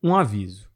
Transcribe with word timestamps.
Um 0.00 0.14
aviso: 0.14 0.70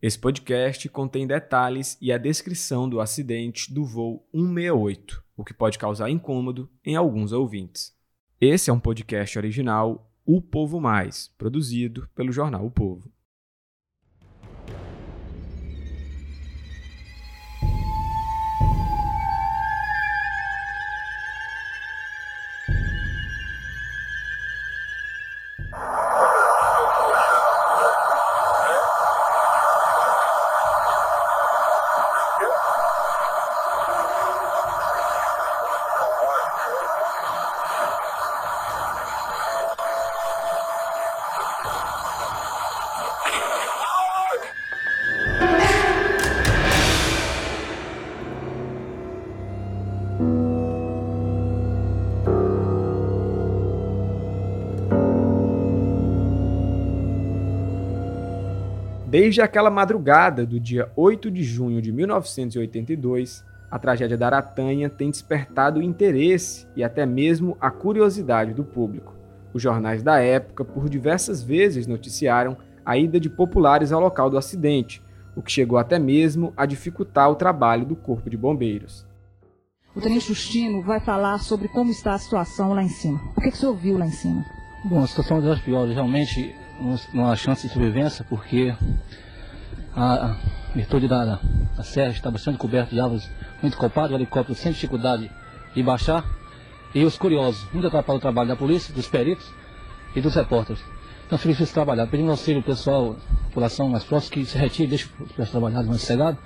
esse 0.00 0.16
podcast 0.16 0.88
contém 0.88 1.26
detalhes 1.26 1.98
e 2.00 2.12
a 2.12 2.18
descrição 2.18 2.88
do 2.88 3.00
acidente 3.00 3.74
do 3.74 3.84
voo 3.84 4.24
168, 4.32 5.24
o 5.36 5.44
que 5.44 5.52
pode 5.52 5.76
causar 5.76 6.08
incômodo 6.10 6.70
em 6.84 6.94
alguns 6.94 7.32
ouvintes. 7.32 7.92
Esse 8.40 8.70
é 8.70 8.72
um 8.72 8.78
podcast 8.78 9.36
original 9.36 10.08
O 10.24 10.40
Povo 10.40 10.80
Mais, 10.80 11.26
produzido 11.36 12.08
pelo 12.14 12.30
jornal 12.30 12.64
O 12.64 12.70
Povo. 12.70 13.10
Desde 59.28 59.42
aquela 59.42 59.68
madrugada 59.68 60.46
do 60.46 60.58
dia 60.58 60.90
8 60.96 61.30
de 61.30 61.42
junho 61.42 61.82
de 61.82 61.92
1982, 61.92 63.44
a 63.70 63.78
tragédia 63.78 64.16
da 64.16 64.24
Aratanha 64.24 64.88
tem 64.88 65.10
despertado 65.10 65.80
o 65.80 65.82
interesse 65.82 66.66
e 66.74 66.82
até 66.82 67.04
mesmo 67.04 67.54
a 67.60 67.70
curiosidade 67.70 68.54
do 68.54 68.64
público. 68.64 69.14
Os 69.52 69.60
jornais 69.60 70.02
da 70.02 70.18
época, 70.18 70.64
por 70.64 70.88
diversas 70.88 71.42
vezes, 71.42 71.86
noticiaram 71.86 72.56
a 72.82 72.96
ida 72.96 73.20
de 73.20 73.28
populares 73.28 73.92
ao 73.92 74.00
local 74.00 74.30
do 74.30 74.38
acidente, 74.38 75.02
o 75.36 75.42
que 75.42 75.52
chegou 75.52 75.78
até 75.78 75.98
mesmo 75.98 76.54
a 76.56 76.64
dificultar 76.64 77.30
o 77.30 77.36
trabalho 77.36 77.84
do 77.84 77.96
Corpo 77.96 78.30
de 78.30 78.36
Bombeiros. 78.38 79.06
O 79.94 80.00
Tenente 80.00 80.28
Justino 80.28 80.82
vai 80.82 81.00
falar 81.00 81.36
sobre 81.40 81.68
como 81.68 81.90
está 81.90 82.14
a 82.14 82.18
situação 82.18 82.72
lá 82.72 82.82
em 82.82 82.88
cima. 82.88 83.20
O 83.36 83.42
que, 83.42 83.50
que 83.50 83.56
o 83.58 83.60
senhor 83.60 83.76
viu 83.76 83.98
lá 83.98 84.06
em 84.06 84.10
cima? 84.10 84.42
Bom, 84.86 85.02
a 85.02 85.06
situação 85.06 85.36
é 85.36 85.42
das 85.42 85.60
piores. 85.60 85.94
Realmente, 85.94 86.54
uma 87.12 87.36
chance 87.36 87.66
de 87.66 87.72
sobrevivência, 87.72 88.24
porque 88.28 88.74
a 89.94 90.36
virtude 90.74 91.08
da, 91.08 91.40
da, 91.76 91.82
serra 91.82 92.10
está 92.10 92.30
bastante 92.30 92.58
coberta 92.58 92.94
de 92.94 93.00
árvores 93.00 93.28
muito 93.60 93.76
copadas, 93.76 94.12
o 94.12 94.14
helicóptero 94.14 94.54
sem 94.56 94.72
dificuldade 94.72 95.30
de 95.74 95.82
baixar, 95.82 96.24
e 96.94 97.04
os 97.04 97.18
curiosos, 97.18 97.66
muito 97.72 97.86
atrapalhado 97.86 98.18
o 98.18 98.20
trabalho 98.20 98.48
da 98.48 98.56
polícia, 98.56 98.94
dos 98.94 99.08
peritos 99.08 99.46
e 100.14 100.20
dos 100.20 100.34
repórteres. 100.34 100.82
Então 101.26 101.36
fica 101.36 101.52
difícil 101.52 101.74
trabalhar. 101.74 102.06
Pedindo 102.06 102.30
auxílio 102.30 102.62
pessoal, 102.62 103.16
população 103.48 103.88
mais 103.88 104.04
próxima, 104.04 104.32
que 104.32 104.46
se 104.46 104.56
retire, 104.56 104.88
deixe 104.88 105.10
os 105.20 105.32
pessoal 105.32 105.60
trabalhar 105.60 105.82
mais 105.82 106.00
sossegado, 106.00 106.38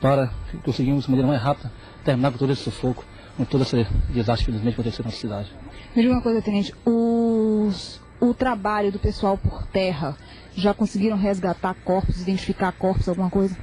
para 0.00 0.30
conseguirmos 0.64 1.04
de 1.04 1.10
maneira 1.10 1.28
mais 1.28 1.40
rápida 1.40 1.70
terminar 2.04 2.32
com 2.32 2.38
todo 2.38 2.52
esse 2.52 2.62
sufoco, 2.62 3.04
com 3.36 3.44
todo 3.44 3.62
esse 3.62 3.86
desastre 4.08 4.46
que 4.46 4.50
infelizmente 4.50 4.74
aconteceu 4.74 5.04
na 5.04 5.10
cidade. 5.10 5.50
Me 5.94 6.02
diga 6.02 6.14
uma 6.14 6.22
coisa, 6.22 6.40
Tenente, 6.40 6.74
os, 6.84 8.00
o 8.20 8.34
trabalho 8.34 8.92
do 8.92 8.98
pessoal 8.98 9.38
por 9.38 9.66
terra, 9.66 10.16
já 10.54 10.74
conseguiram 10.74 11.16
resgatar 11.16 11.74
corpos, 11.84 12.20
identificar 12.20 12.72
corpos, 12.72 13.08
alguma 13.08 13.30
coisa? 13.30 13.56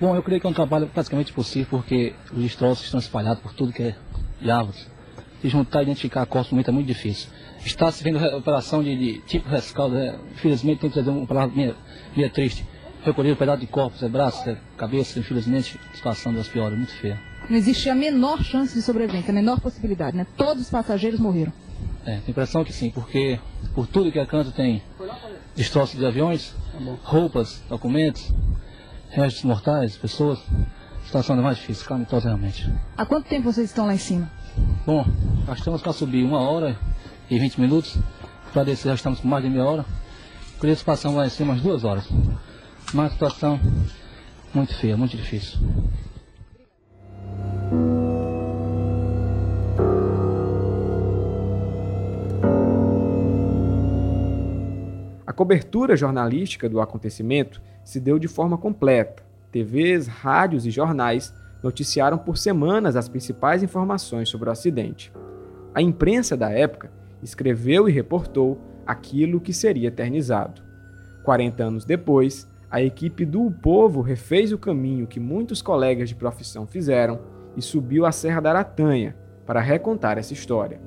Bom, 0.00 0.14
eu 0.14 0.22
creio 0.22 0.40
que 0.40 0.46
é 0.46 0.50
um 0.50 0.54
trabalho 0.54 0.86
praticamente 0.86 1.32
possível, 1.32 1.66
porque 1.70 2.14
os 2.32 2.42
destroços 2.42 2.84
estão 2.84 3.00
espalhados 3.00 3.42
por 3.42 3.52
tudo 3.52 3.72
que 3.72 3.82
é 3.82 3.96
de 4.40 4.50
árvores. 4.50 4.88
Se 5.40 5.48
juntar 5.48 5.80
e 5.80 5.84
identificar 5.84 6.24
corpos 6.26 6.50
momento 6.52 6.68
é 6.68 6.72
muito 6.72 6.86
difícil. 6.86 7.28
Está 7.64 7.90
se 7.90 8.04
vendo 8.04 8.22
operação 8.36 8.82
de, 8.82 8.96
de 8.96 9.18
tipo 9.22 9.48
rescaldo, 9.48 9.94
né? 9.94 10.18
infelizmente 10.32 10.80
tem 10.80 10.90
que 10.90 10.94
trazer 10.94 11.10
uma 11.10 11.26
palavra 11.26 11.54
meio, 11.54 11.76
meio 12.16 12.30
triste. 12.30 12.66
Recolher 13.02 13.32
um 13.32 13.36
pedaço 13.36 13.60
de 13.60 13.66
corpos, 13.66 14.02
é 14.02 14.08
braço, 14.08 14.48
é 14.48 14.56
cabeça, 14.76 15.18
infelizmente 15.18 15.78
a 15.92 15.96
situação 15.96 16.32
das 16.32 16.48
piores, 16.48 16.76
muito 16.76 16.92
feia. 16.94 17.20
Não 17.48 17.56
existe 17.56 17.90
a 17.90 17.94
menor 17.94 18.42
chance 18.42 18.74
de 18.74 18.80
sobrevivência, 18.80 19.30
a 19.30 19.34
menor 19.34 19.60
possibilidade, 19.60 20.16
né? 20.16 20.26
Todos 20.36 20.62
os 20.62 20.70
passageiros 20.70 21.20
morreram. 21.20 21.52
É, 22.06 22.18
tem 22.18 22.30
impressão 22.30 22.62
que 22.64 22.72
sim, 22.72 22.90
porque 22.90 23.40
por 23.74 23.86
tudo 23.86 24.12
que 24.12 24.18
a 24.18 24.26
canto 24.26 24.52
tem 24.52 24.82
destroços 25.56 25.98
de 25.98 26.04
aviões, 26.04 26.54
roupas, 27.02 27.62
documentos, 27.68 28.30
restos 29.10 29.42
mortais, 29.44 29.96
pessoas. 29.96 30.38
A 31.02 31.06
situação 31.06 31.38
é 31.38 31.40
mais 31.40 31.58
difícil, 31.58 31.86
calamitosa 31.86 32.28
realmente. 32.28 32.70
Há 32.96 33.06
quanto 33.06 33.28
tempo 33.28 33.50
vocês 33.50 33.70
estão 33.70 33.86
lá 33.86 33.94
em 33.94 33.98
cima? 33.98 34.30
Bom, 34.86 35.04
nós 35.46 35.58
estamos 35.58 35.82
para 35.82 35.92
subir 35.92 36.24
uma 36.24 36.40
hora 36.40 36.76
e 37.30 37.38
20 37.38 37.60
minutos. 37.60 37.96
Para 38.52 38.64
descer 38.64 38.88
já 38.88 38.94
estamos 38.94 39.20
com 39.20 39.28
mais 39.28 39.42
de 39.42 39.50
meia 39.50 39.64
hora. 39.64 39.84
Por 40.58 40.68
isso 40.68 40.84
passamos 40.84 41.16
lá 41.18 41.26
em 41.26 41.30
cima 41.30 41.52
umas 41.52 41.62
duas 41.62 41.84
horas. 41.84 42.08
Uma 42.92 43.10
situação 43.10 43.60
muito 44.54 44.74
feia, 44.74 44.96
muito 44.96 45.16
difícil. 45.16 45.58
Cobertura 55.34 55.96
jornalística 55.96 56.68
do 56.68 56.80
acontecimento 56.80 57.60
se 57.84 58.00
deu 58.00 58.18
de 58.18 58.28
forma 58.28 58.56
completa. 58.56 59.22
TVs, 59.52 60.06
rádios 60.06 60.66
e 60.66 60.70
jornais 60.70 61.34
noticiaram 61.62 62.18
por 62.18 62.38
semanas 62.38 62.96
as 62.96 63.08
principais 63.08 63.62
informações 63.62 64.28
sobre 64.28 64.48
o 64.48 64.52
acidente. 64.52 65.12
A 65.74 65.82
imprensa 65.82 66.36
da 66.36 66.50
época 66.50 66.90
escreveu 67.22 67.88
e 67.88 67.92
reportou 67.92 68.58
aquilo 68.86 69.40
que 69.40 69.52
seria 69.52 69.88
eternizado. 69.88 70.62
40 71.24 71.64
anos 71.64 71.84
depois, 71.84 72.48
a 72.70 72.82
equipe 72.82 73.24
do 73.24 73.46
o 73.46 73.50
Povo 73.50 74.00
refez 74.00 74.52
o 74.52 74.58
caminho 74.58 75.06
que 75.06 75.20
muitos 75.20 75.62
colegas 75.62 76.08
de 76.08 76.14
profissão 76.14 76.66
fizeram 76.66 77.20
e 77.56 77.62
subiu 77.62 78.04
a 78.04 78.12
Serra 78.12 78.40
da 78.40 78.50
Aratanha 78.50 79.16
para 79.46 79.60
recontar 79.60 80.18
essa 80.18 80.32
história. 80.32 80.80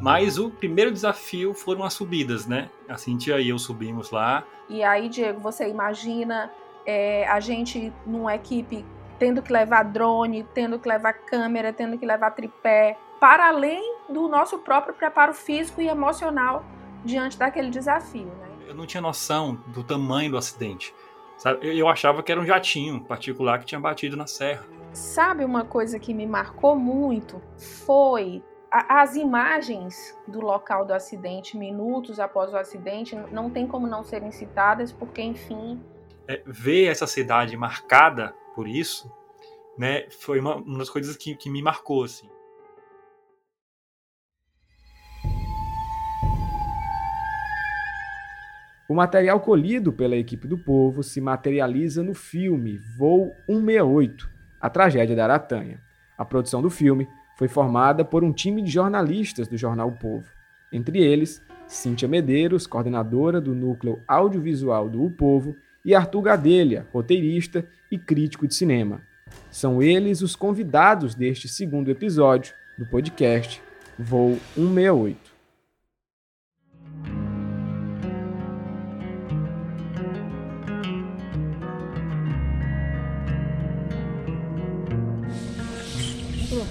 Mas 0.00 0.38
o 0.38 0.50
primeiro 0.50 0.90
desafio 0.90 1.52
foram 1.52 1.84
as 1.84 1.92
subidas, 1.92 2.46
né? 2.46 2.70
A 2.88 2.96
Cintia 2.96 3.38
e 3.38 3.50
eu 3.50 3.58
subimos 3.58 4.10
lá. 4.10 4.44
E 4.68 4.82
aí, 4.82 5.08
Diego, 5.08 5.40
você 5.40 5.68
imagina 5.68 6.50
é, 6.86 7.28
a 7.28 7.38
gente 7.38 7.92
numa 8.06 8.34
equipe 8.34 8.84
tendo 9.18 9.42
que 9.42 9.52
levar 9.52 9.82
drone, 9.82 10.46
tendo 10.54 10.78
que 10.78 10.88
levar 10.88 11.12
câmera, 11.12 11.72
tendo 11.72 11.98
que 11.98 12.06
levar 12.06 12.30
tripé, 12.30 12.96
para 13.20 13.48
além 13.48 13.96
do 14.08 14.26
nosso 14.28 14.58
próprio 14.58 14.94
preparo 14.94 15.34
físico 15.34 15.82
e 15.82 15.88
emocional 15.88 16.64
diante 17.04 17.36
daquele 17.36 17.68
desafio, 17.68 18.24
né? 18.24 18.48
Eu 18.66 18.74
não 18.74 18.86
tinha 18.86 19.00
noção 19.02 19.58
do 19.66 19.84
tamanho 19.84 20.30
do 20.30 20.38
acidente. 20.38 20.94
Sabe? 21.36 21.76
Eu 21.78 21.88
achava 21.88 22.22
que 22.22 22.32
era 22.32 22.40
um 22.40 22.46
jatinho 22.46 23.02
particular 23.02 23.58
que 23.58 23.66
tinha 23.66 23.80
batido 23.80 24.16
na 24.16 24.26
serra. 24.26 24.64
Sabe 24.92 25.44
uma 25.44 25.64
coisa 25.64 25.98
que 25.98 26.14
me 26.14 26.26
marcou 26.26 26.74
muito? 26.76 27.42
Foi 27.84 28.42
as 28.70 29.16
imagens 29.16 30.16
do 30.28 30.40
local 30.40 30.84
do 30.86 30.94
acidente, 30.94 31.56
minutos 31.56 32.20
após 32.20 32.52
o 32.52 32.56
acidente, 32.56 33.16
não 33.32 33.50
tem 33.50 33.66
como 33.66 33.86
não 33.86 34.04
serem 34.04 34.30
citadas, 34.30 34.92
porque, 34.92 35.20
enfim. 35.20 35.82
É, 36.28 36.40
ver 36.46 36.86
essa 36.86 37.06
cidade 37.06 37.56
marcada 37.56 38.32
por 38.54 38.68
isso, 38.68 39.12
né, 39.76 40.08
foi 40.10 40.38
uma, 40.38 40.56
uma 40.56 40.78
das 40.78 40.88
coisas 40.88 41.16
que, 41.16 41.34
que 41.34 41.50
me 41.50 41.60
marcou, 41.60 42.04
assim. 42.04 42.28
O 48.88 48.94
material 48.94 49.40
colhido 49.40 49.92
pela 49.92 50.16
equipe 50.16 50.48
do 50.48 50.58
povo 50.58 51.02
se 51.02 51.20
materializa 51.20 52.02
no 52.02 52.12
filme 52.12 52.78
Voo 52.98 53.32
168, 53.46 54.28
a 54.60 54.68
tragédia 54.68 55.14
da 55.14 55.24
Aratanha. 55.24 55.80
A 56.18 56.24
produção 56.24 56.60
do 56.60 56.68
filme 56.68 57.08
foi 57.40 57.48
formada 57.48 58.04
por 58.04 58.22
um 58.22 58.34
time 58.34 58.60
de 58.60 58.70
jornalistas 58.70 59.48
do 59.48 59.56
jornal 59.56 59.88
o 59.88 59.92
Povo. 59.92 60.26
Entre 60.70 60.98
eles, 60.98 61.42
Cíntia 61.66 62.06
Medeiros, 62.06 62.66
coordenadora 62.66 63.40
do 63.40 63.54
núcleo 63.54 63.98
audiovisual 64.06 64.90
do 64.90 65.02
O 65.02 65.10
Povo, 65.10 65.56
e 65.82 65.94
Arthur 65.94 66.20
Gadelha, 66.20 66.86
roteirista 66.92 67.66
e 67.90 67.98
crítico 67.98 68.46
de 68.46 68.54
cinema. 68.54 69.00
São 69.50 69.82
eles 69.82 70.20
os 70.20 70.36
convidados 70.36 71.14
deste 71.14 71.48
segundo 71.48 71.90
episódio 71.90 72.52
do 72.76 72.84
podcast 72.84 73.62
Voo 73.98 74.38
168. 74.54 75.29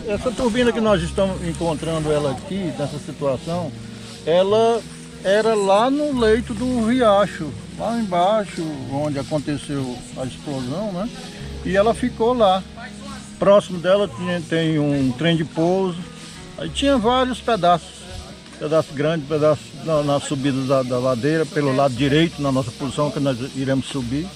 Essa 0.09 0.31
turbina 0.31 0.71
que 0.71 0.81
nós 0.81 1.03
estamos 1.03 1.47
encontrando 1.47 2.11
ela 2.11 2.31
aqui, 2.31 2.73
nessa 2.79 2.97
situação, 2.97 3.71
ela 4.25 4.81
era 5.23 5.53
lá 5.53 5.91
no 5.91 6.19
leito 6.19 6.51
do 6.51 6.88
riacho, 6.88 7.51
lá 7.77 7.95
embaixo, 7.95 8.63
onde 8.91 9.19
aconteceu 9.19 9.95
a 10.17 10.25
explosão, 10.25 10.91
né? 10.91 11.07
E 11.63 11.77
ela 11.77 11.94
ficou 11.94 12.33
lá. 12.33 12.63
Próximo 13.38 13.77
dela 13.77 14.07
tinha, 14.07 14.41
tem 14.41 14.79
um 14.79 15.11
trem 15.11 15.38
de 15.38 15.45
pouso. 15.45 16.00
Aí 16.57 16.69
tinha 16.69 16.97
vários 16.97 17.39
pedaços. 17.39 18.00
Pedaço 18.57 18.91
grande, 18.94 19.25
pedaço 19.27 19.62
na, 19.85 20.01
na 20.01 20.19
subida 20.19 20.59
da, 20.63 20.81
da, 20.81 20.97
ladeira, 20.97 21.45
pelo 21.45 21.75
lado 21.75 21.94
direito, 21.94 22.41
na 22.41 22.51
nossa 22.51 22.71
posição 22.71 23.12
que 23.12 23.19
nós 23.19 23.38
iremos 23.55 23.85
subir. 23.85 24.27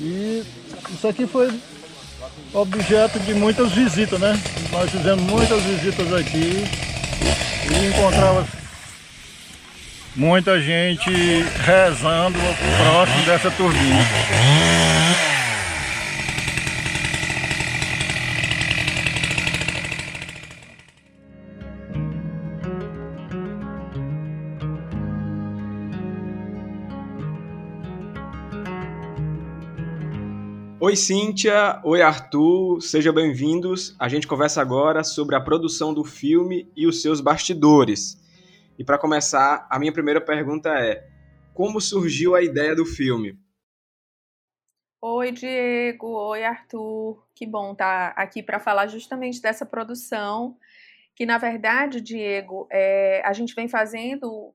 E 0.00 0.42
isso 0.92 1.06
aqui 1.06 1.28
foi 1.28 1.48
objeto 2.52 3.18
de 3.20 3.34
muitas 3.34 3.72
visitas, 3.72 4.18
né? 4.18 4.38
Nós 4.70 4.90
fizemos 4.90 5.22
muitas 5.24 5.62
visitas 5.62 6.12
aqui 6.12 6.64
e 7.70 7.86
encontrava 7.86 8.46
muita 10.16 10.60
gente 10.60 11.10
rezando 11.64 12.38
próximo 12.78 13.24
dessa 13.24 13.50
turbina. 13.50 14.99
Oi, 30.90 30.96
Cíntia. 30.96 31.80
Oi, 31.84 32.02
Arthur. 32.02 32.80
Sejam 32.80 33.14
bem-vindos. 33.14 33.94
A 33.96 34.08
gente 34.08 34.26
conversa 34.26 34.60
agora 34.60 35.04
sobre 35.04 35.36
a 35.36 35.40
produção 35.40 35.94
do 35.94 36.02
filme 36.02 36.68
e 36.76 36.84
os 36.84 37.00
seus 37.00 37.20
bastidores. 37.20 38.20
E 38.76 38.82
para 38.82 38.98
começar, 38.98 39.68
a 39.70 39.78
minha 39.78 39.92
primeira 39.92 40.20
pergunta 40.20 40.68
é: 40.70 41.08
como 41.54 41.80
surgiu 41.80 42.34
a 42.34 42.42
ideia 42.42 42.74
do 42.74 42.84
filme? 42.84 43.38
Oi, 45.00 45.30
Diego. 45.30 46.08
Oi, 46.08 46.42
Arthur. 46.42 47.24
Que 47.36 47.46
bom 47.46 47.70
estar 47.70 48.12
tá 48.12 48.20
aqui 48.20 48.42
para 48.42 48.58
falar 48.58 48.88
justamente 48.88 49.40
dessa 49.40 49.64
produção. 49.64 50.58
Que, 51.14 51.24
na 51.24 51.38
verdade, 51.38 52.00
Diego, 52.00 52.66
é, 52.68 53.22
a 53.24 53.32
gente 53.32 53.54
vem 53.54 53.68
fazendo 53.68 54.52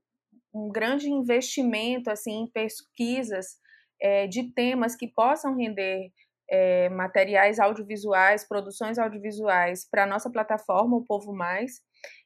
um 0.53 0.67
grande 0.67 1.09
investimento 1.09 2.09
assim, 2.09 2.41
em 2.41 2.47
pesquisas 2.47 3.57
é, 4.01 4.27
de 4.27 4.51
temas 4.51 4.97
que 4.97 5.07
possam 5.07 5.55
render 5.55 6.11
é, 6.49 6.89
materiais 6.89 7.59
audiovisuais, 7.59 8.47
produções 8.47 8.97
audiovisuais 8.97 9.87
para 9.89 10.03
a 10.03 10.07
nossa 10.07 10.29
plataforma, 10.29 10.97
o 10.97 11.05
Povo 11.05 11.33
Mais. 11.33 11.81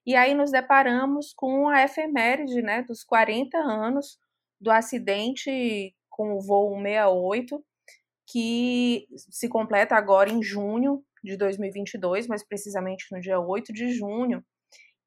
E 0.06 0.16
aí 0.16 0.34
nos 0.34 0.52
deparamos 0.52 1.34
com 1.34 1.68
a 1.68 1.84
efeméride 1.84 2.62
né, 2.62 2.84
dos 2.84 3.04
40 3.04 3.58
anos 3.58 4.18
do 4.60 4.72
acidente 4.72 5.96
com 6.10 6.34
o 6.34 6.42
voo 6.42 6.76
168, 6.76 7.64
que 8.28 9.08
se 9.30 9.48
completa 9.48 9.96
agora 9.96 10.30
em 10.30 10.44
junho 10.44 11.04
de 11.24 11.38
2022, 11.38 12.28
mais 12.28 12.46
precisamente 12.46 13.06
no 13.12 13.20
dia 13.20 13.40
8 13.40 13.74
de 13.74 13.92
junho, 13.92 14.44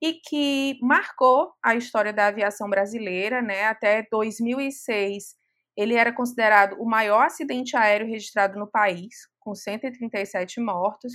e 0.01 0.15
que 0.15 0.79
marcou 0.83 1.53
a 1.63 1.77
história 1.77 2.13
da 2.13 2.27
aviação 2.27 2.69
brasileira, 2.69 3.41
né? 3.41 3.65
Até 3.67 4.07
2006, 4.11 5.37
ele 5.77 5.95
era 5.95 6.13
considerado 6.13 6.75
o 6.81 6.85
maior 6.85 7.27
acidente 7.27 7.77
aéreo 7.77 8.07
registrado 8.07 8.59
no 8.59 8.71
país, 8.71 9.29
com 9.41 9.55
137 9.55 10.61
mortos. 10.61 11.13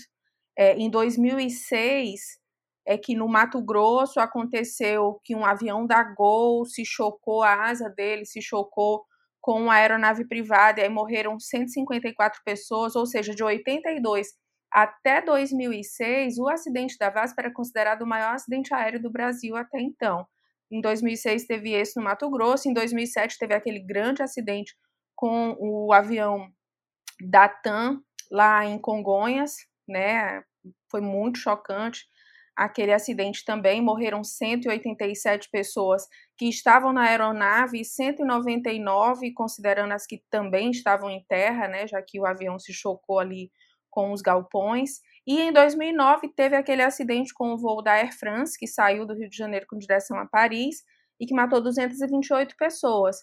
É, 0.58 0.74
em 0.76 0.90
2006, 0.90 2.40
é 2.86 2.98
que 2.98 3.16
no 3.16 3.28
Mato 3.28 3.62
Grosso 3.62 4.20
aconteceu 4.20 5.20
que 5.24 5.36
um 5.36 5.46
avião 5.46 5.86
da 5.86 6.04
Gol 6.04 6.66
se 6.66 6.86
chocou, 6.86 7.44
a 7.44 7.66
asa 7.70 7.90
dele 7.90 8.26
se 8.26 8.42
chocou 8.42 9.06
com 9.42 9.62
uma 9.62 9.76
aeronave 9.76 10.28
privada 10.28 10.80
e 10.80 10.84
aí 10.84 10.90
morreram 10.90 11.40
154 11.40 12.42
pessoas, 12.44 12.96
ou 12.96 13.06
seja, 13.06 13.36
de 13.36 13.44
82 13.44 14.28
até 14.72 15.22
2006, 15.22 16.38
o 16.38 16.50
acidente 16.50 16.98
da 16.98 17.10
VASP 17.10 17.40
era 17.40 17.54
considerado 17.54 18.02
o 18.02 18.08
maior 18.08 18.34
acidente 18.36 18.74
aéreo 18.74 19.02
do 19.02 19.10
Brasil 19.10 19.56
até 19.56 19.80
então. 19.80 20.28
Em 20.72 20.82
2006 20.82 21.46
teve 21.46 21.74
esse 21.74 21.98
no 21.98 22.04
Mato 22.04 22.30
Grosso, 22.30 22.70
em 22.70 22.74
2007 22.74 23.38
teve 23.38 23.54
aquele 23.54 23.80
grande 23.80 24.22
acidente 24.22 24.76
com 25.16 25.56
o 25.60 25.94
avião 25.94 26.48
da 27.22 27.48
TAM 27.50 28.02
lá 28.32 28.66
em 28.66 28.78
Congonhas, 28.78 29.56
né? 29.88 30.44
Foi 30.92 31.02
muito 31.02 31.40
chocante 31.40 32.06
aquele 32.56 32.92
acidente 32.92 33.46
também. 33.46 33.82
Morreram 33.82 34.24
187 34.24 35.50
pessoas 35.52 36.08
que 36.38 36.50
estavam 36.50 36.92
na 36.92 37.04
aeronave 37.04 37.80
e 37.80 37.86
199, 37.86 39.34
considerando 39.34 39.94
as 39.94 40.06
que 40.06 40.22
também 40.30 40.72
estavam 40.72 41.10
em 41.10 41.24
terra, 41.30 41.68
né? 41.68 41.88
Já 41.88 42.02
que 42.02 42.20
o 42.20 42.26
avião 42.26 42.60
se 42.60 42.74
chocou 42.74 43.20
ali 43.20 43.52
com 43.90 44.12
os 44.12 44.22
galpões. 44.22 45.00
E 45.28 45.42
em 45.42 45.52
2009 45.52 46.30
teve 46.30 46.56
aquele 46.56 46.82
acidente 46.82 47.34
com 47.34 47.54
o 47.54 47.58
voo 47.58 47.82
da 47.82 47.92
Air 47.92 48.18
France, 48.18 48.58
que 48.58 48.66
saiu 48.66 49.06
do 49.06 49.14
Rio 49.14 49.30
de 49.30 49.36
Janeiro 49.36 49.66
com 49.70 49.78
direção 49.78 50.18
a 50.18 50.26
Paris 50.26 50.78
e 51.20 51.26
que 51.26 51.36
matou 51.36 51.62
228 51.62 52.56
pessoas. 52.58 53.18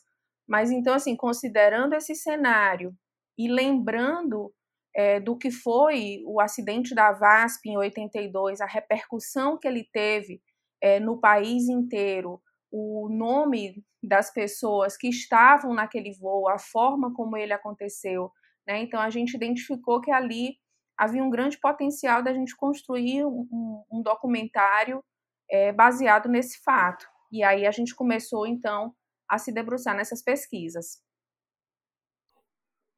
Mas 0.46 0.70
então, 0.70 0.92
assim, 0.92 1.16
considerando 1.16 1.94
esse 1.94 2.14
cenário 2.14 2.94
e 3.38 3.48
lembrando 3.48 4.52
é, 4.94 5.18
do 5.18 5.34
que 5.34 5.50
foi 5.50 6.22
o 6.26 6.42
acidente 6.42 6.94
da 6.94 7.10
VASP 7.10 7.70
em 7.70 7.78
82, 7.78 8.60
a 8.60 8.66
repercussão 8.66 9.58
que 9.58 9.66
ele 9.66 9.88
teve 9.90 10.42
é, 10.82 11.00
no 11.00 11.18
país 11.18 11.68
inteiro, 11.70 12.38
o 12.70 13.08
nome 13.08 13.82
das 14.02 14.30
pessoas 14.30 14.94
que 14.94 15.08
estavam 15.08 15.72
naquele 15.72 16.12
voo, 16.20 16.48
a 16.48 16.58
forma 16.58 17.14
como 17.14 17.34
ele 17.34 17.54
aconteceu. 17.54 18.30
Né? 18.66 18.82
Então, 18.82 19.00
a 19.00 19.08
gente 19.08 19.34
identificou 19.34 20.02
que 20.02 20.10
ali 20.10 20.58
havia 20.96 21.22
um 21.22 21.30
grande 21.30 21.58
potencial 21.58 22.22
da 22.22 22.32
gente 22.32 22.56
construir 22.56 23.24
um, 23.24 23.84
um 23.90 24.02
documentário 24.02 25.02
é, 25.50 25.72
baseado 25.72 26.28
nesse 26.28 26.62
fato. 26.62 27.06
E 27.30 27.42
aí 27.42 27.66
a 27.66 27.70
gente 27.70 27.94
começou, 27.94 28.46
então, 28.46 28.94
a 29.28 29.38
se 29.38 29.52
debruçar 29.52 29.96
nessas 29.96 30.22
pesquisas. 30.22 31.02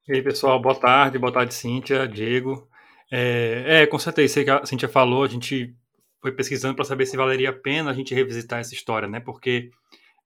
E 0.08 0.14
aí, 0.14 0.22
pessoal, 0.22 0.60
boa 0.60 0.78
tarde, 0.78 1.18
boa 1.18 1.32
tarde, 1.32 1.54
Cíntia, 1.54 2.06
Diego. 2.06 2.68
É, 3.10 3.82
é 3.82 3.86
com 3.86 3.98
certeza, 3.98 4.40
isso 4.40 4.44
que 4.44 4.50
a 4.50 4.66
Cíntia 4.66 4.88
falou, 4.88 5.24
a 5.24 5.28
gente 5.28 5.74
foi 6.20 6.32
pesquisando 6.32 6.74
para 6.74 6.84
saber 6.84 7.06
se 7.06 7.16
valeria 7.16 7.50
a 7.50 7.52
pena 7.52 7.90
a 7.90 7.94
gente 7.94 8.14
revisitar 8.14 8.60
essa 8.60 8.74
história, 8.74 9.08
né? 9.08 9.20
Porque 9.20 9.70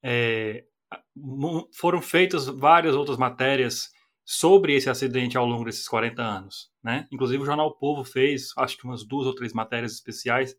é, 0.03 0.65
foram 1.73 2.01
feitas 2.01 2.47
várias 2.47 2.95
outras 2.95 3.17
matérias 3.17 3.91
sobre 4.33 4.77
esse 4.77 4.89
acidente 4.89 5.37
ao 5.37 5.45
longo 5.45 5.65
desses 5.65 5.89
40 5.89 6.23
anos, 6.23 6.71
né? 6.85 7.09
Inclusive 7.11 7.43
o 7.43 7.45
jornal 7.45 7.67
o 7.67 7.75
Povo 7.77 8.05
fez, 8.05 8.53
acho 8.57 8.77
que 8.77 8.85
umas 8.85 9.05
duas 9.05 9.27
ou 9.27 9.35
três 9.35 9.53
matérias 9.53 9.91
especiais. 9.91 10.55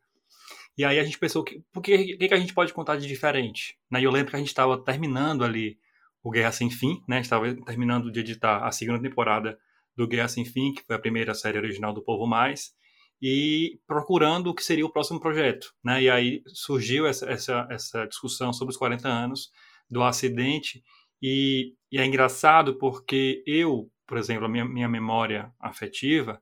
E 0.78 0.84
aí 0.84 1.00
a 1.00 1.04
gente 1.06 1.18
pensou 1.18 1.42
que 1.42 1.64
por 1.72 1.82
que, 1.82 2.18
que 2.18 2.34
a 2.34 2.38
gente 2.38 2.54
pode 2.54 2.74
contar 2.74 2.98
de 2.98 3.08
diferente, 3.08 3.78
né? 3.90 4.02
E 4.02 4.04
eu 4.04 4.12
lembro 4.12 4.30
que 4.30 4.36
a 4.36 4.40
gente 4.40 4.50
estava 4.50 4.78
terminando 4.78 5.46
ali 5.46 5.80
o 6.22 6.30
Guerra 6.30 6.52
Sem 6.52 6.70
Fim, 6.70 7.02
né? 7.08 7.22
Estava 7.22 7.56
terminando 7.64 8.12
de 8.12 8.20
editar 8.20 8.68
a 8.68 8.74
segunda 8.74 9.02
temporada 9.02 9.58
do 9.96 10.06
Guerra 10.06 10.28
Sem 10.28 10.44
Fim, 10.44 10.74
que 10.74 10.84
foi 10.84 10.98
a 10.98 11.00
primeira 11.00 11.34
série 11.34 11.58
original 11.58 11.94
do 11.94 12.04
Povo 12.04 12.28
Mais, 12.28 12.74
e 13.22 13.80
procurando 13.88 14.48
o 14.48 14.54
que 14.54 14.66
seria 14.66 14.86
o 14.86 14.92
próximo 14.92 15.18
projeto, 15.22 15.74
né? 15.82 16.04
E 16.04 16.10
aí 16.10 16.44
surgiu 16.48 17.08
essa, 17.08 17.26
essa, 17.32 17.68
essa 17.72 18.06
discussão 18.06 18.52
sobre 18.52 18.74
os 18.74 18.78
40 18.78 19.08
anos 19.08 19.50
do 19.90 20.04
acidente 20.04 20.84
e, 21.22 21.76
e, 21.92 22.00
é 22.00 22.06
engraçado 22.06 22.76
porque 22.78 23.44
eu, 23.46 23.92
por 24.08 24.18
exemplo, 24.18 24.46
a 24.46 24.50
minha, 24.50 24.66
minha 24.66 24.90
memória 24.90 25.54
afetiva, 25.60 26.42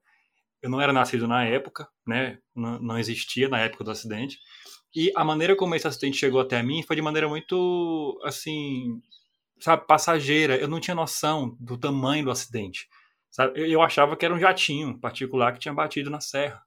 eu 0.62 0.70
não 0.70 0.82
era 0.82 0.94
nascido 0.94 1.28
na 1.28 1.46
época, 1.46 1.88
né? 2.06 2.40
Não, 2.56 2.80
não, 2.80 3.00
existia 3.00 3.48
na 3.50 3.60
época 3.60 3.84
do 3.84 3.92
acidente. 3.92 4.40
E 4.96 5.12
a 5.16 5.24
maneira 5.24 5.56
como 5.56 5.76
esse 5.76 5.88
acidente 5.88 6.18
chegou 6.18 6.42
até 6.42 6.62
mim 6.64 6.84
foi 6.84 6.96
de 6.96 7.02
maneira 7.02 7.28
muito, 7.28 8.20
assim, 8.24 9.02
sabe, 9.60 9.86
passageira. 9.88 10.58
Eu 10.58 10.68
não 10.68 10.80
tinha 10.80 10.96
noção 10.96 11.56
do 11.60 11.78
tamanho 11.78 12.26
do 12.26 12.32
acidente. 12.32 12.88
Sabe? 13.32 13.60
Eu, 13.60 13.66
eu 13.68 13.82
achava 13.82 14.16
que 14.18 14.26
era 14.26 14.34
um 14.34 14.40
jatinho 14.40 15.00
particular 15.00 15.54
que 15.54 15.60
tinha 15.60 15.74
batido 15.74 16.10
na 16.10 16.20
serra. 16.22 16.64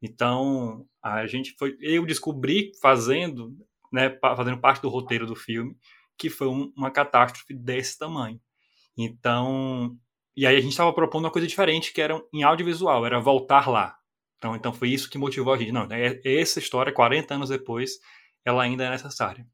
Então, 0.00 0.86
a 1.02 1.26
gente 1.26 1.54
foi. 1.58 1.76
Eu 1.80 2.04
descobri 2.06 2.72
fazendo, 2.80 3.56
né, 3.92 4.16
fazendo 4.20 4.58
parte 4.60 4.82
do 4.82 4.88
roteiro 4.88 5.26
do 5.26 5.34
filme, 5.34 5.76
que 6.18 6.30
foi 6.30 6.48
um, 6.48 6.72
uma 6.76 6.90
catástrofe 6.90 7.54
desse 7.54 7.98
tamanho. 7.98 8.40
Então, 8.96 9.96
e 10.36 10.46
aí 10.46 10.56
a 10.56 10.60
gente 10.60 10.72
estava 10.72 10.92
propondo 10.92 11.24
uma 11.24 11.30
coisa 11.30 11.46
diferente, 11.46 11.92
que 11.92 12.00
era 12.00 12.20
em 12.32 12.42
audiovisual, 12.42 13.04
era 13.06 13.20
voltar 13.20 13.68
lá. 13.68 13.96
Então, 14.38 14.56
então 14.56 14.72
foi 14.72 14.90
isso 14.90 15.08
que 15.08 15.18
motivou 15.18 15.54
a 15.54 15.56
gente. 15.56 15.72
Não, 15.72 15.86
é, 15.90 16.20
essa 16.24 16.58
história, 16.58 16.92
40 16.92 17.34
anos 17.34 17.48
depois, 17.48 17.92
ela 18.44 18.62
ainda 18.62 18.84
é 18.84 18.90
necessária. 18.90 19.46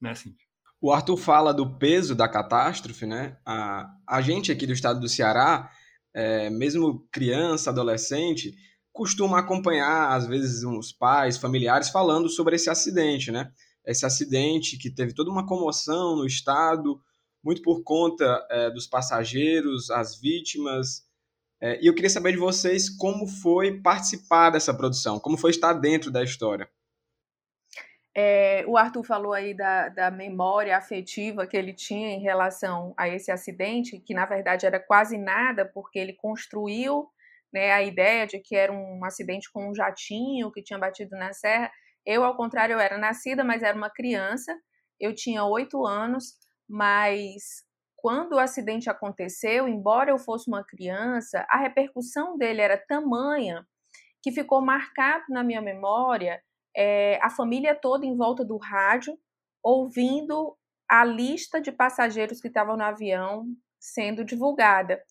Né, 0.00 0.10
assim. 0.10 0.34
O 0.80 0.92
Arthur 0.92 1.16
fala 1.16 1.54
do 1.54 1.78
peso 1.78 2.14
da 2.14 2.28
catástrofe, 2.28 3.06
né? 3.06 3.38
A, 3.46 3.86
a 4.06 4.20
gente 4.20 4.52
aqui 4.52 4.66
do 4.66 4.74
estado 4.74 5.00
do 5.00 5.08
Ceará, 5.08 5.70
é, 6.14 6.50
mesmo 6.50 7.08
criança, 7.10 7.70
adolescente, 7.70 8.54
costuma 8.92 9.38
acompanhar, 9.38 10.12
às 10.12 10.26
vezes, 10.26 10.64
uns 10.64 10.92
pais, 10.92 11.38
familiares 11.38 11.88
falando 11.88 12.28
sobre 12.28 12.56
esse 12.56 12.68
acidente, 12.68 13.30
né? 13.30 13.50
Esse 13.86 14.04
acidente 14.04 14.76
que 14.76 14.90
teve 14.90 15.14
toda 15.14 15.30
uma 15.30 15.46
comoção 15.46 16.16
no 16.16 16.26
estado, 16.26 17.00
muito 17.42 17.62
por 17.62 17.82
conta 17.84 18.44
é, 18.50 18.70
dos 18.70 18.86
passageiros, 18.86 19.90
as 19.90 20.20
vítimas. 20.20 21.06
É, 21.60 21.80
e 21.80 21.86
eu 21.86 21.94
queria 21.94 22.10
saber 22.10 22.32
de 22.32 22.38
vocês 22.38 22.90
como 22.90 23.26
foi 23.26 23.80
participar 23.80 24.50
dessa 24.50 24.74
produção, 24.74 25.20
como 25.20 25.38
foi 25.38 25.50
estar 25.50 25.72
dentro 25.72 26.10
da 26.10 26.22
história. 26.22 26.68
É, 28.18 28.64
o 28.66 28.78
Arthur 28.78 29.04
falou 29.04 29.34
aí 29.34 29.52
da, 29.52 29.90
da 29.90 30.10
memória 30.10 30.74
afetiva 30.74 31.46
que 31.46 31.54
ele 31.54 31.74
tinha 31.74 32.08
em 32.08 32.20
relação 32.20 32.94
a 32.96 33.06
esse 33.08 33.30
acidente, 33.30 34.00
que 34.00 34.14
na 34.14 34.24
verdade 34.24 34.64
era 34.64 34.80
quase 34.80 35.18
nada, 35.18 35.66
porque 35.66 35.98
ele 35.98 36.14
construiu 36.14 37.06
né, 37.52 37.72
a 37.72 37.82
ideia 37.82 38.26
de 38.26 38.38
que 38.38 38.56
era 38.56 38.72
um 38.72 39.04
acidente 39.04 39.52
com 39.52 39.68
um 39.68 39.74
jatinho 39.74 40.50
que 40.50 40.62
tinha 40.62 40.78
batido 40.78 41.14
na 41.14 41.34
serra. 41.34 41.70
Eu, 42.06 42.24
ao 42.24 42.36
contrário, 42.36 42.74
eu 42.74 42.80
era 42.80 42.96
nascida, 42.96 43.42
mas 43.42 43.62
era 43.62 43.76
uma 43.76 43.90
criança, 43.90 44.56
eu 44.98 45.14
tinha 45.14 45.44
oito 45.44 45.84
anos, 45.84 46.34
mas 46.68 47.64
quando 47.96 48.34
o 48.34 48.38
acidente 48.38 48.88
aconteceu, 48.88 49.66
embora 49.66 50.10
eu 50.10 50.18
fosse 50.18 50.48
uma 50.48 50.64
criança, 50.64 51.44
a 51.50 51.58
repercussão 51.58 52.38
dele 52.38 52.60
era 52.62 52.78
tamanha 52.78 53.66
que 54.22 54.30
ficou 54.30 54.62
marcado 54.62 55.24
na 55.28 55.42
minha 55.42 55.60
memória 55.60 56.40
é, 56.76 57.18
a 57.22 57.30
família 57.30 57.74
toda 57.74 58.04
em 58.04 58.14
volta 58.14 58.44
do 58.44 58.58
rádio, 58.58 59.18
ouvindo 59.62 60.56
a 60.88 61.04
lista 61.04 61.60
de 61.60 61.72
passageiros 61.72 62.40
que 62.40 62.48
estavam 62.48 62.76
no 62.76 62.84
avião 62.84 63.46
sendo 63.80 64.24
divulgada. 64.24 65.02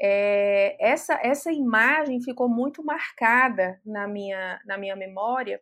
É, 0.00 0.76
essa, 0.80 1.18
essa 1.22 1.52
imagem 1.52 2.22
ficou 2.22 2.48
muito 2.48 2.82
marcada 2.84 3.80
na 3.84 4.06
minha, 4.06 4.60
na 4.64 4.78
minha 4.78 4.96
memória, 4.96 5.60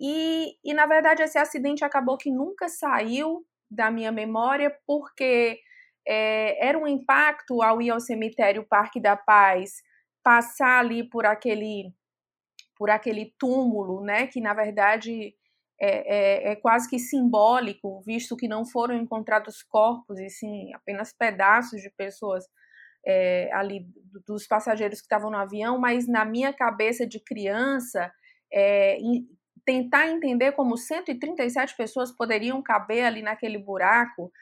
e, 0.00 0.56
e 0.64 0.72
na 0.72 0.86
verdade 0.86 1.22
esse 1.22 1.38
acidente 1.38 1.84
acabou 1.84 2.16
que 2.16 2.30
nunca 2.30 2.68
saiu 2.68 3.44
da 3.70 3.90
minha 3.90 4.10
memória, 4.10 4.74
porque 4.86 5.60
é, 6.06 6.66
era 6.66 6.78
um 6.78 6.86
impacto 6.86 7.62
ao 7.62 7.80
ir 7.82 7.90
ao 7.90 8.00
cemitério 8.00 8.66
Parque 8.68 9.00
da 9.00 9.16
Paz, 9.16 9.82
passar 10.24 10.80
ali 10.80 11.08
por 11.08 11.26
aquele 11.26 11.92
por 12.76 12.88
aquele 12.88 13.34
túmulo, 13.38 14.02
né, 14.02 14.26
que 14.26 14.40
na 14.40 14.54
verdade 14.54 15.34
é, 15.78 16.48
é, 16.48 16.52
é, 16.52 16.56
quase 16.56 16.88
que 16.88 16.98
simbólico, 16.98 18.02
visto 18.06 18.36
que 18.36 18.48
não 18.48 18.64
foram 18.64 18.94
encontrados 18.94 19.62
corpos, 19.62 20.18
e 20.18 20.30
sim 20.30 20.72
apenas 20.74 21.12
pedaços 21.12 21.82
de 21.82 21.90
pessoas 21.90 22.44
é, 23.06 23.50
ali, 23.52 23.86
dos 24.26 24.46
passageiros 24.46 25.00
que 25.00 25.04
estavam 25.04 25.30
no 25.30 25.36
avião, 25.36 25.78
mas 25.78 26.08
na 26.08 26.24
minha 26.24 26.52
cabeça 26.54 27.06
de 27.06 27.20
criança, 27.20 28.10
é, 28.52 28.98
tentar 29.70 30.08
entender 30.08 30.50
como 30.50 30.76
137 30.76 31.76
pessoas 31.76 32.10
poderiam 32.10 32.60
caber 32.60 33.04
ali 33.04 33.22
naquele 33.22 33.56
buraco, 33.56 34.32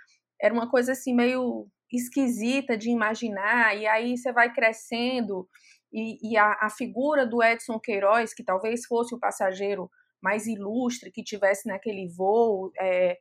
era 0.40 0.54
uma 0.54 0.70
coisa 0.70 0.92
assim 0.92 1.14
meio 1.14 1.68
esquisita 1.92 2.78
de 2.78 2.88
imaginar, 2.88 3.76
e 3.76 3.86
aí 3.86 4.16
você 4.16 4.32
vai 4.32 4.50
crescendo 4.50 5.46
e, 5.92 6.32
e 6.32 6.38
a, 6.38 6.56
a, 6.62 6.70
figura 6.70 7.26
do 7.26 7.42
Edson 7.42 7.78
Queiroz, 7.78 8.32
que 8.32 8.42
talvez 8.42 8.86
fosse 8.86 9.14
o 9.14 9.18
passageiro 9.18 9.90
mais 10.22 10.46
ilustre 10.46 11.12
que 11.12 11.22
tivesse 11.22 11.68
naquele 11.68 12.08
voo, 12.08 12.72
é, 12.80 13.18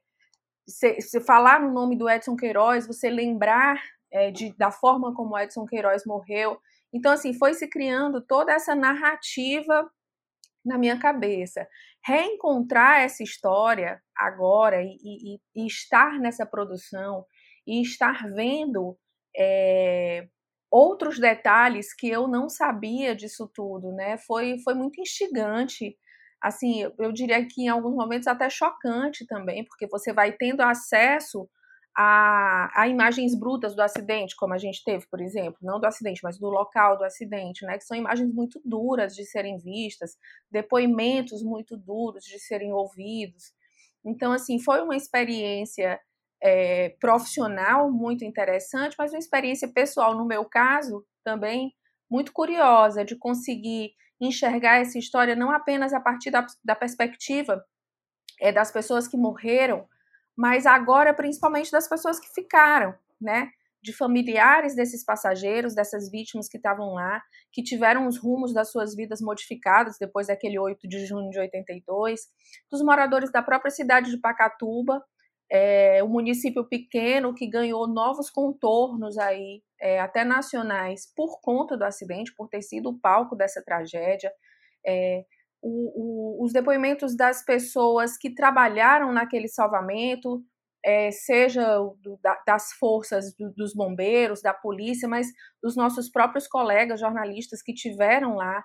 se, 0.65 1.01
se, 1.01 1.19
falar 1.19 1.59
no 1.59 1.73
nome 1.73 1.97
do 1.97 2.09
Edson 2.09 2.37
Queiroz, 2.37 2.87
você 2.87 3.09
lembrar 3.09 3.81
é, 4.09 4.31
de, 4.31 4.55
da 4.55 4.71
forma 4.71 5.13
como 5.13 5.37
Edson 5.37 5.65
Queiroz 5.65 6.05
morreu. 6.05 6.57
Então, 6.93 7.11
assim, 7.11 7.33
foi 7.33 7.53
se 7.53 7.67
criando 7.67 8.21
toda 8.21 8.53
essa 8.53 8.73
narrativa 8.73 9.89
na 10.67 10.77
minha 10.77 10.99
cabeça. 10.99 11.67
Reencontrar 12.05 13.01
essa 13.01 13.23
história 13.23 14.01
agora 14.15 14.83
e, 14.83 14.97
e, 15.03 15.39
e 15.55 15.65
estar 15.65 16.19
nessa 16.19 16.45
produção 16.45 17.25
e 17.65 17.81
estar 17.81 18.29
vendo 18.33 18.97
é, 19.35 20.27
outros 20.71 21.19
detalhes 21.19 21.93
que 21.93 22.09
eu 22.09 22.27
não 22.27 22.49
sabia 22.49 23.15
disso 23.15 23.49
tudo, 23.53 23.91
né? 23.93 24.17
Foi, 24.19 24.59
foi 24.63 24.73
muito 24.73 24.99
instigante. 25.01 25.97
Assim, 26.41 26.83
eu 26.99 27.11
diria 27.11 27.45
que 27.45 27.63
em 27.63 27.69
alguns 27.69 27.95
momentos 27.95 28.27
até 28.27 28.49
chocante 28.49 29.25
também, 29.25 29.65
porque 29.65 29.87
você 29.87 30.13
vai 30.13 30.31
tendo 30.33 30.61
acesso 30.61 31.49
a, 31.99 32.69
a, 32.83 32.87
imagens 32.87 33.33
brutas 33.33 33.75
do 33.75 33.81
acidente, 33.81 34.35
como 34.35 34.53
a 34.53 34.57
gente 34.59 34.83
teve, 34.83 35.07
por 35.07 35.19
exemplo, 35.19 35.57
não 35.63 35.79
do 35.79 35.87
acidente, 35.87 36.21
mas 36.21 36.37
do 36.37 36.47
local 36.47 36.95
do 36.95 37.03
acidente, 37.03 37.65
né? 37.65 37.75
Que 37.75 37.83
são 37.83 37.97
imagens 37.97 38.31
muito 38.31 38.61
duras 38.63 39.15
de 39.15 39.25
serem 39.25 39.57
vistas, 39.57 40.15
depoimentos 40.51 41.41
muito 41.41 41.75
duros 41.75 42.23
de 42.23 42.37
serem 42.39 42.71
ouvidos. 42.71 43.51
Então, 44.05 44.31
assim, 44.31 44.59
foi 44.59 44.79
uma 44.83 44.95
experiência 44.95 45.99
é, 46.39 46.89
profissional 46.99 47.91
muito 47.91 48.23
interessante, 48.23 48.95
mas 48.99 49.11
uma 49.11 49.17
experiência 49.17 49.67
pessoal, 49.67 50.15
no 50.15 50.27
meu 50.27 50.45
caso, 50.45 51.03
também 51.23 51.73
muito 52.07 52.31
curiosa, 52.31 53.03
de 53.03 53.15
conseguir 53.15 53.93
enxergar 54.21 54.77
essa 54.77 54.99
história 54.99 55.35
não 55.35 55.49
apenas 55.49 55.93
a 55.93 55.99
partir 55.99 56.29
da, 56.29 56.45
da 56.63 56.75
perspectiva 56.75 57.65
é, 58.39 58.51
das 58.51 58.71
pessoas 58.71 59.07
que 59.07 59.17
morreram, 59.17 59.87
mas 60.37 60.67
agora 60.67 61.13
principalmente 61.13 61.71
das 61.71 61.89
pessoas 61.89 62.19
que 62.19 62.31
ficaram, 62.33 62.93
né? 63.19 63.49
De 63.81 63.91
familiares 63.91 64.75
desses 64.75 65.03
passageiros, 65.03 65.73
dessas 65.73 66.11
vítimas 66.11 66.47
que 66.47 66.57
estavam 66.57 66.93
lá, 66.93 67.23
que 67.51 67.63
tiveram 67.63 68.07
os 68.07 68.17
rumos 68.19 68.53
das 68.53 68.71
suas 68.71 68.95
vidas 68.95 69.19
modificados 69.19 69.97
depois 69.99 70.27
daquele 70.27 70.59
8 70.59 70.87
de 70.87 71.05
junho 71.05 71.29
de 71.31 71.39
82, 71.39 72.21
dos 72.69 72.81
moradores 72.83 73.31
da 73.31 73.41
própria 73.41 73.71
cidade 73.71 74.11
de 74.11 74.19
Pacatuba, 74.19 75.03
é, 75.49 76.03
um 76.03 76.09
município 76.09 76.67
pequeno 76.67 77.33
que 77.33 77.47
ganhou 77.47 77.87
novos 77.87 78.29
contornos 78.29 79.17
aí, 79.17 79.63
é, 79.79 79.99
até 79.99 80.23
nacionais, 80.23 81.11
por 81.15 81.39
conta 81.41 81.77
do 81.77 81.85
acidente, 81.85 82.33
por 82.35 82.49
ter 82.49 82.61
sido 82.61 82.89
o 82.89 82.99
palco 82.99 83.35
dessa 83.35 83.63
tragédia. 83.63 84.31
É, 84.85 85.25
o, 85.61 86.41
o, 86.41 86.45
os 86.45 86.53
depoimentos 86.53 87.15
das 87.15 87.43
pessoas 87.43 88.17
que 88.17 88.33
trabalharam 88.33 89.11
naquele 89.11 89.47
salvamento, 89.47 90.43
é, 90.85 91.11
seja 91.11 91.77
do, 92.01 92.19
da, 92.21 92.41
das 92.45 92.71
forças 92.73 93.33
do, 93.35 93.51
dos 93.53 93.73
bombeiros, 93.73 94.41
da 94.41 94.53
polícia, 94.53 95.07
mas 95.07 95.27
dos 95.61 95.75
nossos 95.75 96.09
próprios 96.09 96.47
colegas 96.47 96.99
jornalistas 96.99 97.61
que 97.61 97.73
tiveram 97.73 98.35
lá 98.35 98.63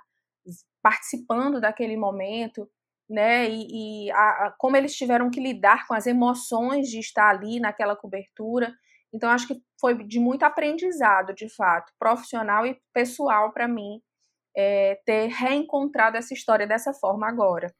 participando 0.83 1.61
daquele 1.61 1.97
momento 1.97 2.69
né? 3.13 3.49
E, 3.49 4.07
e 4.07 4.11
a, 4.11 4.47
a, 4.47 4.55
como 4.59 4.77
eles 4.77 4.95
tiveram 4.97 5.31
que 5.31 5.41
lidar 5.41 5.87
com 5.87 5.95
as 5.95 6.07
emoções 6.07 6.89
de 6.89 6.99
estar 6.99 7.29
ali 7.29 7.61
naquela 7.61 7.95
cobertura. 7.95 8.73
Então, 9.13 9.29
acho 9.29 9.47
que 9.47 9.61
foi 9.79 10.03
de 10.07 10.19
muito 10.19 10.45
aprendizado, 10.45 11.35
de 11.35 11.49
fato, 11.55 11.93
profissional 11.99 12.67
e 12.67 12.81
pessoal 12.95 13.53
para 13.53 13.69
mim, 13.69 14.01
é, 14.57 15.01
ter 15.05 15.29
reencontrado 15.29 16.17
essa 16.17 16.35
história 16.35 16.67
dessa 16.67 16.93
forma 16.93 17.29
agora. 17.29 17.73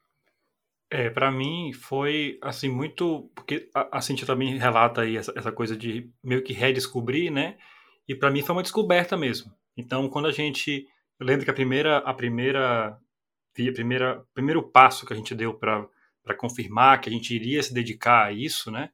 É, 0.91 1.09
para 1.09 1.31
mim 1.31 1.73
foi 1.73 2.39
assim 2.43 2.69
muito 2.69 3.31
porque 3.35 3.71
a, 3.75 4.01
Cintia 4.03 4.27
também 4.27 4.59
relata 4.59 5.01
aí 5.01 5.17
essa, 5.17 5.33
essa 5.35 5.51
coisa 5.51 5.75
de 5.75 6.11
meio 6.23 6.43
que 6.43 6.53
redescobrir, 6.53 7.33
né? 7.33 7.57
E 8.07 8.15
para 8.15 8.31
mim 8.31 8.43
foi 8.43 8.55
uma 8.55 8.63
descoberta 8.63 9.17
mesmo. 9.17 9.51
Então, 9.75 10.07
quando 10.11 10.29
a 10.29 10.33
gente, 10.33 10.87
eu 11.19 11.27
lembro 11.27 11.47
que 11.47 11.51
a 11.51 11.55
primeira 11.55 11.99
a 11.99 12.13
primeira 12.13 12.89
a 12.91 13.73
primeira, 13.73 14.25
primeiro 14.35 14.63
passo 14.63 15.07
que 15.07 15.13
a 15.13 15.17
gente 15.17 15.35
deu 15.35 15.55
para 15.55 15.89
confirmar 16.37 17.01
que 17.01 17.09
a 17.09 17.13
gente 17.13 17.35
iria 17.35 17.63
se 17.63 17.73
dedicar 17.73 18.27
a 18.27 18.33
isso, 18.33 18.71
né? 18.71 18.91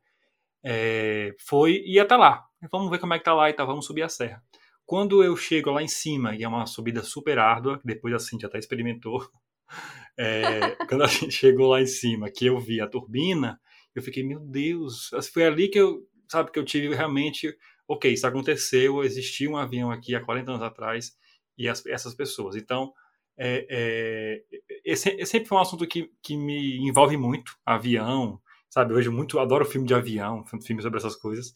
É, 0.64 1.34
foi 1.38 1.82
ir 1.84 1.98
até 2.00 2.16
lá. 2.16 2.44
Vamos 2.70 2.90
ver 2.90 2.98
como 2.98 3.14
é 3.14 3.18
que 3.18 3.24
tá 3.24 3.34
lá 3.34 3.50
e 3.50 3.52
tá, 3.52 3.64
vamos 3.64 3.86
subir 3.86 4.02
a 4.02 4.08
serra. 4.08 4.42
Quando 4.88 5.22
eu 5.22 5.36
chego 5.36 5.70
lá 5.70 5.82
em 5.82 5.86
cima, 5.86 6.34
e 6.34 6.42
é 6.42 6.48
uma 6.48 6.64
subida 6.64 7.02
super 7.02 7.38
árdua, 7.38 7.78
que 7.78 7.86
depois 7.86 8.14
a 8.14 8.18
Cintia 8.18 8.48
até 8.48 8.58
experimentou, 8.58 9.20
é, 10.18 10.70
quando 10.88 11.04
a 11.04 11.06
gente 11.06 11.30
chegou 11.30 11.68
lá 11.68 11.82
em 11.82 11.86
cima, 11.86 12.30
que 12.30 12.46
eu 12.46 12.58
vi 12.58 12.80
a 12.80 12.88
turbina, 12.88 13.60
eu 13.94 14.00
fiquei, 14.00 14.22
meu 14.22 14.40
Deus, 14.40 15.10
foi 15.30 15.44
ali 15.44 15.68
que 15.68 15.78
eu, 15.78 16.08
sabe, 16.26 16.50
que 16.50 16.58
eu 16.58 16.64
tive 16.64 16.94
realmente, 16.94 17.54
ok, 17.86 18.10
isso 18.10 18.26
aconteceu, 18.26 19.04
existia 19.04 19.50
um 19.50 19.58
avião 19.58 19.90
aqui 19.90 20.14
há 20.14 20.24
40 20.24 20.52
anos 20.52 20.62
atrás, 20.62 21.14
e 21.58 21.68
as, 21.68 21.84
essas 21.84 22.14
pessoas. 22.14 22.56
Então, 22.56 22.90
é, 23.36 23.66
é, 23.68 24.42
esse, 24.86 25.10
esse 25.10 25.26
sempre 25.26 25.48
foi 25.48 25.58
um 25.58 25.60
assunto 25.60 25.86
que, 25.86 26.10
que 26.22 26.34
me 26.34 26.78
envolve 26.78 27.18
muito, 27.18 27.58
avião, 27.66 28.40
sabe? 28.70 28.94
Hoje 28.94 29.10
muito 29.10 29.38
adoro 29.38 29.66
filme 29.66 29.86
de 29.86 29.92
avião, 29.92 30.46
filme 30.46 30.80
sobre 30.80 30.96
essas 30.96 31.14
coisas. 31.14 31.52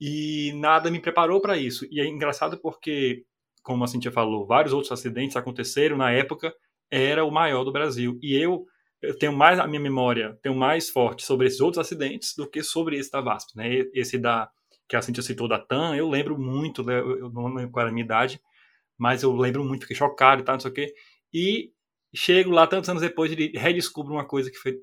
E 0.00 0.52
nada 0.54 0.90
me 0.90 1.00
preparou 1.00 1.40
para 1.40 1.56
isso. 1.56 1.86
E 1.90 2.00
é 2.00 2.06
engraçado 2.06 2.58
porque, 2.58 3.24
como 3.62 3.84
a 3.84 3.86
Cintia 3.86 4.12
falou, 4.12 4.46
vários 4.46 4.72
outros 4.72 4.92
acidentes 4.92 5.36
aconteceram 5.36 5.96
na 5.96 6.10
época, 6.12 6.54
era 6.90 7.24
o 7.24 7.30
maior 7.30 7.64
do 7.64 7.72
Brasil. 7.72 8.18
E 8.22 8.34
eu, 8.34 8.64
eu 9.02 9.18
tenho 9.18 9.32
mais 9.32 9.58
a 9.58 9.66
minha 9.66 9.80
memória, 9.80 10.38
tenho 10.42 10.54
mais 10.54 10.88
forte 10.88 11.24
sobre 11.24 11.46
esses 11.46 11.60
outros 11.60 11.84
acidentes 11.84 12.34
do 12.36 12.48
que 12.48 12.62
sobre 12.62 12.96
esse 12.96 13.10
da 13.10 13.20
VASP, 13.20 13.56
né? 13.56 13.68
Esse 13.92 14.18
da 14.18 14.50
que 14.88 14.96
a 14.96 15.02
Cintia 15.02 15.22
citou 15.22 15.46
da 15.46 15.58
TAM, 15.58 15.94
eu 15.94 16.08
lembro 16.08 16.38
muito, 16.38 16.82
né? 16.82 16.98
eu 16.98 17.30
não 17.30 17.52
lembro 17.52 17.70
qual 17.70 17.82
era 17.82 17.90
a 17.90 17.92
minha 17.92 18.04
idade, 18.04 18.40
mas 18.96 19.22
eu 19.22 19.36
lembro 19.36 19.62
muito, 19.62 19.82
fiquei 19.82 19.94
chocado 19.96 20.40
e 20.40 20.44
tal, 20.44 20.54
não 20.54 20.60
sei 20.60 20.70
o 20.70 20.74
quê. 20.74 20.94
E 21.32 21.72
chego 22.14 22.50
lá 22.50 22.66
tantos 22.66 22.88
anos 22.88 23.02
depois 23.02 23.30
e 23.30 23.52
redescubro 23.54 24.14
uma 24.14 24.26
coisa 24.26 24.50
que 24.50 24.56
foi 24.56 24.80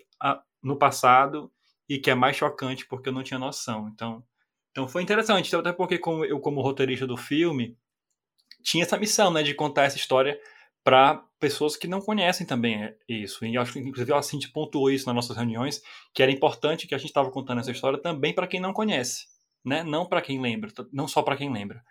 no 0.61 0.77
passado 0.77 1.51
e 1.89 1.97
que 1.97 2.11
é 2.11 2.15
mais 2.15 2.35
chocante 2.35 2.87
porque 2.87 3.09
eu 3.09 3.13
não 3.13 3.23
tinha 3.23 3.39
noção. 3.39 3.89
Então, 3.91 4.23
então 4.75 4.89
foi 4.89 5.01
interessante, 5.01 5.55
até 5.55 5.71
porque 5.71 5.97
como 5.97 6.25
eu 6.25 6.37
como 6.37 6.61
roteirista 6.61 7.07
do 7.07 7.15
filme 7.15 7.77
tinha 8.61 8.83
essa 8.83 8.97
missão, 8.97 9.31
né, 9.31 9.41
de 9.41 9.53
contar 9.53 9.83
essa 9.83 9.95
história 9.95 10.37
para 10.83 11.23
pessoas 11.39 11.77
que 11.77 11.87
não 11.87 12.01
conhecem 12.01 12.45
também 12.45 12.93
isso. 13.07 13.45
E 13.45 13.57
acho 13.57 13.71
que 13.71 13.79
inclusive 13.79 14.11
a 14.11 14.21
Cintia 14.21 14.49
pontuou 14.53 14.91
isso 14.91 15.05
nas 15.05 15.15
nossas 15.15 15.37
reuniões, 15.37 15.81
que 16.13 16.21
era 16.21 16.29
importante 16.29 16.87
que 16.87 16.93
a 16.93 16.97
gente 16.97 17.07
estava 17.07 17.31
contando 17.31 17.61
essa 17.61 17.71
história 17.71 17.97
também 17.97 18.33
para 18.33 18.47
quem 18.47 18.59
não 18.59 18.73
conhece, 18.73 19.27
né? 19.63 19.81
Não 19.81 20.05
para 20.05 20.21
quem 20.21 20.41
lembra, 20.41 20.69
não 20.91 21.07
só 21.07 21.21
para 21.23 21.37
quem 21.37 21.53
lembra. 21.53 21.81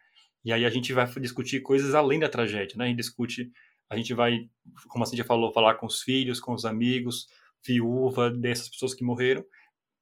E 0.44 0.52
aí 0.52 0.66
a 0.66 0.70
gente 0.70 0.92
vai 0.92 1.06
discutir 1.22 1.62
coisas 1.62 1.94
além 1.94 2.20
da 2.20 2.28
tragédia, 2.28 2.76
né? 2.76 2.84
A 2.84 2.88
gente 2.88 2.98
discute, 2.98 3.50
a 3.88 3.96
gente 3.96 4.12
vai, 4.12 4.46
como 4.88 5.04
a 5.04 5.06
Cintia 5.06 5.24
falou, 5.24 5.54
falar 5.54 5.76
com 5.76 5.86
os 5.86 6.02
filhos, 6.02 6.38
com 6.38 6.52
os 6.52 6.66
amigos, 6.66 7.28
viúva 7.66 8.30
dessas 8.30 8.68
pessoas 8.68 8.92
que 8.92 9.02
morreram, 9.02 9.42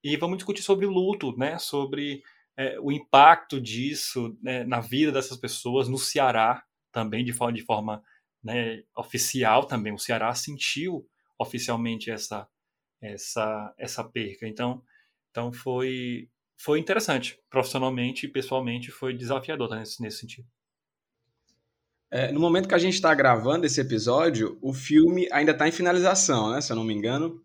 e 0.03 0.17
vamos 0.17 0.37
discutir 0.37 0.63
sobre 0.63 0.85
luto, 0.85 1.33
né? 1.37 1.57
Sobre 1.57 2.21
é, 2.57 2.79
o 2.79 2.91
impacto 2.91 3.59
disso 3.59 4.37
né, 4.41 4.63
na 4.63 4.79
vida 4.79 5.11
dessas 5.11 5.37
pessoas 5.37 5.87
no 5.87 5.97
Ceará 5.97 6.63
também 6.91 7.25
de 7.25 7.33
forma, 7.33 7.53
de 7.53 7.63
forma 7.63 8.03
né, 8.43 8.83
oficial 8.95 9.65
também. 9.65 9.93
O 9.93 9.99
Ceará 9.99 10.33
sentiu 10.35 11.07
oficialmente 11.37 12.11
essa 12.11 12.47
essa 13.01 13.73
essa 13.77 14.03
perca. 14.03 14.47
Então 14.47 14.83
então 15.31 15.51
foi 15.51 16.29
foi 16.55 16.79
interessante 16.79 17.39
profissionalmente 17.49 18.25
e 18.25 18.29
pessoalmente 18.29 18.91
foi 18.91 19.13
desafiador 19.13 19.69
tá, 19.69 19.75
nesse, 19.75 20.01
nesse 20.01 20.19
sentido. 20.19 20.47
É, 22.11 22.31
no 22.31 22.39
momento 22.39 22.69
que 22.69 22.75
a 22.75 22.79
gente 22.79 22.93
está 22.93 23.13
gravando 23.15 23.65
esse 23.65 23.81
episódio, 23.81 24.59
o 24.61 24.71
filme 24.71 25.27
ainda 25.31 25.51
está 25.51 25.67
em 25.67 25.71
finalização, 25.71 26.51
né? 26.51 26.61
Se 26.61 26.71
eu 26.71 26.75
não 26.75 26.83
me 26.83 26.93
engano. 26.93 27.43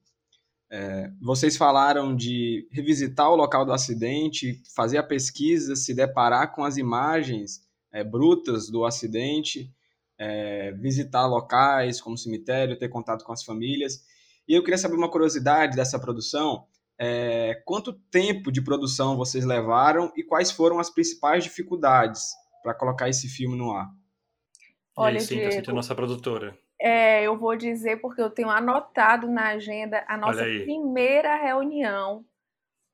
É, 0.71 1.11
vocês 1.21 1.57
falaram 1.57 2.15
de 2.15 2.69
revisitar 2.71 3.31
o 3.31 3.37
local 3.37 3.65
do 3.65 3.73
acidente, 3.73 4.63
fazer 4.75 4.99
a 4.99 5.03
pesquisa, 5.03 5.75
se 5.75 5.95
deparar 5.95 6.53
com 6.55 6.63
as 6.63 6.77
imagens 6.77 7.67
é, 7.91 8.05
brutas 8.05 8.69
do 8.69 8.85
acidente, 8.85 9.73
é, 10.19 10.73
visitar 10.73 11.27
locais 11.27 12.01
como 12.01 12.19
cemitério, 12.19 12.79
ter 12.79 12.89
contato 12.89 13.25
com 13.25 13.33
as 13.33 13.43
famílias. 13.43 14.05
E 14.47 14.55
eu 14.55 14.63
queria 14.63 14.79
saber 14.79 14.97
uma 14.97 15.11
curiosidade 15.11 15.75
dessa 15.75 15.99
produção: 15.99 16.67
é, 16.99 17.63
quanto 17.65 17.93
tempo 17.93 18.53
de 18.53 18.61
produção 18.61 19.17
vocês 19.17 19.45
levaram 19.45 20.13
e 20.17 20.23
quais 20.23 20.51
foram 20.51 20.79
as 20.79 20.91
principais 20.91 21.45
dificuldades 21.45 22.33
para 22.63 22.75
colocar 22.75 23.09
esse 23.09 23.29
filme 23.29 23.57
no 23.57 23.73
ar? 23.73 23.89
Olha, 24.97 25.19
e 25.19 25.21
aí, 25.21 25.51
Diego, 25.51 25.71
a 25.71 25.75
nossa 25.75 25.95
produtora. 25.95 26.59
É, 26.81 27.25
eu 27.25 27.37
vou 27.37 27.57
dizer 27.57 28.01
porque 28.01 28.21
eu 28.21 28.31
tenho 28.31 28.51
anotado 28.51 29.29
na 29.29 29.49
agenda 29.49 30.05
a 30.07 30.17
nossa 30.17 30.45
primeira 30.45 31.37
reunião 31.37 32.25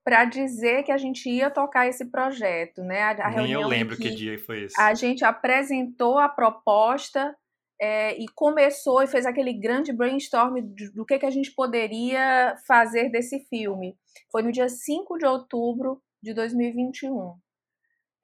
para 0.05 0.25
dizer 0.25 0.83
que 0.83 0.93
a 0.93 0.99
gente 0.99 1.29
ia 1.31 1.51
tocar 1.51 1.87
esse 1.87 2.11
projeto, 2.11 2.83
né? 2.83 3.03
A, 3.03 3.29
a 3.29 3.31
Nem 3.31 3.53
eu 3.53 3.67
lembro 3.67 3.97
que, 3.97 4.11
que, 4.11 4.15
dia 4.15 4.39
foi 4.39 4.65
esse. 4.65 4.79
A 4.79 4.93
gente 4.95 5.25
apresentou 5.25 6.19
a 6.19 6.29
proposta 6.29 7.35
é, 7.81 8.17
e 8.19 8.27
começou 8.35 9.03
e 9.03 9.07
fez 9.07 9.25
aquele 9.25 9.53
grande 9.53 9.93
brainstorm 9.93 10.61
do, 10.61 10.93
do 10.93 11.07
que, 11.07 11.19
que 11.19 11.27
a 11.27 11.31
gente 11.31 11.51
poderia 11.53 12.55
fazer 12.67 13.09
desse 13.11 13.41
filme. 13.49 13.97
Foi 14.31 14.43
no 14.43 14.53
dia 14.53 14.69
5 14.69 15.19
de 15.19 15.27
outubro 15.27 16.01
de 16.23 16.35
2021. 16.35 17.35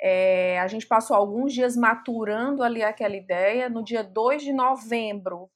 É, 0.03 0.59
a 0.61 0.67
gente 0.67 0.87
passou 0.87 1.15
alguns 1.15 1.53
dias 1.53 1.77
maturando 1.77 2.63
ali 2.63 2.83
aquela 2.83 3.17
ideia. 3.17 3.69
No 3.69 3.85
dia 3.85 4.03
2 4.03 4.43
de 4.43 4.53
novembro, 4.53 5.51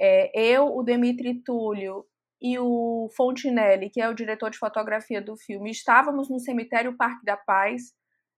é, 0.00 0.30
eu, 0.38 0.76
o 0.76 0.82
Demetri 0.82 1.42
Túlio 1.42 2.04
e 2.40 2.58
o 2.58 3.08
Fontinelli, 3.16 3.90
que 3.90 4.00
é 4.00 4.08
o 4.08 4.14
diretor 4.14 4.50
de 4.50 4.58
fotografia 4.58 5.20
do 5.20 5.36
filme, 5.36 5.70
estávamos 5.70 6.28
no 6.30 6.38
cemitério 6.38 6.96
Parque 6.96 7.24
da 7.24 7.36
Paz, 7.36 7.92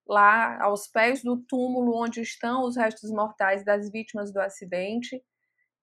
lá 0.08 0.62
aos 0.62 0.88
pés 0.88 1.22
do 1.22 1.36
túmulo 1.36 2.02
onde 2.02 2.20
estão 2.20 2.64
os 2.64 2.76
restos 2.76 3.10
mortais 3.10 3.64
das 3.64 3.90
vítimas 3.90 4.32
do 4.32 4.40
acidente. 4.40 5.22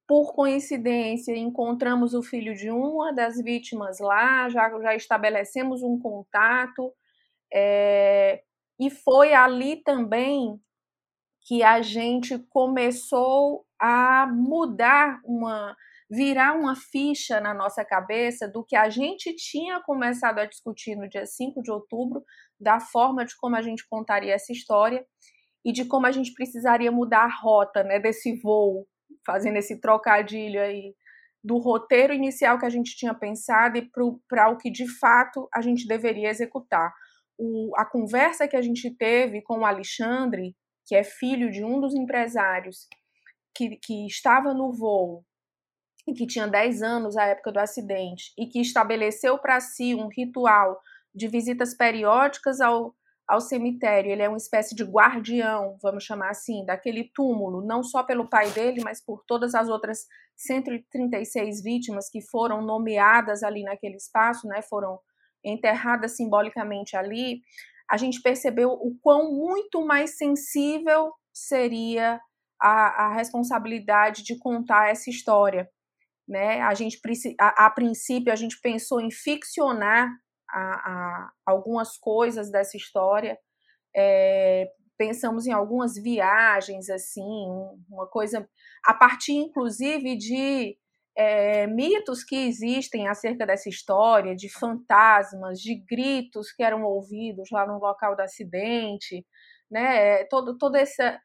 Por 0.08 0.34
coincidência, 0.34 1.36
encontramos 1.36 2.14
o 2.14 2.24
filho 2.24 2.56
de 2.56 2.72
uma 2.72 3.14
das 3.14 3.38
vítimas 3.42 4.00
lá, 4.00 4.50
já, 4.50 4.70
já 4.82 4.96
estabelecemos 4.96 5.84
um 5.84 6.00
contato. 6.00 6.94
É, 7.54 8.42
e 8.80 8.90
foi 8.90 9.34
ali 9.34 9.82
também 9.84 10.60
que 11.42 11.64
a 11.64 11.82
gente 11.82 12.38
começou 12.50 13.66
a 13.80 14.28
mudar 14.28 15.20
uma 15.24 15.76
virar 16.10 16.54
uma 16.54 16.74
ficha 16.74 17.42
na 17.42 17.54
nossa 17.54 17.84
cabeça 17.84 18.48
do 18.48 18.64
que 18.64 18.78
a 18.78 18.90
gente 18.90 19.36
tinha 19.36 19.82
começado 19.82 20.40
a 20.40 20.46
discutir 20.46 20.96
no 20.96 21.10
dia 21.10 21.26
5 21.26 21.62
de 21.62 21.70
outubro, 21.70 22.24
da 22.58 22.80
forma 22.80 23.26
de 23.26 23.36
como 23.36 23.58
a 23.58 23.62
gente 23.62 23.86
contaria 23.90 24.34
essa 24.34 24.54
história 24.54 25.06
e 25.66 25.74
de 25.74 25.84
como 25.84 26.06
a 26.06 26.12
gente 26.12 26.34
precisaria 26.34 26.92
mudar 26.92 27.26
a 27.26 27.42
rota, 27.42 27.84
né, 27.84 28.00
desse 28.00 28.40
voo, 28.40 28.88
fazendo 29.26 29.58
esse 29.58 29.82
trocadilho 29.82 30.62
aí 30.62 30.96
do 31.44 31.58
roteiro 31.58 32.14
inicial 32.14 32.58
que 32.58 32.66
a 32.66 32.70
gente 32.70 32.96
tinha 32.96 33.14
pensado 33.14 33.78
e 33.78 33.90
para 34.30 34.50
o 34.50 34.58
que 34.58 34.72
de 34.72 34.88
fato 34.88 35.48
a 35.54 35.62
gente 35.62 35.86
deveria 35.86 36.30
executar 36.30 36.94
o, 37.38 37.72
a 37.76 37.86
conversa 37.86 38.48
que 38.48 38.56
a 38.56 38.62
gente 38.62 38.90
teve 38.96 39.42
com 39.42 39.60
o 39.60 39.66
Alexandre, 39.66 40.56
que 40.86 40.96
é 40.96 41.04
filho 41.04 41.52
de 41.52 41.64
um 41.64 41.80
dos 41.80 41.94
empresários 41.94 42.88
que, 43.56 43.78
que 43.78 44.06
estava 44.06 44.54
no 44.54 44.74
voo 44.74 45.24
e 46.08 46.14
que 46.14 46.26
tinha 46.26 46.48
10 46.48 46.82
anos 46.82 47.18
à 47.18 47.26
época 47.26 47.52
do 47.52 47.60
acidente 47.60 48.34
e 48.38 48.48
que 48.48 48.62
estabeleceu 48.62 49.38
para 49.38 49.60
si 49.60 49.94
um 49.94 50.08
ritual 50.08 50.80
de 51.14 51.28
visitas 51.28 51.76
periódicas 51.76 52.62
ao, 52.62 52.96
ao 53.28 53.42
cemitério. 53.42 54.12
Ele 54.12 54.22
é 54.22 54.30
uma 54.30 54.38
espécie 54.38 54.74
de 54.74 54.84
guardião, 54.84 55.78
vamos 55.82 56.06
chamar 56.06 56.30
assim, 56.30 56.66
daquele 56.66 57.12
túmulo, 57.14 57.66
não 57.66 57.84
só 57.84 58.04
pelo 58.04 58.30
pai 58.30 58.50
dele, 58.52 58.82
mas 58.84 59.04
por 59.04 59.24
todas 59.26 59.54
as 59.54 59.68
outras 59.68 60.06
136 60.38 61.62
vítimas 61.62 62.10
que 62.10 62.22
foram 62.22 62.62
nomeadas 62.62 63.44
ali 63.44 63.64
naquele 63.64 63.98
espaço, 63.98 64.48
né? 64.48 64.62
Foram 64.62 65.00
enterrada 65.44 66.08
simbolicamente 66.08 66.96
ali, 66.96 67.42
a 67.90 67.98
gente 67.98 68.22
percebeu 68.22 68.72
o 68.72 68.98
quão 69.02 69.32
muito 69.32 69.86
mais 69.86 70.18
sensível 70.18 71.14
seria 71.34 72.20
a, 72.60 73.06
a 73.06 73.14
responsabilidade 73.14 74.24
de 74.24 74.38
contar 74.38 74.90
essa 74.90 75.10
história. 75.10 75.70
Né? 76.28 76.62
A 76.62 76.74
gente, 76.74 77.00
a, 77.40 77.68
a 77.68 77.70
princípio, 77.70 78.34
a 78.34 78.36
gente 78.36 78.60
pensou 78.62 79.00
em 79.00 79.10
ficcionar 79.10 80.12
a, 80.50 80.60
a 80.60 81.32
algumas 81.46 81.98
coisas 81.98 82.52
dessa 82.52 82.76
história, 82.76 83.38
é, 83.96 84.70
pensamos 84.98 85.46
em 85.46 85.52
algumas 85.52 85.96
viagens, 85.96 86.90
assim, 86.90 87.46
uma 87.90 88.08
coisa, 88.08 88.48
a 88.84 88.94
partir, 88.94 89.34
inclusive, 89.34 90.18
de 90.18 90.78
é, 91.18 91.66
mitos 91.66 92.24
que 92.24 92.36
existem 92.36 93.08
acerca 93.08 93.44
dessa 93.44 93.68
história, 93.68 94.36
de 94.36 94.48
fantasmas, 94.50 95.60
de 95.60 95.76
gritos 95.90 96.52
que 96.52 96.62
eram 96.62 96.84
ouvidos 96.84 97.50
lá 97.52 97.66
no 97.66 97.80
local 97.80 98.16
do 98.16 98.22
acidente, 98.22 99.26
né? 99.70 100.24
Todo, 100.26 100.56
toda 100.60 100.80
essa, 100.80 101.20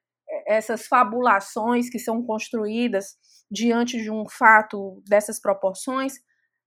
essas 0.46 0.86
fabulações 0.86 1.90
que 1.90 1.98
são 1.98 2.24
construídas 2.24 3.16
diante 3.50 4.02
de 4.02 4.10
um 4.10 4.24
fato 4.26 5.02
dessas 5.06 5.38
proporções, 5.38 6.14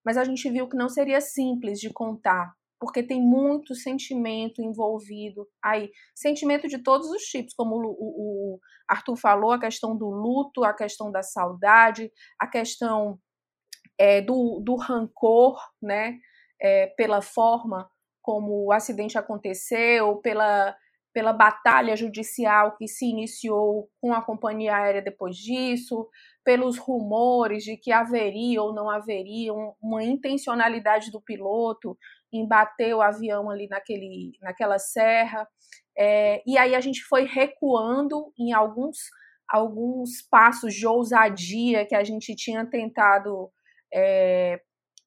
mas 0.05 0.17
a 0.17 0.23
gente 0.23 0.47
viu 0.51 0.69
que 0.69 0.77
não 0.77 0.87
seria 0.87 1.19
simples 1.19 1.79
de 1.79 1.91
contar, 1.91 2.53
porque 2.79 3.01
tem 3.01 3.21
muito 3.21 3.73
sentimento 3.73 4.61
envolvido 4.61 5.47
aí. 5.63 5.91
Sentimento 6.13 6.67
de 6.67 6.79
todos 6.79 7.09
os 7.09 7.23
tipos, 7.23 7.53
como 7.53 7.75
o, 7.77 8.59
Arthur 8.87 9.15
falou, 9.15 9.51
a 9.51 9.59
questão 9.59 9.97
do 9.97 10.09
luto, 10.09 10.63
a 10.63 10.73
questão 10.73 11.11
da 11.11 11.23
saudade, 11.23 12.11
a 12.39 12.47
questão 12.47 13.19
é, 13.97 14.21
do, 14.21 14.59
do 14.59 14.75
rancor, 14.75 15.59
né? 15.81 16.19
É, 16.61 16.87
pela 16.87 17.21
forma 17.21 17.89
como 18.21 18.65
o 18.65 18.71
acidente 18.71 19.17
aconteceu, 19.17 20.17
pela, 20.17 20.75
pela 21.13 21.31
batalha 21.31 21.95
judicial 21.95 22.75
que 22.75 22.87
se 22.87 23.05
iniciou 23.05 23.89
com 24.01 24.13
a 24.13 24.21
companhia 24.21 24.75
aérea 24.75 25.01
depois 25.01 25.37
disso, 25.37 26.09
pelos 26.43 26.77
rumores 26.77 27.63
de 27.63 27.77
que 27.77 27.91
haveria 27.91 28.61
ou 28.61 28.73
não 28.73 28.89
haveria 28.89 29.53
uma 29.81 30.03
intencionalidade 30.03 31.11
do 31.11 31.21
piloto 31.21 31.97
em 32.37 32.47
bater 32.47 32.95
o 32.95 33.01
avião 33.01 33.49
ali 33.49 33.67
naquele, 33.67 34.33
naquela 34.41 34.77
serra. 34.79 35.47
É, 35.97 36.41
e 36.45 36.57
aí 36.57 36.75
a 36.75 36.81
gente 36.81 37.01
foi 37.03 37.25
recuando 37.25 38.31
em 38.37 38.53
alguns, 38.53 38.97
alguns 39.49 40.21
passos 40.29 40.73
de 40.73 40.85
ousadia 40.85 41.85
que 41.85 41.95
a 41.95 42.03
gente 42.03 42.35
tinha 42.35 42.65
tentado 42.65 43.49
é, 43.93 44.59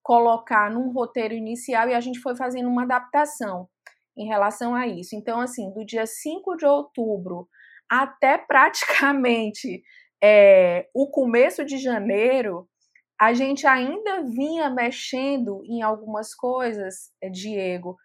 colocar 0.02 0.70
num 0.70 0.90
roteiro 0.90 1.34
inicial 1.34 1.88
e 1.88 1.94
a 1.94 2.00
gente 2.00 2.20
foi 2.20 2.34
fazendo 2.34 2.68
uma 2.68 2.84
adaptação 2.84 3.68
em 4.16 4.26
relação 4.26 4.74
a 4.74 4.86
isso. 4.86 5.14
Então, 5.14 5.40
assim, 5.40 5.72
do 5.72 5.84
dia 5.84 6.06
5 6.06 6.56
de 6.56 6.64
outubro 6.64 7.48
até 7.88 8.36
praticamente 8.38 9.82
é, 10.22 10.88
o 10.94 11.08
começo 11.10 11.64
de 11.64 11.78
janeiro, 11.78 12.68
a 13.20 13.32
gente 13.32 13.66
ainda 13.66 14.22
vinha 14.22 14.70
mexendo 14.70 15.62
em 15.64 15.82
algumas 15.82 16.34
coisas, 16.34 17.10
eh, 17.20 17.28
Diego, 17.28 17.96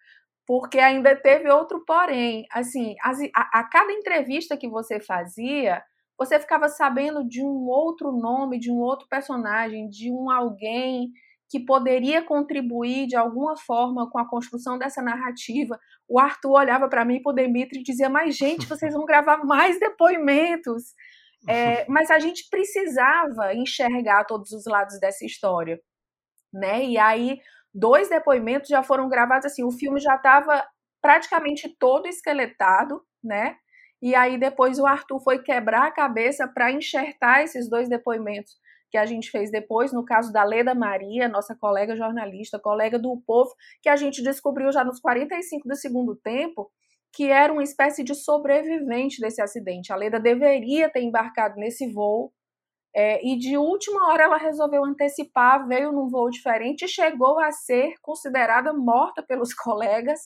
porque 0.46 0.78
ainda 0.78 1.14
teve 1.14 1.48
outro 1.48 1.84
porém. 1.86 2.46
Assim, 2.52 2.94
a, 3.02 3.60
a 3.60 3.64
cada 3.64 3.92
entrevista 3.92 4.56
que 4.56 4.68
você 4.68 5.00
fazia, 5.00 5.82
você 6.18 6.38
ficava 6.40 6.68
sabendo 6.68 7.26
de 7.26 7.42
um 7.42 7.66
outro 7.66 8.12
nome, 8.12 8.58
de 8.58 8.70
um 8.70 8.78
outro 8.78 9.06
personagem, 9.08 9.88
de 9.88 10.10
um 10.10 10.30
alguém 10.30 11.10
que 11.50 11.60
poderia 11.60 12.22
contribuir 12.22 13.06
de 13.06 13.14
alguma 13.16 13.56
forma 13.56 14.10
com 14.10 14.18
a 14.18 14.28
construção 14.28 14.76
dessa 14.76 15.00
narrativa. 15.00 15.78
O 16.08 16.18
Arthur 16.18 16.52
olhava 16.52 16.88
para 16.88 17.04
mim 17.04 17.16
e 17.16 17.22
para 17.22 17.30
o 17.30 17.34
Demetri 17.34 17.80
e 17.80 17.82
dizia: 17.82 18.08
Mas, 18.08 18.36
gente, 18.36 18.66
vocês 18.66 18.92
vão 18.92 19.04
gravar 19.04 19.44
mais 19.44 19.78
depoimentos. 19.78 20.94
É, 21.48 21.84
mas 21.88 22.10
a 22.10 22.18
gente 22.18 22.48
precisava 22.50 23.54
enxergar 23.54 24.24
todos 24.24 24.52
os 24.52 24.64
lados 24.66 24.98
dessa 25.00 25.24
história. 25.24 25.80
Né? 26.52 26.84
E 26.84 26.98
aí, 26.98 27.40
dois 27.72 28.08
depoimentos 28.08 28.68
já 28.68 28.82
foram 28.82 29.08
gravados 29.08 29.46
assim, 29.46 29.64
o 29.64 29.72
filme 29.72 29.98
já 30.00 30.14
estava 30.14 30.64
praticamente 31.02 31.68
todo 31.78 32.06
esqueletado, 32.06 33.02
né? 33.22 33.56
E 34.00 34.14
aí 34.14 34.38
depois 34.38 34.78
o 34.78 34.86
Arthur 34.86 35.20
foi 35.20 35.42
quebrar 35.42 35.86
a 35.86 35.90
cabeça 35.90 36.46
para 36.46 36.70
enxertar 36.70 37.42
esses 37.42 37.68
dois 37.68 37.88
depoimentos 37.88 38.56
que 38.90 38.98
a 38.98 39.06
gente 39.06 39.30
fez 39.30 39.50
depois, 39.50 39.92
no 39.92 40.04
caso 40.04 40.32
da 40.32 40.44
Leda 40.44 40.74
Maria, 40.74 41.28
nossa 41.28 41.54
colega 41.54 41.96
jornalista, 41.96 42.60
colega 42.60 42.98
do 42.98 43.20
Povo, 43.26 43.52
que 43.82 43.88
a 43.88 43.96
gente 43.96 44.22
descobriu 44.22 44.70
já 44.70 44.84
nos 44.84 45.00
45 45.00 45.68
do 45.68 45.74
segundo 45.74 46.14
tempo, 46.14 46.70
que 47.14 47.30
era 47.30 47.52
uma 47.52 47.62
espécie 47.62 48.02
de 48.02 48.14
sobrevivente 48.14 49.20
desse 49.20 49.40
acidente. 49.40 49.92
A 49.92 49.96
Leda 49.96 50.18
deveria 50.18 50.90
ter 50.90 51.02
embarcado 51.02 51.56
nesse 51.56 51.92
voo, 51.92 52.32
é, 52.94 53.24
e 53.26 53.36
de 53.38 53.56
última 53.56 54.08
hora 54.08 54.24
ela 54.24 54.36
resolveu 54.36 54.84
antecipar, 54.84 55.66
veio 55.66 55.92
num 55.92 56.08
voo 56.08 56.30
diferente 56.30 56.84
e 56.84 56.88
chegou 56.88 57.40
a 57.40 57.50
ser 57.50 57.94
considerada 58.00 58.72
morta 58.72 59.22
pelos 59.22 59.52
colegas 59.54 60.20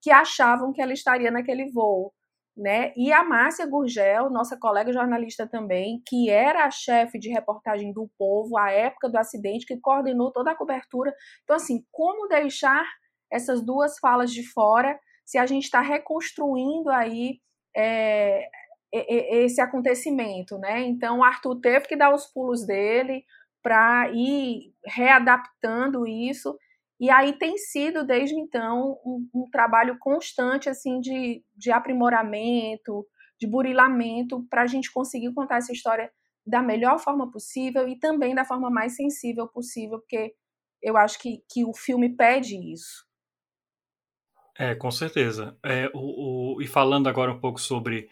que 0.00 0.10
achavam 0.10 0.72
que 0.72 0.82
ela 0.82 0.92
estaria 0.92 1.30
naquele 1.30 1.70
voo 1.70 2.12
né? 2.56 2.92
E 2.96 3.12
a 3.12 3.24
Márcia 3.24 3.66
Gurgel, 3.66 4.30
nossa 4.30 4.56
colega 4.58 4.92
jornalista 4.92 5.46
também, 5.46 6.02
que 6.06 6.28
era 6.28 6.64
a 6.66 6.70
chefe 6.70 7.18
de 7.18 7.30
reportagem 7.30 7.92
do 7.92 8.10
Povo 8.18 8.58
à 8.58 8.70
época 8.70 9.08
do 9.08 9.16
acidente, 9.16 9.66
que 9.66 9.78
coordenou 9.78 10.30
toda 10.30 10.50
a 10.50 10.54
cobertura. 10.54 11.14
Então, 11.44 11.56
assim, 11.56 11.84
como 11.90 12.28
deixar 12.28 12.84
essas 13.30 13.62
duas 13.62 13.98
falas 13.98 14.30
de 14.30 14.46
fora 14.46 14.98
se 15.24 15.38
a 15.38 15.46
gente 15.46 15.64
está 15.64 15.80
reconstruindo 15.80 16.90
aí 16.90 17.40
é, 17.76 18.48
esse 18.92 19.60
acontecimento, 19.60 20.58
né? 20.58 20.82
Então, 20.82 21.22
Arthur 21.22 21.60
teve 21.60 21.88
que 21.88 21.96
dar 21.96 22.14
os 22.14 22.26
pulos 22.26 22.66
dele 22.66 23.24
para 23.62 24.10
ir 24.12 24.74
readaptando 24.84 26.06
isso 26.06 26.56
e 27.02 27.10
aí 27.10 27.32
tem 27.32 27.58
sido, 27.58 28.04
desde 28.04 28.36
então, 28.36 28.96
um, 29.04 29.28
um 29.34 29.50
trabalho 29.50 29.98
constante 29.98 30.68
assim 30.68 31.00
de, 31.00 31.44
de 31.56 31.72
aprimoramento, 31.72 33.04
de 33.40 33.44
burilamento, 33.44 34.46
para 34.48 34.62
a 34.62 34.66
gente 34.68 34.92
conseguir 34.92 35.34
contar 35.34 35.56
essa 35.56 35.72
história 35.72 36.12
da 36.46 36.62
melhor 36.62 37.00
forma 37.00 37.28
possível 37.28 37.88
e 37.88 37.98
também 37.98 38.36
da 38.36 38.44
forma 38.44 38.70
mais 38.70 38.94
sensível 38.94 39.48
possível, 39.48 39.98
porque 39.98 40.32
eu 40.80 40.96
acho 40.96 41.18
que, 41.18 41.42
que 41.50 41.64
o 41.64 41.74
filme 41.74 42.08
pede 42.08 42.56
isso. 42.72 43.04
É, 44.58 44.74
com 44.74 44.90
certeza. 44.90 45.56
É, 45.64 45.90
o, 45.94 46.56
o, 46.56 46.62
e 46.62 46.66
falando 46.66 47.08
agora 47.08 47.32
um 47.32 47.40
pouco 47.40 47.60
sobre 47.60 48.08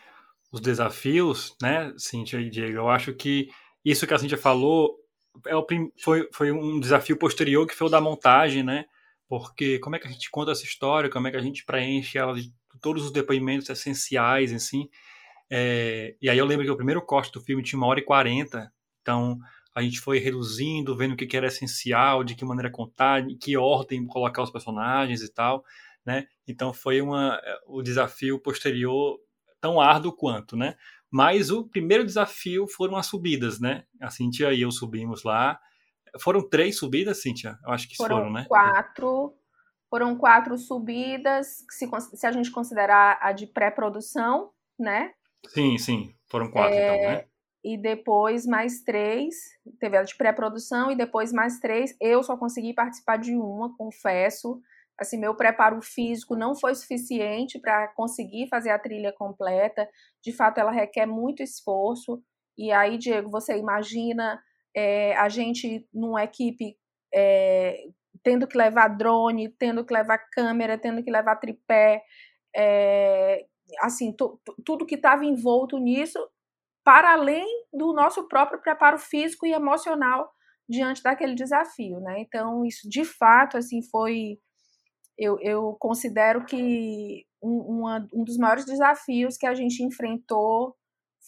os 0.51 0.61
desafios, 0.61 1.55
né, 1.63 1.93
Cíntia 1.97 2.41
e 2.41 2.51
Diego, 2.51 2.79
eu 2.79 2.89
acho 2.89 3.13
que 3.15 3.49
isso 3.85 4.07
que 4.07 4.15
a 4.15 4.19
Cíntia 4.19 4.39
falou 4.39 4.97
é 5.47 5.55
o 5.55 5.67
foi, 6.03 6.29
foi 6.33 6.51
um 6.51 6.81
desafio 6.81 7.17
posterior 7.17 7.67
que 7.67 7.75
foi 7.75 7.87
o 7.87 7.91
da 7.91 8.01
montagem, 8.01 8.63
né? 8.63 8.85
Porque 9.29 9.79
como 9.79 9.95
é 9.97 9.99
que 9.99 10.09
a 10.09 10.11
gente 10.11 10.31
conta 10.31 10.51
essa 10.51 10.65
história, 10.65 11.09
como 11.09 11.29
é 11.29 11.31
que 11.31 11.37
a 11.37 11.43
gente 11.43 11.65
preenche 11.65 12.19
ela 12.19 12.35
de 12.35 12.53
todos 12.81 13.05
os 13.05 13.13
depoimentos 13.13 13.69
essenciais, 13.69 14.53
assim. 14.53 14.89
É, 15.49 16.17
e 16.21 16.29
aí 16.29 16.39
eu 16.39 16.47
lembro 16.47 16.65
que 16.65 16.71
o 16.71 16.77
primeiro 16.77 17.03
corte 17.03 17.33
do 17.33 17.41
filme 17.41 17.63
tinha 17.63 17.79
uma 17.79 17.87
hora 17.87 18.01
e 18.01 18.05
quarenta, 18.05 18.73
então 19.01 19.39
a 19.75 19.83
gente 19.83 20.01
foi 20.01 20.19
reduzindo, 20.19 20.97
vendo 20.97 21.13
o 21.13 21.17
que 21.17 21.37
era 21.37 21.47
essencial, 21.47 22.25
de 22.25 22.35
que 22.35 22.45
maneira 22.45 22.71
contar, 22.71 23.23
em 23.23 23.37
que 23.37 23.57
ordem 23.57 24.07
colocar 24.07 24.43
os 24.43 24.51
personagens 24.51 25.23
e 25.23 25.33
tal, 25.33 25.65
né? 26.05 26.27
Então 26.47 26.73
foi 26.73 27.01
uma, 27.01 27.41
o 27.67 27.83
desafio 27.83 28.39
posterior 28.39 29.19
tão 29.61 29.81
árduo 29.81 30.13
quanto, 30.13 30.57
né? 30.57 30.77
Mas 31.11 31.51
o 31.51 31.65
primeiro 31.65 32.05
desafio 32.05 32.67
foram 32.69 32.97
as 32.97 33.07
subidas, 33.07 33.61
né? 33.61 33.85
A 34.01 34.11
Cintia 34.11 34.53
e 34.53 34.63
eu 34.63 34.71
subimos 34.71 35.25
lá. 35.25 35.61
Foram 36.21 36.49
três 36.49 36.79
subidas, 36.79 37.21
Cintia? 37.21 37.59
Eu 37.65 37.73
acho 37.73 37.89
que 37.89 37.97
foram, 37.97 38.17
foram 38.19 38.33
né? 38.33 38.45
Quatro. 38.49 39.35
Foram 39.89 40.17
quatro 40.17 40.57
subidas, 40.57 41.65
se, 41.69 41.91
se 42.15 42.25
a 42.25 42.31
gente 42.31 42.53
considerar 42.53 43.19
a 43.21 43.33
de 43.33 43.49
pré-produção, 43.49 44.53
né? 44.79 45.11
Sim, 45.49 45.77
sim. 45.79 46.15
Foram 46.31 46.49
quatro, 46.49 46.73
é, 46.73 46.95
então, 46.95 47.11
né? 47.11 47.25
E 47.65 47.77
depois 47.77 48.47
mais 48.47 48.83
três. 48.83 49.35
Teve 49.81 49.97
a 49.97 50.05
de 50.05 50.17
pré-produção 50.17 50.93
e 50.93 50.97
depois 50.97 51.33
mais 51.33 51.59
três. 51.59 51.97
Eu 52.01 52.23
só 52.23 52.37
consegui 52.37 52.73
participar 52.73 53.17
de 53.17 53.35
uma, 53.35 53.77
confesso 53.77 54.63
assim, 55.01 55.19
meu 55.19 55.35
preparo 55.35 55.81
físico 55.81 56.37
não 56.37 56.55
foi 56.55 56.75
suficiente 56.75 57.59
para 57.59 57.89
conseguir 57.95 58.49
fazer 58.49 58.71
a 58.71 58.79
trilha 58.79 59.13
completa. 59.13 59.89
De 60.23 60.33
fato, 60.33 60.59
ela 60.59 60.71
requer 60.71 61.07
muito 61.07 61.43
esforço. 61.43 62.23
E 62.59 62.71
aí, 62.71 62.99
Diego, 62.99 63.31
você 63.31 63.57
imagina 63.57 64.41
é, 64.77 65.17
a 65.17 65.29
gente 65.29 65.89
numa 65.93 66.23
equipe 66.23 66.77
é, 67.15 67.77
tendo 68.23 68.47
que 68.47 68.59
levar 68.59 68.89
drone, 68.89 69.49
tendo 69.59 69.85
que 69.85 69.95
levar 69.95 70.19
câmera, 70.31 70.79
tendo 70.79 71.03
que 71.03 71.11
levar 71.11 71.37
tripé, 71.37 72.03
é, 72.55 73.47
assim, 73.81 74.15
tudo 74.65 74.87
que 74.87 74.97
estava 74.97 75.25
envolto 75.25 75.79
nisso, 75.79 76.19
para 76.85 77.13
além 77.13 77.47
do 77.73 77.93
nosso 77.93 78.29
próprio 78.29 78.61
preparo 78.61 78.99
físico 78.99 79.47
e 79.47 79.53
emocional 79.53 80.31
diante 80.69 81.03
daquele 81.03 81.35
desafio, 81.35 82.01
né? 82.01 82.21
Então, 82.21 82.65
isso 82.65 82.89
de 82.89 83.05
fato, 83.05 83.57
assim, 83.57 83.81
foi 83.91 84.39
eu, 85.21 85.39
eu 85.41 85.77
considero 85.79 86.47
que 86.47 87.27
um, 87.43 87.59
uma, 87.59 88.09
um 88.11 88.25
dos 88.25 88.39
maiores 88.39 88.65
desafios 88.65 89.37
que 89.37 89.47
a 89.47 89.53
gente 89.53 89.83
enfrentou 89.83 90.75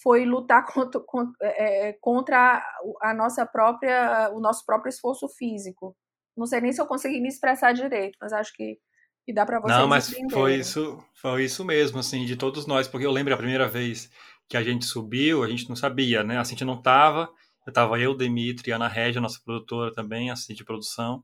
foi 0.02 0.24
lutar 0.24 0.64
contra, 1.06 1.30
é, 1.42 1.92
contra 2.00 2.64
a 3.02 3.12
nossa 3.12 3.44
própria, 3.44 4.30
o 4.32 4.40
nosso 4.40 4.64
próprio 4.64 4.88
esforço 4.88 5.28
físico. 5.28 5.94
Não 6.34 6.46
sei 6.46 6.62
nem 6.62 6.72
se 6.72 6.80
eu 6.80 6.86
consegui 6.86 7.20
me 7.20 7.28
expressar 7.28 7.74
direito, 7.74 8.16
mas 8.18 8.32
acho 8.32 8.54
que, 8.54 8.78
que 9.26 9.34
dá 9.34 9.44
para 9.44 9.60
vocês 9.60 9.78
Não, 9.78 9.86
mas 9.86 10.10
foi 10.30 10.54
isso, 10.54 10.98
foi 11.12 11.44
isso 11.44 11.62
mesmo, 11.62 11.98
assim, 11.98 12.24
de 12.24 12.34
todos 12.34 12.66
nós, 12.66 12.88
porque 12.88 13.04
eu 13.04 13.12
lembro 13.12 13.34
a 13.34 13.36
primeira 13.36 13.68
vez 13.68 14.10
que 14.48 14.56
a 14.56 14.62
gente 14.62 14.86
subiu, 14.86 15.44
a 15.44 15.48
gente 15.48 15.68
não 15.68 15.76
sabia, 15.76 16.24
né? 16.24 16.38
A 16.38 16.44
gente 16.44 16.64
não 16.64 16.80
tava, 16.80 17.30
eu 17.66 17.72
tava 17.72 18.00
eu, 18.00 18.16
Demitri, 18.16 18.72
Ana 18.72 18.88
Régia, 18.88 19.20
nossa 19.20 19.38
produtora 19.44 19.92
também, 19.92 20.30
assim, 20.30 20.54
de 20.54 20.64
produção, 20.64 21.22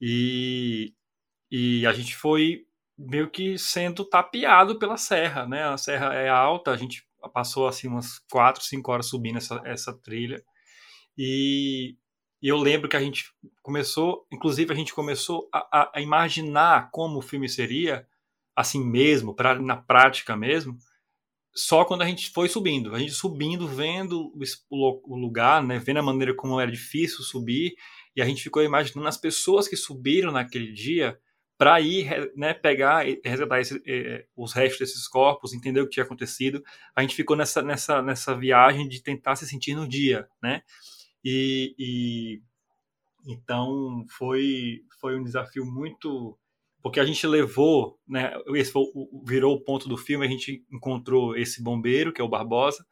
e 0.00 0.94
e 1.50 1.86
a 1.86 1.92
gente 1.92 2.16
foi 2.16 2.64
meio 2.96 3.30
que 3.30 3.58
sendo 3.58 4.04
tapeado 4.04 4.78
pela 4.78 4.96
serra, 4.96 5.46
né? 5.46 5.64
A 5.64 5.76
serra 5.76 6.14
é 6.14 6.28
alta, 6.28 6.70
a 6.70 6.76
gente 6.76 7.04
passou 7.32 7.66
assim 7.66 7.88
umas 7.88 8.18
4, 8.30 8.62
5 8.62 8.92
horas 8.92 9.06
subindo 9.06 9.38
essa, 9.38 9.60
essa 9.64 9.92
trilha. 9.92 10.42
E, 11.16 11.96
e 12.42 12.48
eu 12.48 12.56
lembro 12.56 12.88
que 12.88 12.96
a 12.96 13.00
gente 13.00 13.26
começou, 13.62 14.26
inclusive 14.32 14.72
a 14.72 14.76
gente 14.76 14.94
começou 14.94 15.48
a, 15.52 15.90
a 15.94 16.00
imaginar 16.00 16.90
como 16.90 17.18
o 17.18 17.22
filme 17.22 17.48
seria, 17.48 18.06
assim 18.54 18.84
mesmo, 18.84 19.34
pra, 19.34 19.54
na 19.58 19.76
prática 19.76 20.36
mesmo, 20.36 20.76
só 21.54 21.84
quando 21.84 22.02
a 22.02 22.06
gente 22.06 22.30
foi 22.30 22.48
subindo. 22.48 22.94
A 22.94 22.98
gente 22.98 23.12
subindo, 23.12 23.66
vendo 23.68 24.32
o, 24.68 25.14
o 25.14 25.16
lugar, 25.16 25.62
né? 25.62 25.78
Vendo 25.78 25.98
a 25.98 26.02
maneira 26.02 26.34
como 26.34 26.60
era 26.60 26.70
difícil 26.70 27.22
subir. 27.22 27.74
E 28.16 28.20
a 28.20 28.24
gente 28.24 28.42
ficou 28.42 28.62
imaginando 28.62 29.08
as 29.08 29.16
pessoas 29.16 29.68
que 29.68 29.76
subiram 29.76 30.32
naquele 30.32 30.72
dia 30.72 31.18
para 31.64 31.80
ir 31.80 32.30
né, 32.36 32.52
pegar 32.52 33.08
e 33.08 33.18
resgatar 33.24 33.58
esse, 33.58 33.82
eh, 33.86 34.26
os 34.36 34.52
restos 34.52 34.80
desses 34.80 35.08
corpos, 35.08 35.54
entender 35.54 35.80
o 35.80 35.86
que 35.86 35.92
tinha 35.92 36.04
acontecido. 36.04 36.62
A 36.94 37.00
gente 37.00 37.14
ficou 37.14 37.34
nessa, 37.34 37.62
nessa, 37.62 38.02
nessa 38.02 38.36
viagem 38.36 38.86
de 38.86 39.02
tentar 39.02 39.34
se 39.34 39.48
sentir 39.48 39.74
no 39.74 39.88
dia, 39.88 40.28
né? 40.42 40.60
E, 41.24 41.74
e 41.78 42.42
então 43.26 44.04
foi, 44.10 44.82
foi 45.00 45.18
um 45.18 45.24
desafio 45.24 45.64
muito 45.64 46.38
porque 46.82 47.00
a 47.00 47.06
gente 47.06 47.26
levou, 47.26 47.98
né, 48.06 48.34
esse 48.56 48.70
foi, 48.70 48.84
virou 49.24 49.54
o 49.54 49.60
ponto 49.64 49.88
do 49.88 49.96
filme, 49.96 50.26
a 50.26 50.28
gente 50.28 50.62
encontrou 50.70 51.34
esse 51.34 51.62
bombeiro, 51.62 52.12
que 52.12 52.20
é 52.20 52.24
o 52.24 52.28
Barbosa, 52.28 52.84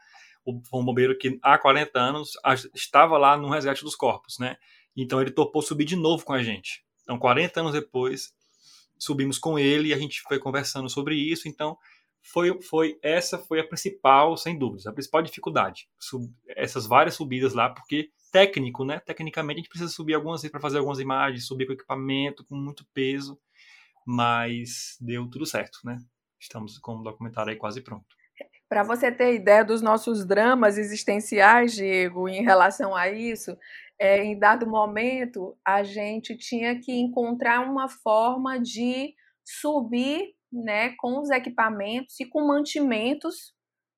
o, 0.46 0.62
um 0.72 0.82
bombeiro 0.82 1.18
que 1.18 1.38
há 1.42 1.58
40 1.58 2.00
anos 2.00 2.30
estava 2.74 3.18
lá 3.18 3.36
no 3.36 3.50
resgate 3.50 3.84
dos 3.84 3.94
corpos, 3.94 4.38
né? 4.38 4.56
Então 4.96 5.20
ele 5.20 5.30
topou 5.30 5.60
subir 5.60 5.84
de 5.84 5.94
novo 5.94 6.24
com 6.24 6.32
a 6.32 6.42
gente. 6.42 6.82
Então, 7.02 7.18
40 7.18 7.60
anos 7.60 7.72
depois, 7.72 8.32
subimos 9.02 9.38
com 9.38 9.58
ele 9.58 9.88
e 9.88 9.94
a 9.94 9.98
gente 9.98 10.22
foi 10.22 10.38
conversando 10.38 10.88
sobre 10.88 11.16
isso. 11.16 11.48
Então, 11.48 11.76
foi, 12.22 12.62
foi 12.62 12.98
essa 13.02 13.36
foi 13.36 13.58
a 13.58 13.66
principal, 13.66 14.36
sem 14.36 14.56
dúvidas, 14.56 14.86
a 14.86 14.92
principal 14.92 15.22
dificuldade. 15.22 15.88
Sub, 15.98 16.32
essas 16.48 16.86
várias 16.86 17.14
subidas 17.14 17.52
lá, 17.52 17.68
porque 17.68 18.10
técnico, 18.30 18.84
né? 18.84 19.00
Tecnicamente 19.00 19.58
a 19.58 19.60
gente 19.62 19.68
precisa 19.68 19.90
subir 19.90 20.14
algumas 20.14 20.40
vezes 20.40 20.52
para 20.52 20.60
fazer 20.60 20.78
algumas 20.78 21.00
imagens, 21.00 21.46
subir 21.46 21.66
com 21.66 21.72
equipamento, 21.72 22.44
com 22.44 22.54
muito 22.54 22.86
peso, 22.94 23.38
mas 24.06 24.96
deu 25.00 25.28
tudo 25.28 25.44
certo, 25.44 25.80
né? 25.84 25.98
Estamos 26.38 26.78
com 26.78 26.96
o 26.96 27.02
documentário 27.02 27.50
aí 27.50 27.58
quase 27.58 27.80
pronto. 27.80 28.21
Para 28.72 28.84
você 28.84 29.12
ter 29.12 29.34
ideia 29.34 29.62
dos 29.62 29.82
nossos 29.82 30.24
dramas 30.24 30.78
existenciais, 30.78 31.74
Diego, 31.74 32.26
em 32.26 32.42
relação 32.42 32.96
a 32.96 33.06
isso, 33.10 33.54
é, 33.98 34.24
em 34.24 34.38
dado 34.38 34.66
momento 34.66 35.54
a 35.62 35.82
gente 35.82 36.34
tinha 36.38 36.80
que 36.80 36.90
encontrar 36.90 37.60
uma 37.70 37.86
forma 37.86 38.58
de 38.58 39.14
subir 39.44 40.34
né, 40.50 40.94
com 40.96 41.20
os 41.20 41.28
equipamentos 41.28 42.18
e 42.18 42.24
com 42.24 42.46
mantimentos, 42.46 43.52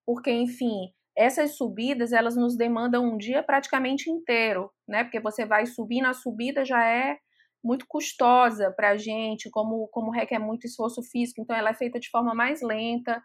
porque, 0.05 0.33
enfim, 0.33 0.93
essas 1.17 1.57
subidas 1.57 2.13
elas 2.13 2.35
nos 2.35 2.57
demandam 2.57 3.05
um 3.05 3.17
dia 3.17 3.45
praticamente 3.45 4.11
inteiro, 4.11 4.73
né? 4.89 5.05
Porque 5.05 5.21
você 5.21 5.47
vai 5.47 5.67
subir 5.67 6.01
na 6.01 6.13
subida 6.13 6.65
já 6.65 6.85
é 6.85 7.19
muito 7.63 7.87
custosa 7.89 8.73
para 8.77 8.91
a 8.91 8.97
gente, 8.97 9.49
como, 9.51 9.87
como 9.89 10.11
requer 10.11 10.41
muito 10.41 10.67
esforço 10.67 11.01
físico, 11.01 11.41
então 11.41 11.57
ela 11.57 11.71
é 11.71 11.75
feita 11.75 12.01
de 12.01 12.11
forma 12.11 12.35
mais 12.35 12.61
lenta. 12.61 13.23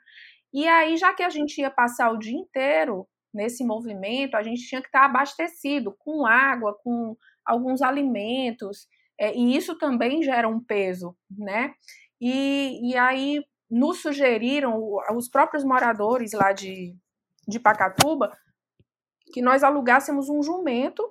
E 0.54 0.68
aí, 0.68 0.98
já 0.98 1.14
que 1.14 1.24
a 1.24 1.30
gente 1.30 1.60
ia 1.60 1.70
passar 1.70 2.12
o 2.12 2.18
dia 2.18 2.38
inteiro 2.38 3.08
nesse 3.34 3.64
movimento, 3.64 4.36
a 4.36 4.44
gente 4.44 4.68
tinha 4.68 4.82
que 4.82 4.88
estar 4.88 5.06
abastecido 5.06 5.96
com 6.00 6.26
água, 6.26 6.78
com 6.84 7.16
alguns 7.46 7.82
alimentos, 7.82 8.88
é, 9.20 9.36
e 9.36 9.56
isso 9.56 9.78
também 9.78 10.24
gera 10.24 10.48
um 10.48 10.64
peso, 10.64 11.16
né? 11.30 11.74
E, 12.20 12.92
e 12.92 12.98
aí 12.98 13.44
nos 13.70 14.02
sugeriram, 14.02 14.80
os 15.16 15.30
próprios 15.30 15.64
moradores 15.64 16.32
lá 16.34 16.52
de, 16.52 16.96
de 17.48 17.60
Pacatuba, 17.60 18.36
que 19.32 19.42
nós 19.42 19.64
alugássemos 19.64 20.30
um 20.30 20.42
jumento, 20.42 21.04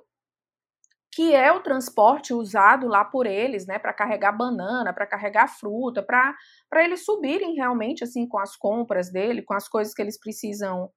que 1.19 1.35
é 1.35 1.51
o 1.51 1.59
transporte 1.59 2.33
usado 2.33 2.87
lá 2.87 3.03
por 3.03 3.25
eles, 3.25 3.67
né, 3.67 3.77
para 3.77 3.91
carregar 3.91 4.31
banana, 4.31 4.93
para 4.93 5.05
carregar 5.05 5.49
fruta, 5.49 6.01
para 6.01 6.33
eles 6.81 7.03
subirem 7.03 7.55
realmente 7.55 8.05
assim 8.05 8.25
com 8.25 8.39
as 8.39 8.55
compras 8.55 9.11
dele, 9.11 9.41
com 9.41 9.53
as 9.53 9.67
coisas 9.67 9.93
que 9.93 10.01
eles 10.01 10.17
precisam 10.17 10.89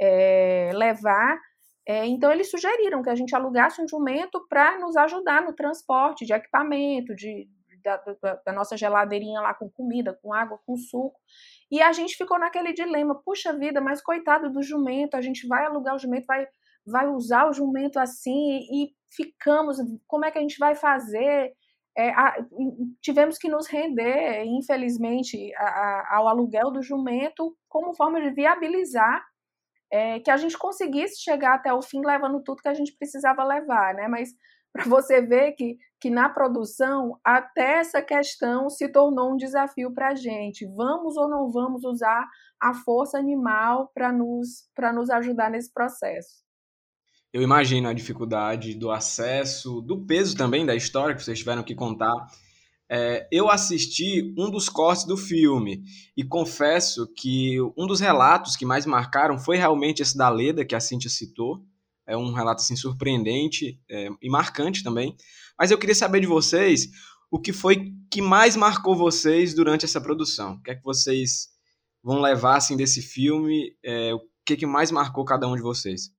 é, 0.00 0.70
levar. 0.72 1.38
É, 1.86 2.06
então 2.06 2.32
eles 2.32 2.50
sugeriram 2.50 3.02
que 3.02 3.10
a 3.10 3.14
gente 3.14 3.36
alugasse 3.36 3.82
um 3.82 3.86
jumento 3.86 4.46
para 4.48 4.78
nos 4.78 4.96
ajudar 4.96 5.42
no 5.42 5.52
transporte 5.52 6.24
de 6.24 6.32
equipamento, 6.32 7.14
de, 7.14 7.46
da, 7.84 7.98
da, 7.98 8.40
da, 8.46 8.52
nossa 8.54 8.78
geladeirinha 8.78 9.42
lá 9.42 9.52
com 9.52 9.68
comida, 9.68 10.18
com 10.22 10.32
água, 10.32 10.58
com 10.64 10.74
suco. 10.78 11.20
E 11.70 11.82
a 11.82 11.92
gente 11.92 12.16
ficou 12.16 12.38
naquele 12.38 12.72
dilema, 12.72 13.20
puxa 13.22 13.52
vida, 13.52 13.78
mas 13.78 14.00
coitado 14.00 14.50
do 14.50 14.62
jumento, 14.62 15.18
a 15.18 15.20
gente 15.20 15.46
vai 15.46 15.66
alugar 15.66 15.94
o 15.94 15.98
jumento, 15.98 16.24
vai, 16.24 16.48
vai 16.86 17.08
usar 17.08 17.48
o 17.48 17.52
jumento 17.52 17.98
assim 17.98 18.60
e 18.70 18.92
ficamos, 19.10 19.78
como 20.06 20.24
é 20.24 20.30
que 20.30 20.38
a 20.38 20.42
gente 20.42 20.58
vai 20.58 20.74
fazer? 20.74 21.52
É, 21.98 22.10
a, 22.10 22.36
tivemos 23.00 23.38
que 23.38 23.48
nos 23.48 23.66
render, 23.66 24.44
infelizmente, 24.44 25.52
a, 25.56 25.64
a, 25.64 26.16
ao 26.16 26.28
aluguel 26.28 26.70
do 26.70 26.82
jumento 26.82 27.56
como 27.68 27.94
forma 27.94 28.20
de 28.20 28.30
viabilizar 28.30 29.24
é, 29.90 30.20
que 30.20 30.30
a 30.30 30.36
gente 30.36 30.58
conseguisse 30.58 31.22
chegar 31.22 31.54
até 31.54 31.72
o 31.72 31.82
fim 31.82 32.00
levando 32.04 32.42
tudo 32.42 32.62
que 32.62 32.68
a 32.68 32.74
gente 32.74 32.96
precisava 32.96 33.44
levar, 33.44 33.94
né? 33.94 34.08
Mas 34.08 34.30
para 34.72 34.84
você 34.84 35.22
ver 35.22 35.52
que, 35.52 35.78
que 35.98 36.10
na 36.10 36.28
produção 36.28 37.18
até 37.24 37.78
essa 37.78 38.02
questão 38.02 38.68
se 38.68 38.88
tornou 38.88 39.32
um 39.32 39.36
desafio 39.36 39.92
para 39.94 40.08
a 40.08 40.14
gente. 40.14 40.66
Vamos 40.66 41.16
ou 41.16 41.30
não 41.30 41.50
vamos 41.50 41.82
usar 41.84 42.28
a 42.60 42.74
força 42.74 43.18
animal 43.18 43.90
para 43.94 44.12
nos, 44.12 44.68
nos 44.94 45.08
ajudar 45.08 45.50
nesse 45.50 45.72
processo? 45.72 46.45
Eu 47.36 47.42
imagino 47.42 47.86
a 47.86 47.92
dificuldade 47.92 48.72
do 48.72 48.90
acesso, 48.90 49.82
do 49.82 49.98
peso 50.06 50.34
também 50.34 50.64
da 50.64 50.74
história 50.74 51.14
que 51.14 51.22
vocês 51.22 51.38
tiveram 51.38 51.62
que 51.62 51.74
contar. 51.74 52.14
É, 52.88 53.28
eu 53.30 53.50
assisti 53.50 54.34
um 54.38 54.50
dos 54.50 54.70
cortes 54.70 55.04
do 55.04 55.18
filme 55.18 55.82
e 56.16 56.24
confesso 56.24 57.06
que 57.14 57.60
um 57.76 57.86
dos 57.86 58.00
relatos 58.00 58.56
que 58.56 58.64
mais 58.64 58.86
marcaram 58.86 59.38
foi 59.38 59.58
realmente 59.58 60.00
esse 60.00 60.16
da 60.16 60.30
Leda, 60.30 60.64
que 60.64 60.74
a 60.74 60.80
Cintia 60.80 61.10
citou 61.10 61.62
é 62.06 62.16
um 62.16 62.32
relato 62.32 62.62
assim 62.62 62.74
surpreendente 62.74 63.78
é, 63.86 64.08
e 64.22 64.30
marcante 64.30 64.82
também. 64.82 65.14
Mas 65.58 65.70
eu 65.70 65.76
queria 65.76 65.94
saber 65.94 66.20
de 66.20 66.26
vocês 66.26 66.88
o 67.30 67.38
que 67.38 67.52
foi 67.52 67.92
que 68.10 68.22
mais 68.22 68.56
marcou 68.56 68.96
vocês 68.96 69.52
durante 69.52 69.84
essa 69.84 70.00
produção. 70.00 70.54
O 70.54 70.62
que 70.62 70.70
é 70.70 70.74
que 70.74 70.82
vocês 70.82 71.50
vão 72.02 72.18
levar 72.18 72.56
assim 72.56 72.78
desse 72.78 73.02
filme? 73.02 73.76
É, 73.84 74.14
o 74.14 74.22
que, 74.42 74.56
que 74.56 74.64
mais 74.64 74.90
marcou 74.90 75.22
cada 75.22 75.46
um 75.46 75.54
de 75.54 75.60
vocês? 75.60 76.15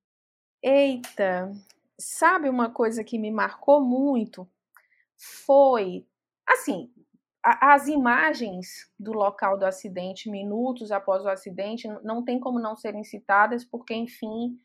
Eita, 0.62 1.52
sabe 1.98 2.48
uma 2.48 2.70
coisa 2.70 3.04
que 3.04 3.18
me 3.18 3.30
marcou 3.30 3.80
muito? 3.80 4.48
Foi 5.16 6.06
assim, 6.46 6.90
a, 7.44 7.74
as 7.74 7.88
imagens 7.88 8.90
do 8.98 9.12
local 9.12 9.56
do 9.58 9.64
acidente, 9.64 10.30
minutos 10.30 10.90
após 10.90 11.24
o 11.24 11.28
acidente, 11.28 11.86
não 12.02 12.24
tem 12.24 12.40
como 12.40 12.58
não 12.58 12.76
serem 12.76 13.04
citadas, 13.04 13.64
porque, 13.64 13.94
enfim, 13.94 14.58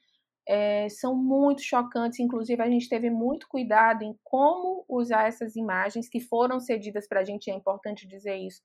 é, 0.47 0.89
são 0.89 1.15
muito 1.15 1.61
chocantes. 1.61 2.19
Inclusive, 2.19 2.61
a 2.61 2.69
gente 2.69 2.89
teve 2.89 3.09
muito 3.09 3.47
cuidado 3.47 4.03
em 4.03 4.17
como 4.23 4.85
usar 4.89 5.27
essas 5.27 5.55
imagens 5.55 6.09
que 6.09 6.19
foram 6.19 6.59
cedidas 6.59 7.07
para 7.07 7.21
a 7.21 7.23
gente, 7.23 7.49
é 7.49 7.53
importante 7.53 8.07
dizer 8.07 8.35
isso, 8.37 8.61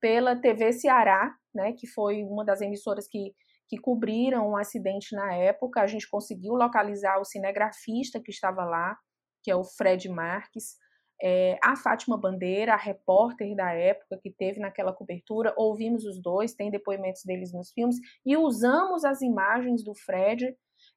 pela 0.00 0.34
TV 0.34 0.72
Ceará, 0.72 1.36
né, 1.54 1.72
que 1.72 1.86
foi 1.86 2.24
uma 2.24 2.44
das 2.44 2.60
emissoras 2.60 3.06
que, 3.06 3.34
que 3.70 3.78
cobriram 3.78 4.48
o 4.48 4.50
um 4.50 4.56
acidente 4.56 5.14
na 5.14 5.32
época. 5.32 5.80
A 5.80 5.86
gente 5.86 6.10
conseguiu 6.10 6.54
localizar 6.54 7.20
o 7.20 7.24
cinegrafista 7.24 8.20
que 8.20 8.32
estava 8.32 8.64
lá, 8.64 8.98
que 9.44 9.50
é 9.50 9.54
o 9.54 9.62
Fred 9.62 10.08
Marques. 10.08 10.74
É, 11.22 11.56
a 11.62 11.76
Fátima 11.76 12.18
Bandeira, 12.18 12.74
a 12.74 12.76
repórter 12.76 13.54
da 13.54 13.72
época 13.72 14.18
que 14.20 14.32
teve 14.32 14.58
naquela 14.58 14.92
cobertura, 14.92 15.54
ouvimos 15.56 16.04
os 16.04 16.20
dois, 16.20 16.54
tem 16.54 16.68
depoimentos 16.70 17.22
deles 17.24 17.52
nos 17.52 17.70
filmes, 17.70 17.96
e 18.26 18.36
usamos 18.36 19.04
as 19.04 19.20
imagens 19.20 19.84
do 19.84 19.94
Fred 19.94 20.56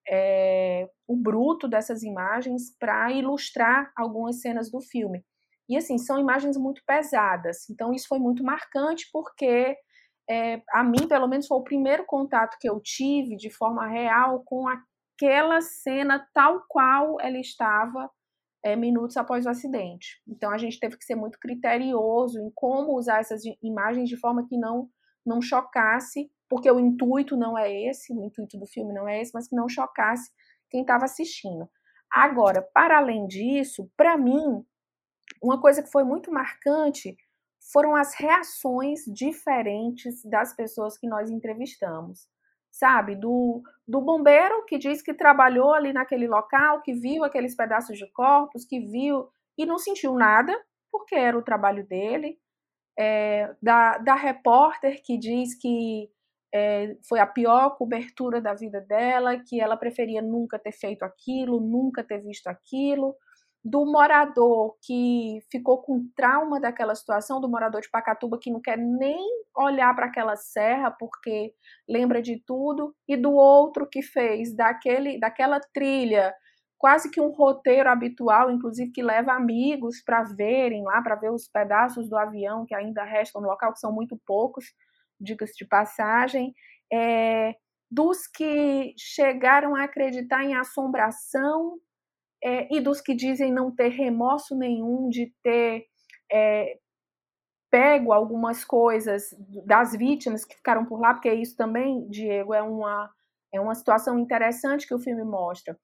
é, 0.10 0.90
o 1.08 1.16
bruto 1.16 1.68
dessas 1.68 2.04
imagens 2.04 2.76
para 2.80 3.12
ilustrar 3.12 3.92
algumas 3.96 4.42
cenas 4.42 4.72
do 4.72 4.82
filme. 4.82 5.24
E 5.70 5.78
assim, 5.78 5.98
são 5.98 6.20
imagens 6.20 6.58
muito 6.58 6.82
pesadas. 6.88 7.70
Então, 7.70 7.94
isso 7.94 8.08
foi 8.08 8.20
muito 8.20 8.44
marcante 8.44 9.10
porque, 9.12 9.76
é, 10.30 10.62
a 10.72 10.84
mim, 10.84 11.08
pelo 11.08 11.28
menos, 11.28 11.48
foi 11.48 11.58
o 11.58 11.64
primeiro 11.64 12.06
contato 12.06 12.58
que 12.60 12.70
eu 12.70 12.80
tive 12.80 13.36
de 13.36 13.50
forma 13.50 13.88
real 13.88 14.44
com 14.46 14.66
aquela 14.68 15.62
cena 15.62 16.26
tal 16.34 16.64
qual 16.68 17.20
ela 17.20 17.38
estava 17.38 18.10
é, 18.64 18.76
minutos 18.76 19.18
após 19.18 19.46
o 19.46 19.50
acidente. 19.50 20.22
Então, 20.28 20.52
a 20.52 20.58
gente 20.58 20.80
teve 20.80 20.98
que 20.98 21.04
ser 21.04 21.16
muito 21.16 21.38
criterioso 21.40 22.40
em 22.40 22.50
como 22.56 22.98
usar 22.98 23.20
essas 23.20 23.42
imagens 23.62 24.08
de 24.08 24.18
forma 24.18 24.48
que 24.48 24.58
não, 24.58 24.90
não 25.26 25.42
chocasse 25.42 26.32
porque 26.54 26.70
o 26.70 26.80
intuito 26.80 27.36
não 27.36 27.58
é 27.58 27.72
esse, 27.90 28.14
o 28.14 28.24
intuito 28.24 28.60
do 28.60 28.68
filme 28.68 28.94
não 28.94 29.08
é 29.08 29.20
esse, 29.20 29.32
mas 29.34 29.48
que 29.48 29.56
não 29.56 29.68
chocasse 29.68 30.30
quem 30.70 30.82
estava 30.82 31.06
assistindo. 31.06 31.68
Agora, 32.12 32.62
para 32.62 33.00
além 33.00 33.26
disso, 33.26 33.90
para 33.98 34.16
mim, 34.16 34.64
uma 35.42 35.60
coisa 35.60 35.82
que 35.82 35.92
foi 35.92 36.04
muito 36.04 36.32
marcante 36.32 37.18
foram 37.72 37.96
as 37.96 38.14
reações 38.14 39.02
diferentes 39.08 40.24
das 40.26 40.54
pessoas 40.54 40.98
que 40.98 41.08
nós 41.08 41.30
entrevistamos. 41.30 42.28
Sabe, 42.72 43.16
do, 43.16 43.62
do 43.88 44.02
bombeiro 44.02 44.66
que 44.66 44.80
diz 44.80 45.02
que 45.02 45.14
trabalhou 45.14 45.74
ali 45.74 45.94
naquele 45.94 46.28
local, 46.28 46.82
que 46.82 46.92
viu 46.92 47.24
aqueles 47.24 47.56
pedaços 47.56 47.98
de 47.98 48.12
corpos, 48.12 48.66
que 48.66 48.80
viu 48.80 49.30
e 49.56 49.64
não 49.64 49.78
sentiu 49.78 50.16
nada, 50.16 50.60
porque 50.92 51.14
era 51.14 51.38
o 51.38 51.44
trabalho 51.44 51.86
dele. 51.86 52.40
É, 52.98 53.56
da, 53.62 53.98
da 54.00 54.16
repórter 54.16 55.02
que 55.04 55.18
diz 55.18 55.56
que 55.56 56.10
é, 56.54 56.96
foi 57.08 57.20
a 57.20 57.26
pior 57.26 57.72
cobertura 57.78 58.40
da 58.40 58.54
vida 58.54 58.80
dela, 58.82 59.40
que 59.40 59.60
ela 59.60 59.76
preferia 59.76 60.22
nunca 60.22 60.60
ter 60.60 60.72
feito 60.72 61.04
aquilo, 61.04 61.60
nunca 61.60 62.04
ter 62.04 62.20
visto 62.20 62.48
aquilo. 62.48 63.16
Do 63.64 63.86
morador 63.86 64.76
que 64.82 65.40
ficou 65.50 65.82
com 65.82 66.10
trauma 66.16 66.60
daquela 66.60 66.94
situação, 66.96 67.40
do 67.40 67.50
morador 67.50 67.82
de 67.82 67.90
Pacatuba 67.90 68.38
que 68.40 68.52
não 68.52 68.60
quer 68.60 68.78
nem 68.78 69.26
olhar 69.56 69.96
para 69.96 70.08
aquela 70.08 70.36
serra 70.36 70.92
porque 70.92 71.54
lembra 71.88 72.22
de 72.22 72.44
tudo, 72.46 72.94
e 73.08 73.16
do 73.16 73.32
outro 73.32 73.88
que 73.88 74.02
fez 74.02 74.54
daquele, 74.54 75.20
daquela 75.20 75.60
trilha 75.74 76.34
quase 76.78 77.10
que 77.10 77.22
um 77.22 77.30
roteiro 77.30 77.90
habitual, 77.90 78.52
inclusive 78.52 78.92
que 78.92 79.02
leva 79.02 79.32
amigos 79.32 80.02
para 80.04 80.24
verem 80.24 80.84
lá, 80.84 81.02
para 81.02 81.16
ver 81.16 81.32
os 81.32 81.48
pedaços 81.48 82.10
do 82.10 82.18
avião 82.18 82.66
que 82.66 82.76
ainda 82.76 83.06
restam 83.06 83.42
no 83.42 83.48
local, 83.48 83.72
que 83.72 83.80
são 83.80 83.94
muito 83.94 84.20
poucos 84.26 84.66
diga-se 85.24 85.56
de 85.58 85.66
passagem, 85.66 86.54
é, 86.92 87.56
dos 87.90 88.28
que 88.28 88.94
chegaram 88.98 89.76
a 89.76 89.86
acreditar 89.86 90.44
em 90.44 90.56
assombração 90.56 91.78
é, 92.44 92.68
e 92.76 92.82
dos 92.82 93.00
que 93.00 93.16
dizem 93.16 93.52
não 93.52 93.74
ter 93.74 93.90
remorso 93.90 94.56
nenhum 94.56 95.10
de 95.10 95.34
ter 95.42 95.86
é, 96.32 96.78
pego 97.72 98.12
algumas 98.12 98.64
coisas 98.66 99.34
das 99.66 99.96
vítimas 99.96 100.46
que 100.46 100.56
ficaram 100.56 100.86
por 100.86 101.00
lá, 101.00 101.14
porque 101.14 101.34
isso 101.34 101.56
também, 101.56 102.08
Diego, 102.10 102.54
é 102.54 102.62
uma, 102.62 103.10
é 103.52 103.60
uma 103.60 103.74
situação 103.74 104.20
interessante 104.20 104.86
que 104.86 104.94
o 104.94 105.00
filme 105.00 105.24
mostra. 105.24 105.76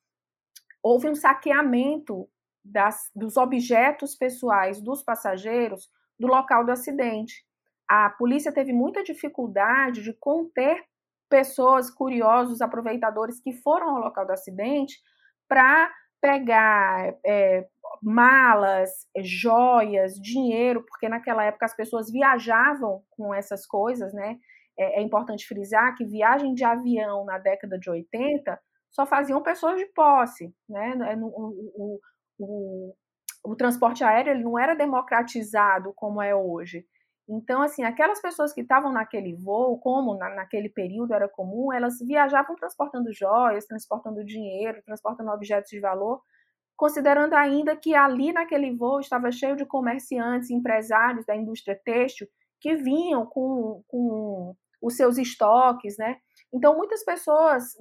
houve 0.84 1.10
um 1.10 1.16
saqueamento 1.16 2.30
das, 2.64 3.10
dos 3.16 3.38
objetos 3.38 4.16
pessoais 4.16 4.82
dos 4.82 5.02
passageiros 5.02 5.90
do 6.20 6.28
local 6.28 6.66
do 6.66 6.72
acidente. 6.72 7.44
A 7.88 8.10
polícia 8.10 8.52
teve 8.52 8.72
muita 8.74 9.04
dificuldade 9.04 10.04
de 10.04 10.14
conter 10.14 10.84
pessoas 11.30 11.90
curiosos, 11.90 12.62
aproveitadores 12.62 13.40
que 13.40 13.54
foram 13.54 13.96
ao 13.96 14.02
local 14.02 14.26
do 14.26 14.34
acidente 14.34 15.00
para 15.48 15.92
pegar 16.22 17.16
é, 17.26 17.68
malas, 18.02 18.90
joias, 19.22 20.16
dinheiro, 20.16 20.84
porque 20.88 21.10
naquela 21.10 21.44
época 21.44 21.66
as 21.66 21.76
pessoas 21.76 22.12
viajavam 22.12 23.04
com 23.12 23.34
essas 23.34 23.66
coisas, 23.66 24.14
né? 24.14 24.38
É, 24.78 25.00
é 25.00 25.02
importante 25.02 25.48
frisar 25.48 25.96
que 25.96 26.06
viagem 26.06 26.54
de 26.54 26.64
avião 26.64 27.26
na 27.26 27.38
década 27.38 27.78
de 27.78 27.90
80 27.90 28.60
só 28.90 29.06
faziam 29.06 29.42
pessoas 29.44 29.78
de 29.78 29.86
posse, 29.88 30.54
né? 30.68 30.96
O, 31.18 31.70
o, 31.76 32.00
o, 32.40 32.96
o 33.44 33.56
transporte 33.56 34.04
aéreo 34.04 34.34
ele 34.34 34.44
não 34.44 34.58
era 34.58 34.76
democratizado 34.76 35.94
como 35.96 36.22
é 36.22 36.36
hoje. 36.36 36.86
Então, 37.32 37.62
assim, 37.62 37.84
aquelas 37.84 38.20
pessoas 38.20 38.52
que 38.52 38.62
estavam 38.62 38.92
naquele 38.92 39.36
voo, 39.36 39.78
como 39.80 40.18
na, 40.18 40.30
naquele 40.32 40.68
período 40.68 41.14
era 41.14 41.30
comum, 41.30 41.72
elas 41.72 42.00
viajavam 42.00 42.56
transportando 42.56 43.14
joias, 43.14 43.68
transportando 43.68 44.26
dinheiro, 44.26 44.82
transportando 44.84 45.30
objetos 45.30 45.70
de 45.70 45.80
valor, 45.80 46.24
considerando 46.76 47.36
ainda 47.36 47.76
que 47.76 47.94
ali 47.94 48.34
naquele 48.34 48.76
voo 48.76 49.00
estava 49.00 49.32
cheio 49.32 49.56
de 49.56 49.66
comerciantes, 49.66 50.50
empresários 50.50 51.26
da 51.26 51.36
indústria 51.36 51.80
têxtil 51.86 52.28
que 52.60 52.76
vinham 52.76 53.26
com, 53.28 53.84
com 53.88 54.56
os 54.82 54.96
seus 54.96 55.18
estoques, 55.20 55.98
né? 55.98 56.18
Então, 56.52 56.76
muitas 56.76 57.06
pessoas 57.06 57.78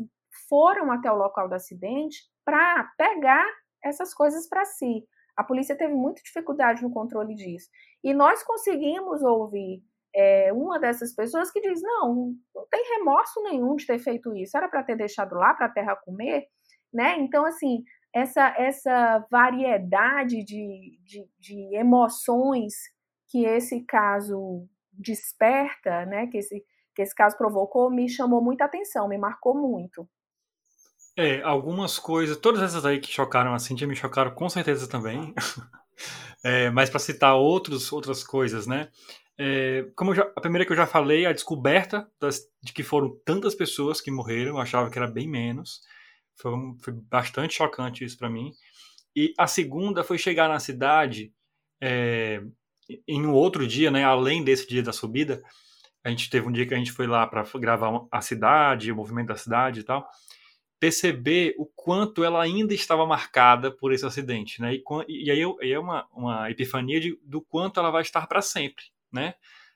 foram 0.48 0.92
até 0.92 1.10
o 1.10 1.16
local 1.16 1.48
do 1.48 1.54
acidente 1.54 2.18
para 2.44 2.84
pegar 2.98 3.46
essas 3.82 4.12
coisas 4.12 4.46
para 4.46 4.64
si. 4.66 5.06
A 5.38 5.44
polícia 5.44 5.78
teve 5.78 5.94
muita 5.94 6.20
dificuldade 6.20 6.82
no 6.82 6.90
controle 6.90 7.32
disso. 7.36 7.70
E 8.02 8.12
nós 8.12 8.42
conseguimos 8.42 9.22
ouvir 9.22 9.80
é, 10.12 10.52
uma 10.52 10.80
dessas 10.80 11.14
pessoas 11.14 11.48
que 11.52 11.60
diz: 11.60 11.80
não, 11.80 12.34
não 12.52 12.66
tem 12.68 12.82
remorso 12.96 13.40
nenhum 13.44 13.76
de 13.76 13.86
ter 13.86 14.00
feito 14.00 14.34
isso, 14.34 14.56
era 14.56 14.68
para 14.68 14.82
ter 14.82 14.96
deixado 14.96 15.36
lá 15.36 15.54
para 15.54 15.66
a 15.66 15.72
terra 15.72 15.94
comer. 15.94 16.48
Né? 16.92 17.18
Então, 17.20 17.44
assim, 17.44 17.84
essa, 18.12 18.52
essa 18.58 19.24
variedade 19.30 20.42
de, 20.42 20.98
de, 21.04 21.30
de 21.38 21.76
emoções 21.76 22.74
que 23.28 23.44
esse 23.44 23.84
caso 23.84 24.66
desperta, 24.92 26.04
né, 26.06 26.26
que 26.26 26.38
esse, 26.38 26.64
que 26.96 27.02
esse 27.02 27.14
caso 27.14 27.36
provocou, 27.36 27.88
me 27.90 28.08
chamou 28.08 28.42
muita 28.42 28.64
atenção, 28.64 29.06
me 29.06 29.18
marcou 29.18 29.54
muito. 29.54 30.08
É, 31.18 31.42
algumas 31.42 31.98
coisas, 31.98 32.36
todas 32.36 32.62
essas 32.62 32.86
aí 32.86 33.00
que 33.00 33.10
chocaram 33.10 33.52
a 33.52 33.58
Cintia 33.58 33.88
me 33.88 33.96
chocaram 33.96 34.30
com 34.30 34.48
certeza 34.48 34.86
também. 34.86 35.34
é, 36.44 36.70
mas 36.70 36.88
para 36.88 37.00
citar 37.00 37.34
outros, 37.34 37.90
outras 37.90 38.22
coisas, 38.22 38.68
né? 38.68 38.88
É, 39.36 39.84
como 39.96 40.14
já, 40.14 40.22
a 40.36 40.40
primeira 40.40 40.64
que 40.64 40.70
eu 40.70 40.76
já 40.76 40.86
falei, 40.86 41.26
a 41.26 41.32
descoberta 41.32 42.08
das, 42.20 42.42
de 42.62 42.72
que 42.72 42.84
foram 42.84 43.18
tantas 43.24 43.56
pessoas 43.56 44.00
que 44.00 44.12
morreram, 44.12 44.50
eu 44.52 44.58
achava 44.58 44.88
que 44.88 44.96
era 44.96 45.08
bem 45.08 45.28
menos. 45.28 45.80
Foi, 46.36 46.52
foi 46.80 46.92
bastante 47.10 47.54
chocante 47.54 48.04
isso 48.04 48.16
para 48.16 48.30
mim. 48.30 48.52
E 49.16 49.34
a 49.36 49.48
segunda 49.48 50.04
foi 50.04 50.18
chegar 50.18 50.48
na 50.48 50.60
cidade 50.60 51.32
é, 51.82 52.40
em 53.08 53.26
um 53.26 53.32
outro 53.32 53.66
dia, 53.66 53.90
né? 53.90 54.04
Além 54.04 54.44
desse 54.44 54.68
dia 54.68 54.84
da 54.84 54.92
subida, 54.92 55.42
a 56.04 56.10
gente 56.10 56.30
teve 56.30 56.46
um 56.46 56.52
dia 56.52 56.64
que 56.64 56.74
a 56.74 56.78
gente 56.78 56.92
foi 56.92 57.08
lá 57.08 57.26
para 57.26 57.42
gravar 57.56 58.06
a 58.08 58.20
cidade, 58.20 58.92
o 58.92 58.96
movimento 58.96 59.26
da 59.26 59.36
cidade 59.36 59.80
e 59.80 59.82
tal 59.82 60.08
perceber 60.80 61.54
o 61.58 61.66
quanto 61.66 62.22
ela 62.22 62.42
ainda 62.42 62.72
estava 62.72 63.04
marcada 63.06 63.70
por 63.70 63.92
esse 63.92 64.06
acidente, 64.06 64.60
né? 64.60 64.74
E, 64.74 64.82
e 65.08 65.30
aí, 65.30 65.42
aí, 65.60 65.72
é 65.72 65.78
uma, 65.78 66.06
uma 66.12 66.50
epifania 66.50 67.00
de, 67.00 67.18
do 67.24 67.40
quanto 67.42 67.80
ela 67.80 67.90
vai 67.90 68.02
estar 68.02 68.26
para 68.26 68.40
sempre, 68.40 68.84
né? 69.12 69.34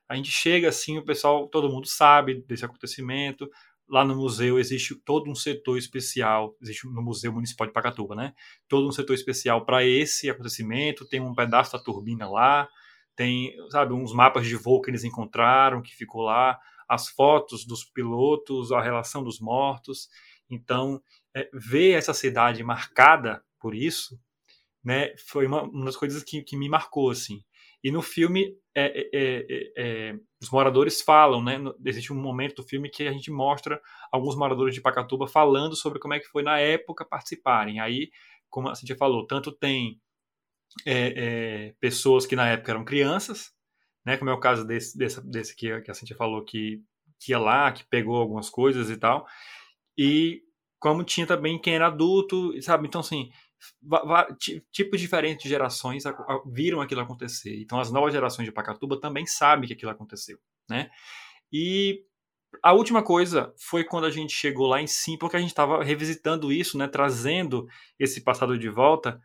A 0.09 0.15
gente 0.15 0.31
chega 0.31 0.69
assim, 0.69 0.99
o 0.99 1.05
pessoal, 1.05 1.49
todo 1.49 1.71
mundo 1.71 1.87
sabe 1.87 2.45
desse 2.47 2.65
acontecimento. 2.65 3.51
Lá 3.89 4.05
no 4.05 4.15
museu 4.15 4.59
existe 4.59 4.95
todo 4.95 5.31
um 5.31 5.35
setor 5.35 5.77
especial, 5.77 6.57
existe 6.61 6.87
no 6.87 7.03
Museu 7.03 7.33
Municipal 7.33 7.67
de 7.67 7.73
Pacatuba, 7.73 8.15
né? 8.15 8.35
Todo 8.69 8.87
um 8.87 8.93
setor 8.93 9.15
especial 9.15 9.65
para 9.65 9.85
esse 9.85 10.31
acontecimento. 10.31 11.09
Tem 11.09 11.21
um 11.21 11.35
pedaço 11.35 11.73
da 11.73 11.83
turbina 11.83 12.29
lá, 12.29 12.69
tem, 13.17 13.55
sabe, 13.71 13.93
uns 13.93 14.13
mapas 14.13 14.47
de 14.47 14.55
voo 14.55 14.81
que 14.81 14.91
eles 14.91 15.05
encontraram, 15.05 15.83
que 15.83 15.95
ficou 15.95 16.23
lá, 16.23 16.59
as 16.89 17.09
fotos 17.09 17.65
dos 17.65 17.85
pilotos, 17.85 18.71
a 18.71 18.81
relação 18.81 19.25
dos 19.25 19.41
mortos. 19.41 20.09
Então, 20.53 21.03
é, 21.35 21.49
ver 21.53 21.93
essa 21.93 22.13
cidade 22.13 22.63
marcada 22.63 23.43
por 23.59 23.75
isso, 23.75 24.19
né, 24.85 25.15
foi 25.17 25.47
uma, 25.47 25.63
uma 25.63 25.87
das 25.87 25.97
coisas 25.97 26.23
que, 26.23 26.43
que 26.43 26.57
me 26.57 26.69
marcou, 26.69 27.11
assim. 27.11 27.43
E 27.83 27.91
no 27.91 28.03
filme, 28.03 28.57
é, 28.75 29.01
é, 29.01 29.09
é, 29.13 29.73
é 29.77 30.15
os 30.41 30.51
moradores 30.51 31.01
falam, 31.03 31.43
né? 31.43 31.59
Existe 31.85 32.13
um 32.13 32.21
momento 32.21 32.57
do 32.57 32.69
filme 32.69 32.89
que 32.89 33.09
a 33.09 33.13
gente 33.13 33.31
mostra 33.31 33.81
alguns 34.11 34.37
moradores 34.37 34.75
de 34.75 34.81
Pacatuba 34.81 35.27
falando 35.27 35.75
sobre 35.75 35.99
como 35.99 36.15
é 36.15 36.21
que 36.21 36.27
foi 36.27 36.43
na 36.43 36.59
época 36.59 37.05
participarem. 37.05 37.81
Aí, 37.81 38.11
como 38.49 38.69
a 38.69 38.75
Cintia 38.75 38.97
falou, 38.97 39.27
tanto 39.27 39.51
tem 39.51 40.01
é, 40.87 41.75
pessoas 41.81 42.25
que 42.25 42.37
na 42.37 42.49
época 42.49 42.73
eram 42.73 42.85
crianças, 42.85 43.53
né? 44.05 44.17
Como 44.17 44.31
é 44.31 44.33
o 44.33 44.41
caso 44.41 44.65
desse, 44.65 44.97
desse, 44.97 45.21
desse 45.29 45.57
que, 45.57 45.81
que 45.81 45.91
a 45.91 45.95
Cintia 45.95 46.17
falou 46.17 46.45
que, 46.45 46.81
que 47.21 47.33
ia 47.33 47.39
lá, 47.39 47.73
que 47.73 47.85
pegou 47.89 48.17
algumas 48.17 48.49
coisas 48.49 48.91
e 48.91 48.97
tal. 48.97 49.27
E 49.97 50.43
como 50.79 51.05
tinha 51.05 51.27
também 51.27 51.61
quem 51.61 51.75
era 51.75 51.87
adulto, 51.87 52.61
sabe? 52.63 52.89
Então, 52.89 53.01
assim, 53.01 53.31
tipos 54.73 55.01
diferentes 55.01 55.43
de 55.45 55.49
gerações 55.49 56.03
viram 56.47 56.81
aquilo 56.81 57.01
acontecer. 57.01 57.61
Então, 57.61 57.79
as 57.79 57.93
novas 57.93 58.13
gerações 58.13 58.47
de 58.47 58.53
Pacatuba 58.53 59.01
também 59.01 59.27
sabem 59.27 59.67
que 59.67 59.75
aquilo 59.75 59.93
aconteceu, 59.93 60.39
né? 60.69 60.91
E 61.53 62.01
a 62.63 62.73
última 62.73 63.03
coisa 63.03 63.55
foi 63.57 63.85
quando 63.85 64.05
a 64.05 64.11
gente 64.11 64.33
chegou 64.35 64.67
lá 64.67 64.83
em 64.83 64.87
cima, 64.87 65.19
porque 65.19 65.37
a 65.37 65.41
gente 65.41 65.51
estava 65.51 65.85
revisitando 65.85 66.53
isso, 66.53 66.77
né? 66.77 66.89
Trazendo 66.89 67.67
esse 67.99 68.21
passado 68.21 68.59
de 68.59 68.69
volta 68.69 69.21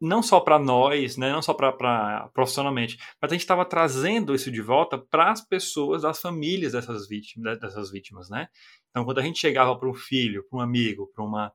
não 0.00 0.22
só 0.22 0.38
para 0.40 0.58
nós, 0.58 1.16
né, 1.16 1.32
não 1.32 1.42
só 1.42 1.52
para 1.52 2.28
profissionalmente, 2.32 2.96
mas 3.20 3.30
a 3.30 3.34
gente 3.34 3.40
estava 3.40 3.64
trazendo 3.64 4.34
isso 4.34 4.50
de 4.50 4.60
volta 4.60 4.96
para 4.96 5.32
as 5.32 5.40
pessoas, 5.40 6.04
as 6.04 6.20
famílias 6.20 6.72
dessas 6.72 7.08
vítimas, 7.08 7.58
dessas 7.58 7.90
vítimas, 7.90 8.30
né? 8.30 8.48
Então, 8.96 9.04
quando 9.04 9.18
a 9.18 9.22
gente 9.22 9.38
chegava 9.38 9.78
para 9.78 9.90
um 9.90 9.92
filho, 9.92 10.42
para 10.48 10.58
um 10.58 10.62
amigo, 10.62 11.06
para 11.14 11.22
uma, 11.22 11.52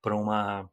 para 0.00 0.14
uma, 0.14 0.70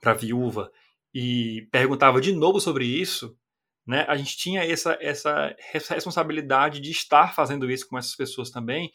para 0.00 0.12
viúva 0.12 0.68
e 1.14 1.68
perguntava 1.70 2.20
de 2.20 2.32
novo 2.32 2.60
sobre 2.60 2.84
isso, 2.84 3.38
né? 3.86 4.04
A 4.08 4.16
gente 4.16 4.36
tinha 4.36 4.64
essa, 4.64 4.98
essa 5.00 5.54
responsabilidade 5.72 6.80
de 6.80 6.90
estar 6.90 7.36
fazendo 7.36 7.70
isso 7.70 7.88
com 7.88 7.96
essas 7.96 8.16
pessoas 8.16 8.50
também, 8.50 8.90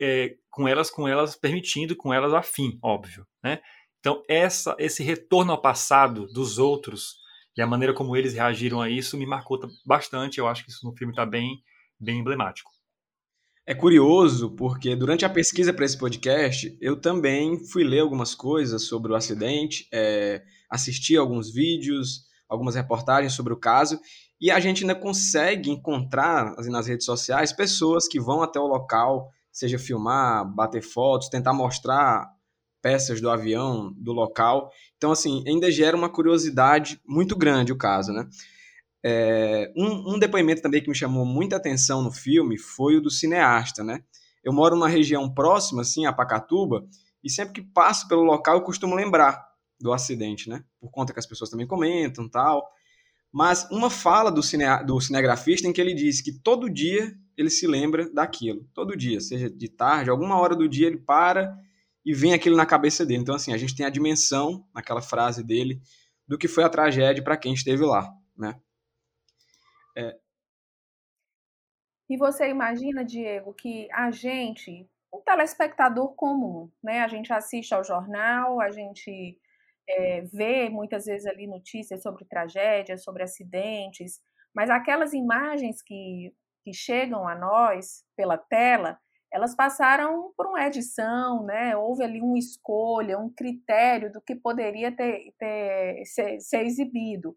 é, 0.00 0.34
com 0.50 0.66
elas, 0.66 0.90
com 0.90 1.06
elas 1.06 1.36
permitindo, 1.36 1.94
com 1.94 2.12
elas 2.12 2.34
afim, 2.34 2.80
óbvio, 2.82 3.24
né? 3.40 3.60
Então, 4.00 4.24
essa, 4.28 4.74
esse 4.80 5.04
retorno 5.04 5.52
ao 5.52 5.62
passado 5.62 6.26
dos 6.26 6.58
outros 6.58 7.14
e 7.56 7.62
a 7.62 7.66
maneira 7.66 7.94
como 7.94 8.16
eles 8.16 8.34
reagiram 8.34 8.80
a 8.80 8.90
isso 8.90 9.16
me 9.16 9.24
marcou 9.24 9.60
bastante. 9.86 10.38
Eu 10.38 10.48
acho 10.48 10.64
que 10.64 10.70
isso 10.72 10.84
no 10.84 10.96
filme 10.96 11.12
está 11.12 11.24
bem, 11.24 11.62
bem 12.00 12.18
emblemático. 12.18 12.71
É 13.72 13.74
curioso 13.74 14.50
porque 14.50 14.94
durante 14.94 15.24
a 15.24 15.30
pesquisa 15.30 15.72
para 15.72 15.86
esse 15.86 15.96
podcast 15.96 16.76
eu 16.78 16.94
também 16.94 17.58
fui 17.64 17.82
ler 17.82 18.00
algumas 18.00 18.34
coisas 18.34 18.82
sobre 18.82 19.10
o 19.10 19.14
acidente, 19.14 19.88
é, 19.90 20.42
assisti 20.68 21.16
alguns 21.16 21.50
vídeos, 21.50 22.26
algumas 22.46 22.74
reportagens 22.74 23.32
sobre 23.32 23.50
o 23.50 23.56
caso 23.56 23.98
e 24.38 24.50
a 24.50 24.60
gente 24.60 24.84
ainda 24.84 24.94
consegue 24.94 25.70
encontrar 25.70 26.54
nas 26.66 26.86
redes 26.86 27.06
sociais 27.06 27.50
pessoas 27.50 28.06
que 28.06 28.20
vão 28.20 28.42
até 28.42 28.60
o 28.60 28.66
local, 28.66 29.30
seja 29.50 29.78
filmar, 29.78 30.44
bater 30.54 30.82
fotos, 30.82 31.30
tentar 31.30 31.54
mostrar 31.54 32.28
peças 32.82 33.22
do 33.22 33.30
avião, 33.30 33.90
do 33.96 34.12
local. 34.12 34.70
Então, 34.98 35.12
assim, 35.12 35.42
ainda 35.46 35.70
gera 35.70 35.96
uma 35.96 36.10
curiosidade 36.10 37.00
muito 37.08 37.34
grande 37.34 37.72
o 37.72 37.78
caso, 37.78 38.12
né? 38.12 38.28
É, 39.04 39.72
um, 39.76 40.14
um, 40.14 40.18
depoimento 40.18 40.62
também 40.62 40.80
que 40.80 40.88
me 40.88 40.94
chamou 40.94 41.24
muita 41.24 41.56
atenção 41.56 42.02
no 42.02 42.12
filme 42.12 42.56
foi 42.56 42.96
o 42.96 43.00
do 43.00 43.10
cineasta, 43.10 43.82
né? 43.82 44.02
Eu 44.44 44.52
moro 44.52 44.76
numa 44.76 44.88
região 44.88 45.32
próxima, 45.32 45.82
assim, 45.82 46.06
a 46.06 46.12
Pacatuba, 46.12 46.86
e 47.22 47.30
sempre 47.30 47.54
que 47.54 47.62
passo 47.62 48.06
pelo 48.08 48.22
local 48.22 48.56
eu 48.56 48.62
costumo 48.62 48.94
lembrar 48.94 49.44
do 49.80 49.92
acidente, 49.92 50.48
né? 50.48 50.64
Por 50.80 50.90
conta 50.90 51.12
que 51.12 51.18
as 51.18 51.26
pessoas 51.26 51.50
também 51.50 51.66
comentam 51.66 52.28
tal. 52.28 52.68
Mas 53.32 53.68
uma 53.70 53.90
fala 53.90 54.30
do, 54.30 54.42
cine, 54.42 54.64
do 54.84 55.00
cinegrafista 55.00 55.66
em 55.66 55.72
que 55.72 55.80
ele 55.80 55.94
diz 55.94 56.20
que 56.20 56.32
todo 56.32 56.70
dia 56.70 57.12
ele 57.36 57.50
se 57.50 57.66
lembra 57.66 58.08
daquilo. 58.12 58.68
Todo 58.74 58.96
dia, 58.96 59.20
seja 59.20 59.50
de 59.50 59.68
tarde, 59.68 60.10
alguma 60.10 60.38
hora 60.38 60.54
do 60.54 60.68
dia 60.68 60.86
ele 60.86 60.98
para 60.98 61.56
e 62.04 62.12
vem 62.12 62.34
aquilo 62.34 62.56
na 62.56 62.66
cabeça 62.66 63.06
dele. 63.06 63.22
Então, 63.22 63.34
assim, 63.34 63.52
a 63.52 63.56
gente 63.56 63.74
tem 63.74 63.86
a 63.86 63.90
dimensão, 63.90 64.66
naquela 64.74 65.00
frase 65.00 65.42
dele, 65.42 65.80
do 66.26 66.36
que 66.36 66.46
foi 66.46 66.64
a 66.64 66.68
tragédia 66.68 67.22
para 67.22 67.36
quem 67.36 67.54
esteve 67.54 67.84
lá, 67.84 68.12
né? 68.36 68.56
É... 69.96 70.18
E 72.08 72.16
você 72.16 72.48
imagina, 72.48 73.04
Diego, 73.04 73.54
que 73.54 73.88
a 73.92 74.10
gente, 74.10 74.86
um 75.12 75.20
telespectador 75.22 76.14
comum, 76.14 76.70
né? 76.82 77.00
A 77.00 77.08
gente 77.08 77.32
assiste 77.32 77.72
ao 77.74 77.84
jornal, 77.84 78.60
a 78.60 78.70
gente 78.70 79.38
é, 79.88 80.22
vê 80.22 80.68
muitas 80.68 81.06
vezes 81.06 81.26
ali 81.26 81.46
notícias 81.46 82.02
sobre 82.02 82.24
tragédias, 82.26 83.02
sobre 83.02 83.22
acidentes, 83.22 84.20
mas 84.54 84.70
aquelas 84.70 85.12
imagens 85.12 85.82
que, 85.82 86.34
que 86.64 86.72
chegam 86.72 87.26
a 87.26 87.34
nós 87.34 88.04
pela 88.16 88.36
tela, 88.36 88.98
elas 89.32 89.54
passaram 89.54 90.32
por 90.36 90.46
uma 90.46 90.66
edição, 90.66 91.44
né? 91.44 91.74
houve 91.74 92.04
ali 92.04 92.20
uma 92.20 92.38
escolha, 92.38 93.18
um 93.18 93.30
critério 93.30 94.12
do 94.12 94.20
que 94.20 94.34
poderia 94.34 94.94
ter, 94.94 95.32
ter 95.38 96.04
ser, 96.04 96.40
ser 96.40 96.66
exibido. 96.66 97.34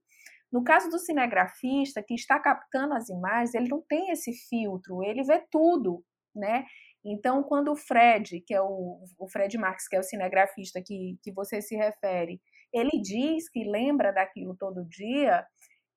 No 0.52 0.64
caso 0.64 0.90
do 0.90 1.00
cinegrafista 1.00 2.04
que 2.04 2.14
está 2.14 2.40
captando 2.40 2.94
as 2.94 3.10
imagens, 3.10 3.54
ele 3.54 3.68
não 3.68 3.82
tem 3.82 4.12
esse 4.12 4.32
filtro, 4.48 5.04
ele 5.04 5.24
vê 5.24 5.44
tudo, 5.52 6.04
né? 6.36 6.66
Então, 7.04 7.44
quando 7.44 7.72
o 7.72 7.76
Fred, 7.76 8.42
que 8.42 8.54
é 8.54 8.62
o, 8.62 9.00
o 9.20 9.30
Fred 9.30 9.58
Marx, 9.58 9.88
que 9.88 9.96
é 9.96 10.00
o 10.00 10.04
cinegrafista 10.04 10.82
que, 10.84 11.18
que 11.22 11.32
você 11.32 11.62
se 11.62 11.76
refere, 11.76 12.42
ele 12.74 13.00
diz 13.02 13.50
que 13.50 13.64
lembra 13.64 14.12
daquilo 14.12 14.56
todo 14.58 14.86
dia, 14.86 15.46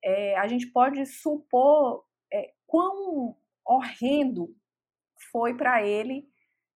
é, 0.03 0.37
a 0.37 0.47
gente 0.47 0.71
pode 0.71 1.05
supor 1.05 2.03
é, 2.31 2.51
quão 2.67 3.35
horrendo 3.65 4.55
foi 5.31 5.55
para 5.55 5.83
ele 5.85 6.27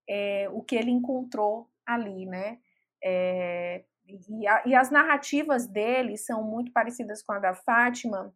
é, 0.09 0.49
o 0.49 0.61
que 0.61 0.76
ele 0.76 0.91
encontrou 0.91 1.69
ali, 1.86 2.26
né? 2.26 2.59
É, 3.03 3.84
e, 4.06 4.47
a, 4.47 4.64
e, 4.66 4.76
as 4.76 4.89
narrativas 4.89 5.68
dele 5.68 6.18
são 6.18 6.43
muito 6.43 6.72
parecidas 6.72 7.24
com 7.24 7.34
a 7.34 7.39
da 7.39 7.54
Fátima, 7.54 8.34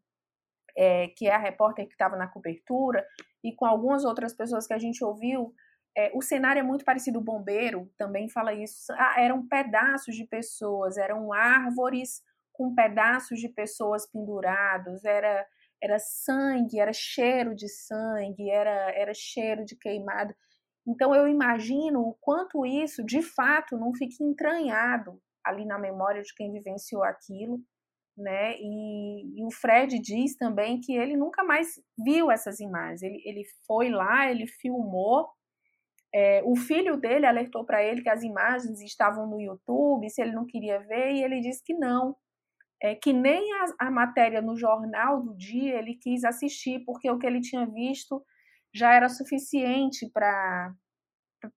é, 0.78 1.08
que 1.10 1.28
é 1.28 1.34
a 1.34 1.38
repórter 1.38 1.86
que 1.88 1.94
estava 1.94 2.16
na 2.16 2.28
cobertura, 2.28 3.06
e 3.44 3.54
com 3.54 3.66
algumas 3.66 4.06
outras 4.06 4.34
pessoas 4.34 4.66
que 4.66 4.74
a 4.74 4.78
gente 4.78 5.04
ouviu, 5.04 5.54
é, 5.96 6.12
o 6.14 6.22
cenário 6.22 6.60
é 6.60 6.64
muito 6.64 6.86
parecido, 6.86 7.20
o 7.20 7.24
bombeiro 7.24 7.92
também 7.98 8.30
fala 8.30 8.54
isso. 8.54 8.94
Ah, 8.94 9.16
eram 9.20 9.48
pedaços 9.48 10.16
de 10.16 10.26
pessoas, 10.26 10.98
eram 10.98 11.34
árvores 11.34 12.22
com 12.54 12.74
pedaços 12.74 13.40
de 13.40 13.50
pessoas 13.50 14.10
pendurados, 14.10 15.04
era, 15.04 15.46
era 15.82 16.00
sangue, 16.00 16.80
era 16.80 16.94
cheiro 16.94 17.56
de 17.56 17.68
sangue, 17.68 18.50
era, 18.50 18.92
era 18.96 19.14
cheiro 19.14 19.66
de 19.66 19.76
queimado. 19.76 20.36
Então 20.88 21.14
eu 21.14 21.28
imagino 21.28 22.02
o 22.02 22.14
quanto 22.22 22.66
isso, 22.66 23.04
de 23.04 23.22
fato, 23.22 23.78
não 23.78 23.94
fica 23.94 24.24
entranhado 24.24 25.20
ali 25.48 25.66
na 25.66 25.80
memória 25.80 26.22
de 26.22 26.34
quem 26.36 26.52
vivenciou 26.52 27.04
aquilo, 27.04 27.60
né? 28.18 28.56
E, 28.60 29.40
e, 29.40 29.46
o 29.46 29.52
Fred 29.52 30.00
diz 30.00 30.36
também 30.36 30.80
que 30.80 30.96
ele 30.96 31.16
nunca 31.16 31.44
mais 31.44 31.80
viu 31.98 32.32
essas 32.32 32.60
imagens. 32.60 33.02
Ele, 33.04 33.22
ele 33.26 33.44
foi 33.68 33.90
lá, 33.90 34.30
ele 34.30 34.48
filmou, 34.48 35.30
é, 36.14 36.42
o 36.44 36.56
filho 36.56 36.98
dele 36.98 37.26
alertou 37.26 37.66
para 37.66 37.84
ele 37.84 38.02
que 38.02 38.10
as 38.10 38.24
imagens 38.24 38.82
estavam 38.82 39.28
no 39.28 39.40
YouTube, 39.40 40.10
se 40.10 40.22
ele 40.22 40.32
não 40.32 40.46
queria 40.46 40.80
ver, 40.80 41.12
e 41.14 41.24
ele 41.24 41.40
disse 41.42 41.64
que 41.64 41.74
não. 41.74 42.16
É, 42.82 42.96
que 42.96 43.12
nem 43.12 43.54
a, 43.54 43.88
a 43.88 43.92
matéria 43.92 44.42
no 44.42 44.56
jornal 44.56 45.22
do 45.22 45.36
dia 45.36 45.78
ele 45.78 45.96
quis 45.96 46.24
assistir, 46.24 46.84
porque 46.86 47.10
o 47.10 47.18
que 47.18 47.26
ele 47.26 47.42
tinha 47.42 47.66
visto 47.66 48.24
já 48.74 48.94
era 48.94 49.10
suficiente 49.10 50.10
para 50.12 50.74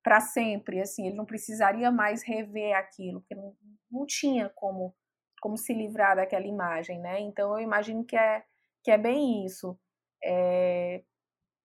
para 0.02 0.20
sempre, 0.20 0.80
assim, 0.80 1.06
ele 1.06 1.16
não 1.16 1.24
precisaria 1.24 1.90
mais 1.90 2.22
rever 2.22 2.76
aquilo, 2.76 3.20
porque 3.20 3.34
não, 3.34 3.54
não 3.90 4.06
tinha 4.06 4.50
como 4.50 4.94
como 5.40 5.56
se 5.56 5.72
livrar 5.72 6.16
daquela 6.16 6.46
imagem, 6.46 7.00
né? 7.00 7.18
Então 7.20 7.54
eu 7.54 7.60
imagino 7.60 8.04
que 8.04 8.14
é 8.14 8.44
que 8.82 8.90
é 8.90 8.98
bem 8.98 9.44
isso, 9.44 9.78
é, 10.22 11.02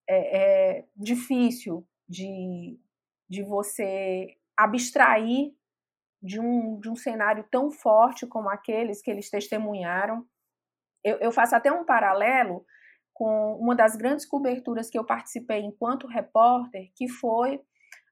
é, 0.08 0.78
é 0.78 0.86
difícil 0.96 1.88
de, 2.08 2.80
de 3.30 3.44
você 3.44 4.38
abstrair 4.58 5.54
de 6.22 6.40
um, 6.40 6.80
de 6.80 6.90
um 6.90 6.96
cenário 6.96 7.46
tão 7.52 7.72
forte 7.72 8.26
como 8.26 8.50
aqueles 8.50 9.02
que 9.02 9.12
eles 9.12 9.30
testemunharam. 9.30 10.26
Eu, 11.04 11.18
eu 11.18 11.32
faço 11.32 11.56
até 11.56 11.72
um 11.72 11.86
paralelo 11.86 12.66
com 13.14 13.56
uma 13.56 13.76
das 13.76 13.96
grandes 13.96 14.26
coberturas 14.26 14.90
que 14.90 14.98
eu 14.98 15.06
participei 15.06 15.62
enquanto 15.62 16.08
repórter, 16.08 16.92
que 16.96 17.08
foi 17.08 17.62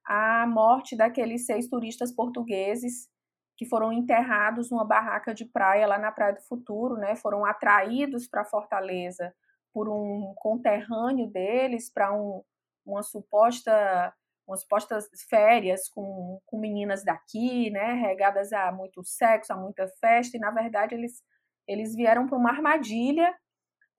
a 0.06 0.46
morte 0.48 0.96
daqueles 0.96 1.46
seis 1.46 1.68
turistas 1.68 2.12
portugueses 2.12 3.08
que 3.56 3.66
foram 3.66 3.94
enterrados 3.94 4.70
numa 4.72 4.86
barraca 4.86 5.34
de 5.34 5.46
praia 5.46 5.88
lá 5.88 5.98
na 5.98 6.12
Praia 6.12 6.34
do 6.34 6.42
Futuro, 6.42 6.96
né? 6.96 7.16
Foram 7.16 7.46
atraídos 7.46 8.28
para 8.28 8.46
Fortaleza 8.46 9.34
por 9.74 9.90
um 9.90 10.34
conterrâneo 10.38 11.28
deles 11.28 11.92
para 11.92 12.14
um, 12.14 12.44
uma 12.86 13.04
suposta 13.04 14.14
umas 14.48 14.62
supostas 14.62 15.08
férias 15.30 15.90
com, 15.90 16.40
com 16.46 16.60
meninas 16.60 17.04
daqui, 17.04 17.70
né, 17.70 17.94
regadas 17.94 18.52
a 18.52 18.72
muito 18.72 19.04
sexo, 19.04 19.54
a 19.54 19.58
muita 19.58 19.88
festa, 20.00 20.36
e 20.38 20.40
na 20.40 20.52
verdade 20.52 20.94
eles, 20.94 21.24
eles 21.68 21.96
vieram 21.96 22.28
para 22.28 22.38
uma 22.38 22.50
armadilha 22.50 23.34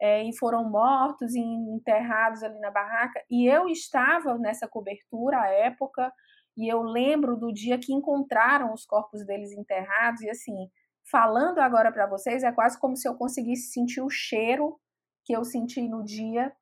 é, 0.00 0.24
e 0.24 0.36
foram 0.36 0.68
mortos 0.68 1.34
e 1.34 1.40
enterrados 1.40 2.42
ali 2.42 2.58
na 2.60 2.70
barraca. 2.70 3.22
E 3.30 3.46
eu 3.46 3.68
estava 3.68 4.36
nessa 4.38 4.68
cobertura 4.68 5.40
à 5.40 5.48
época, 5.48 6.12
e 6.56 6.72
eu 6.72 6.82
lembro 6.82 7.36
do 7.36 7.52
dia 7.52 7.78
que 7.78 7.92
encontraram 7.92 8.72
os 8.72 8.84
corpos 8.84 9.24
deles 9.26 9.52
enterrados, 9.52 10.20
e 10.22 10.30
assim, 10.30 10.70
falando 11.10 11.58
agora 11.58 11.92
para 11.92 12.06
vocês, 12.06 12.42
é 12.42 12.52
quase 12.52 12.78
como 12.78 12.96
se 12.96 13.08
eu 13.08 13.14
conseguisse 13.14 13.72
sentir 13.72 14.00
o 14.00 14.10
cheiro 14.10 14.78
que 15.24 15.32
eu 15.32 15.44
senti 15.44 15.88
no 15.88 16.04
dia 16.04 16.52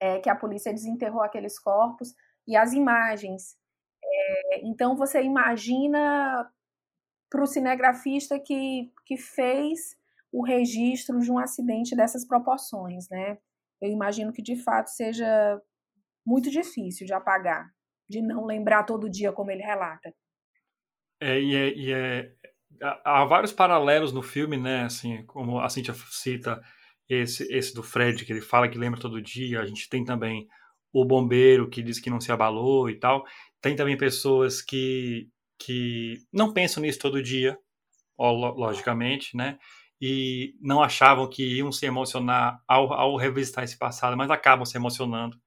é, 0.00 0.18
que 0.20 0.28
a 0.28 0.36
polícia 0.36 0.72
desenterrou 0.72 1.22
aqueles 1.22 1.58
corpos 1.58 2.14
e 2.46 2.56
as 2.56 2.72
imagens. 2.72 3.56
É, 4.04 4.66
então 4.66 4.96
você 4.96 5.22
imagina 5.22 6.50
para 7.30 7.42
o 7.42 7.46
cinegrafista 7.46 8.38
que, 8.38 8.92
que 9.06 9.16
fez 9.16 9.96
o 10.34 10.42
registro 10.42 11.20
de 11.20 11.30
um 11.30 11.38
acidente 11.38 11.94
dessas 11.94 12.26
proporções, 12.26 13.08
né? 13.08 13.38
Eu 13.80 13.88
imagino 13.88 14.32
que 14.32 14.42
de 14.42 14.56
fato 14.56 14.88
seja 14.88 15.60
muito 16.26 16.50
difícil 16.50 17.06
de 17.06 17.12
apagar, 17.12 17.70
de 18.10 18.20
não 18.20 18.44
lembrar 18.44 18.82
todo 18.82 19.08
dia 19.08 19.32
como 19.32 19.52
ele 19.52 19.62
relata. 19.62 20.12
É, 21.20 21.40
e 21.40 21.54
é, 21.54 21.74
e 21.76 21.92
é 21.92 22.32
há 23.04 23.24
vários 23.24 23.52
paralelos 23.52 24.12
no 24.12 24.22
filme, 24.22 24.56
né? 24.56 24.82
Assim, 24.82 25.24
como 25.26 25.60
a 25.60 25.68
Cintia 25.68 25.94
cita 26.10 26.60
esse, 27.08 27.46
esse 27.54 27.72
do 27.72 27.84
Fred, 27.84 28.24
que 28.24 28.32
ele 28.32 28.40
fala 28.40 28.68
que 28.68 28.76
lembra 28.76 29.00
todo 29.00 29.22
dia. 29.22 29.60
A 29.60 29.66
gente 29.66 29.88
tem 29.88 30.04
também 30.04 30.48
o 30.92 31.04
bombeiro 31.04 31.70
que 31.70 31.80
diz 31.80 32.00
que 32.00 32.10
não 32.10 32.20
se 32.20 32.32
abalou 32.32 32.90
e 32.90 32.98
tal. 32.98 33.24
Tem 33.60 33.76
também 33.76 33.96
pessoas 33.96 34.60
que, 34.60 35.28
que 35.60 36.16
não 36.32 36.52
pensam 36.52 36.82
nisso 36.82 36.98
todo 36.98 37.22
dia, 37.22 37.56
logicamente, 38.18 39.36
né? 39.36 39.58
E 40.06 40.54
não 40.60 40.82
achavam 40.82 41.26
que 41.26 41.56
iam 41.56 41.72
se 41.72 41.86
emocionar 41.86 42.62
ao, 42.68 42.92
ao 42.92 43.16
revisitar 43.16 43.64
esse 43.64 43.78
passado, 43.78 44.14
mas 44.18 44.30
acabam 44.30 44.66
se 44.66 44.76
emocionando. 44.76 45.40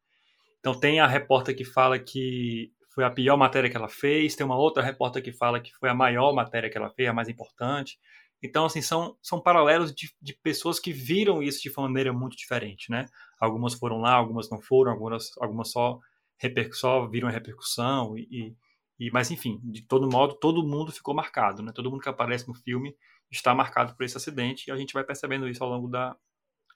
Então 0.60 0.74
tem 0.74 1.00
a 1.00 1.06
repórter 1.06 1.56
que 1.56 1.64
fala 1.64 2.00
que 2.00 2.72
foi 2.90 3.04
a 3.04 3.12
pior 3.12 3.38
matéria 3.38 3.70
que 3.70 3.78
ela 3.78 3.88
fez, 3.88 4.36
tem 4.36 4.44
uma 4.44 4.58
outra 4.58 4.82
repórter 4.82 5.22
que 5.22 5.32
fala 5.32 5.60
que 5.60 5.72
foi 5.76 5.90
a 5.90 5.94
maior 5.94 6.34
matéria 6.34 6.72
que 6.72 6.76
ela 6.76 6.90
fez, 6.90 7.08
a 7.08 7.14
mais 7.14 7.30
importante. 7.30 8.00
Então, 8.42 8.66
assim, 8.66 8.82
são, 8.82 9.16
são 9.22 9.40
paralelos 9.40 9.94
de, 9.94 10.12
de 10.20 10.34
pessoas 10.34 10.80
que 10.80 10.92
viram 10.92 11.44
isso 11.44 11.62
de 11.62 11.72
maneira 11.78 12.12
muito 12.12 12.36
diferente, 12.36 12.90
né? 12.90 13.06
Algumas 13.40 13.76
foram 13.76 14.00
lá, 14.00 14.14
algumas 14.14 14.50
não 14.50 14.60
foram, 14.60 14.92
algumas, 14.92 15.38
algumas 15.40 15.72
só, 15.72 16.00
reper, 16.40 16.74
só 16.74 17.06
viram 17.06 17.28
a 17.28 17.32
repercussão, 17.32 18.18
e, 18.18 18.56
e, 19.00 19.12
mas 19.12 19.30
enfim, 19.30 19.60
de 19.64 19.84
todo 19.84 20.10
modo, 20.12 20.34
todo 20.34 20.66
mundo 20.66 20.92
ficou 20.92 21.14
marcado, 21.14 21.62
né? 21.62 21.72
Todo 21.72 21.92
mundo 21.92 22.02
que 22.02 22.10
aparece 22.10 22.48
no 22.48 22.56
filme 22.56 22.96
está 23.32 23.54
marcado 23.54 23.96
por 23.96 24.04
esse 24.04 24.18
acidente, 24.18 24.68
e 24.68 24.72
a 24.72 24.78
gente 24.78 24.94
vai 24.94 25.04
percebendo 25.04 25.48
isso 25.48 25.64
ao 25.64 25.70
longo 25.70 25.88
da, 25.88 26.16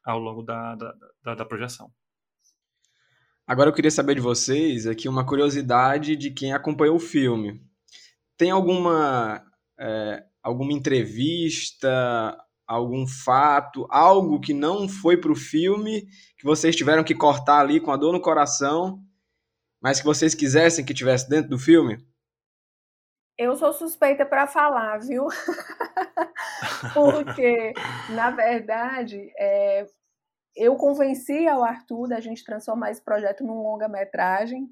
ao 0.04 0.20
longo 0.20 0.44
da, 0.44 0.76
da, 0.76 0.96
da, 1.24 1.36
da 1.36 1.46
projeção. 1.46 1.92
Agora 3.48 3.70
eu 3.70 3.74
queria 3.74 3.92
saber 3.92 4.16
de 4.16 4.22
vocês 4.22 4.88
aqui 4.88 5.10
uma 5.10 5.26
curiosidade 5.26 6.16
de 6.16 6.32
quem 6.32 6.54
acompanhou 6.54 6.96
o 6.96 7.00
filme. 7.00 7.62
Tem 8.38 8.52
alguma 8.52 9.44
é, 9.80 10.24
alguma 10.44 10.74
entrevista, 10.74 12.38
algum 12.66 13.06
fato, 13.06 13.86
algo 13.90 14.40
que 14.40 14.54
não 14.54 14.88
foi 14.88 15.18
para 15.18 15.32
o 15.32 15.36
filme, 15.36 16.08
que 16.38 16.46
vocês 16.46 16.76
tiveram 16.76 17.04
que 17.04 17.16
cortar 17.16 17.60
ali 17.60 17.80
com 17.80 17.92
a 17.92 17.98
dor 17.98 18.14
no 18.14 18.22
coração, 18.22 19.04
mas 19.82 20.00
que 20.00 20.06
vocês 20.06 20.34
quisessem 20.34 20.86
que 20.86 20.94
tivesse 20.94 21.30
dentro 21.30 21.50
do 21.50 21.60
filme? 21.60 21.98
Eu 23.42 23.56
sou 23.56 23.74
suspeita 23.74 24.24
para 24.24 24.46
falar, 24.46 25.00
viu? 25.00 25.26
Porque, 26.94 27.74
na 28.12 28.30
verdade, 28.30 29.34
é, 29.36 29.88
eu 30.56 30.76
convenci 30.76 31.48
ao 31.48 31.64
Arthur 31.64 32.08
da 32.08 32.20
gente 32.20 32.46
transformar 32.46 32.92
esse 32.92 33.04
projeto 33.04 33.44
num 33.44 33.64
longa-metragem. 33.64 34.70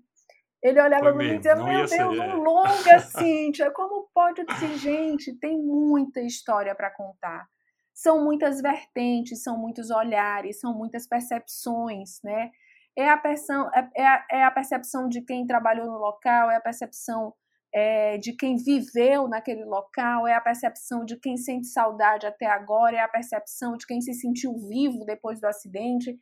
Ele 0.61 0.80
olhava 0.80 1.05
para 1.05 1.15
mim 1.15 1.30
e 1.30 1.38
dizia, 1.38 1.55
meu 1.55 1.65
Deus, 1.65 1.89
ser, 1.89 2.05
um 2.05 2.22
é. 2.22 2.36
longa, 2.36 2.99
Cíntia, 3.09 3.72
como 3.72 4.07
pode 4.13 4.45
dizer, 4.45 4.78
gente, 4.78 5.34
tem 5.39 5.57
muita 5.57 6.22
história 6.22 6.76
para 6.76 6.91
contar. 6.91 7.47
São 7.91 8.24
muitas 8.24 8.61
vertentes, 8.61 9.41
são 9.41 9.57
muitos 9.57 9.89
olhares, 9.89 10.59
são 10.59 10.78
muitas 10.78 11.07
percepções, 11.07 12.22
né? 12.24 12.51
É 12.95 13.09
a, 13.09 13.17
percepção, 13.17 13.67
é, 13.74 13.89
é, 13.95 14.05
a, 14.05 14.26
é 14.32 14.43
a 14.43 14.51
percepção 14.51 15.09
de 15.09 15.22
quem 15.22 15.47
trabalhou 15.47 15.88
no 15.88 15.97
local, 15.97 16.51
é 16.51 16.57
a 16.57 16.61
percepção 16.61 17.34
é 17.74 18.17
de 18.17 18.34
quem 18.34 18.55
viveu 18.55 19.28
naquele 19.28 19.63
local, 19.63 20.28
é 20.28 20.34
a 20.34 20.41
percepção 20.41 21.05
de 21.05 21.17
quem 21.17 21.38
sente 21.38 21.67
saudade 21.67 22.26
até 22.26 22.47
agora, 22.47 22.97
é 22.97 22.99
a 22.99 23.07
percepção 23.07 23.78
de 23.78 23.86
quem 23.86 24.01
se 24.01 24.13
sentiu 24.13 24.57
vivo 24.67 25.05
depois 25.05 25.39
do 25.39 25.45
acidente. 25.45 26.17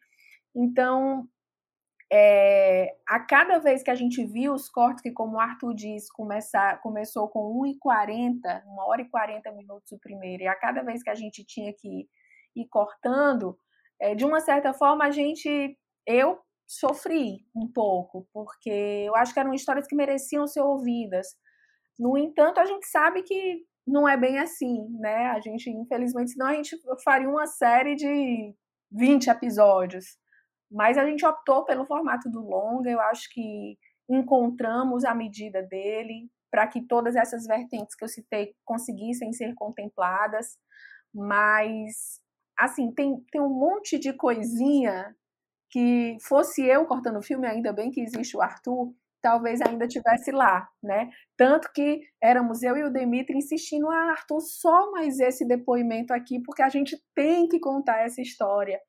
Então, 0.56 1.28
é, 2.12 2.96
a 3.08 3.20
cada 3.20 3.60
vez 3.60 3.84
que 3.84 3.92
a 3.92 3.96
gente 3.96 4.24
viu 4.26 4.54
os 4.54 4.70
cortes, 4.70 5.02
que 5.02 5.12
como 5.12 5.38
o 5.38 5.40
Arthur 5.40 5.74
diz, 5.74 6.10
começar, 6.10 6.82
começou 6.82 7.28
com 7.30 7.62
1h40, 7.62 8.64
1 8.66 8.80
hora 8.80 9.02
e 9.02 9.10
40 9.10 9.52
minutos 9.52 9.92
o 9.92 10.00
primeiro, 10.00 10.44
e 10.44 10.48
a 10.48 10.56
cada 10.56 10.84
vez 10.84 11.04
que 11.04 11.10
a 11.10 11.16
gente 11.16 11.46
tinha 11.46 11.74
que 11.74 12.08
ir 12.56 12.68
cortando, 12.70 13.58
é, 14.00 14.16
de 14.16 14.26
uma 14.26 14.40
certa 14.40 14.74
forma 14.74 15.06
a 15.06 15.12
gente, 15.12 15.78
eu 16.06 16.40
sofri 16.68 17.46
um 17.56 17.68
pouco, 17.72 18.28
porque 18.34 18.70
eu 19.08 19.16
acho 19.16 19.34
que 19.34 19.40
eram 19.40 19.54
histórias 19.54 19.88
que 19.88 19.96
mereciam 19.96 20.46
ser 20.46 20.62
ouvidas. 20.62 21.28
No 21.98 22.18
entanto, 22.18 22.60
a 22.60 22.66
gente 22.66 22.86
sabe 22.88 23.24
que 23.24 23.66
não 23.88 24.08
é 24.08 24.18
bem 24.18 24.38
assim, 24.38 24.86
né? 25.00 25.28
A 25.28 25.40
gente, 25.40 25.70
infelizmente, 25.70 26.32
senão 26.32 26.48
a 26.48 26.54
gente 26.54 26.78
faria 27.04 27.30
uma 27.30 27.48
série 27.48 27.96
de 27.96 28.54
20 28.92 29.30
episódios. 29.30 30.18
Mas 30.70 30.98
a 30.98 31.06
gente 31.06 31.26
optou 31.26 31.64
pelo 31.64 31.86
formato 31.86 32.30
do 32.30 32.42
longa, 32.42 32.90
eu 32.90 33.00
acho 33.00 33.30
que 33.32 33.78
encontramos 34.10 35.06
a 35.06 35.16
medida 35.16 35.64
dele 35.64 36.30
para 36.52 36.68
que 36.68 36.82
todas 36.86 37.16
essas 37.16 37.46
vertentes 37.46 37.96
que 37.96 38.04
eu 38.04 38.10
citei 38.10 38.54
conseguissem 38.66 39.32
ser 39.32 39.54
contempladas, 39.56 40.58
mas 41.14 42.22
assim, 42.58 42.92
tem, 42.92 43.24
tem 43.32 43.42
um 43.42 43.50
monte 43.50 44.00
de 44.00 44.14
coisinha 44.14 45.16
que 45.70 46.18
fosse 46.22 46.66
eu 46.66 46.86
cortando 46.86 47.18
o 47.18 47.24
filme, 47.24 47.48
ainda 47.48 47.74
bem 47.74 47.92
que 47.92 48.02
existe 48.02 48.36
o 48.38 48.42
Arthur, 48.42 48.94
talvez 49.22 49.62
ainda 49.62 49.88
tivesse 49.88 50.32
lá, 50.32 50.70
né? 50.82 51.10
Tanto 51.36 51.72
que 51.74 52.02
éramos 52.22 52.64
eu 52.64 52.78
e 52.78 52.84
o 52.84 52.92
Demitri 52.92 53.38
insistindo, 53.38 53.90
ah, 53.90 54.12
Arthur, 54.12 54.40
só 54.42 54.92
mais 54.92 55.20
esse 55.20 55.46
depoimento 55.46 56.14
aqui, 56.14 56.42
porque 56.42 56.62
a 56.62 56.70
gente 56.70 56.98
tem 57.14 57.48
que 57.48 57.60
contar 57.60 58.06
essa 58.06 58.22
história 58.22 58.80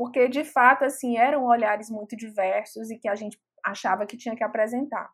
porque 0.00 0.28
de 0.28 0.44
fato 0.44 0.84
assim 0.84 1.18
eram 1.18 1.44
olhares 1.44 1.90
muito 1.90 2.16
diversos 2.16 2.90
e 2.90 2.98
que 2.98 3.06
a 3.06 3.14
gente 3.14 3.38
achava 3.62 4.06
que 4.06 4.16
tinha 4.16 4.34
que 4.34 4.42
apresentar. 4.42 5.10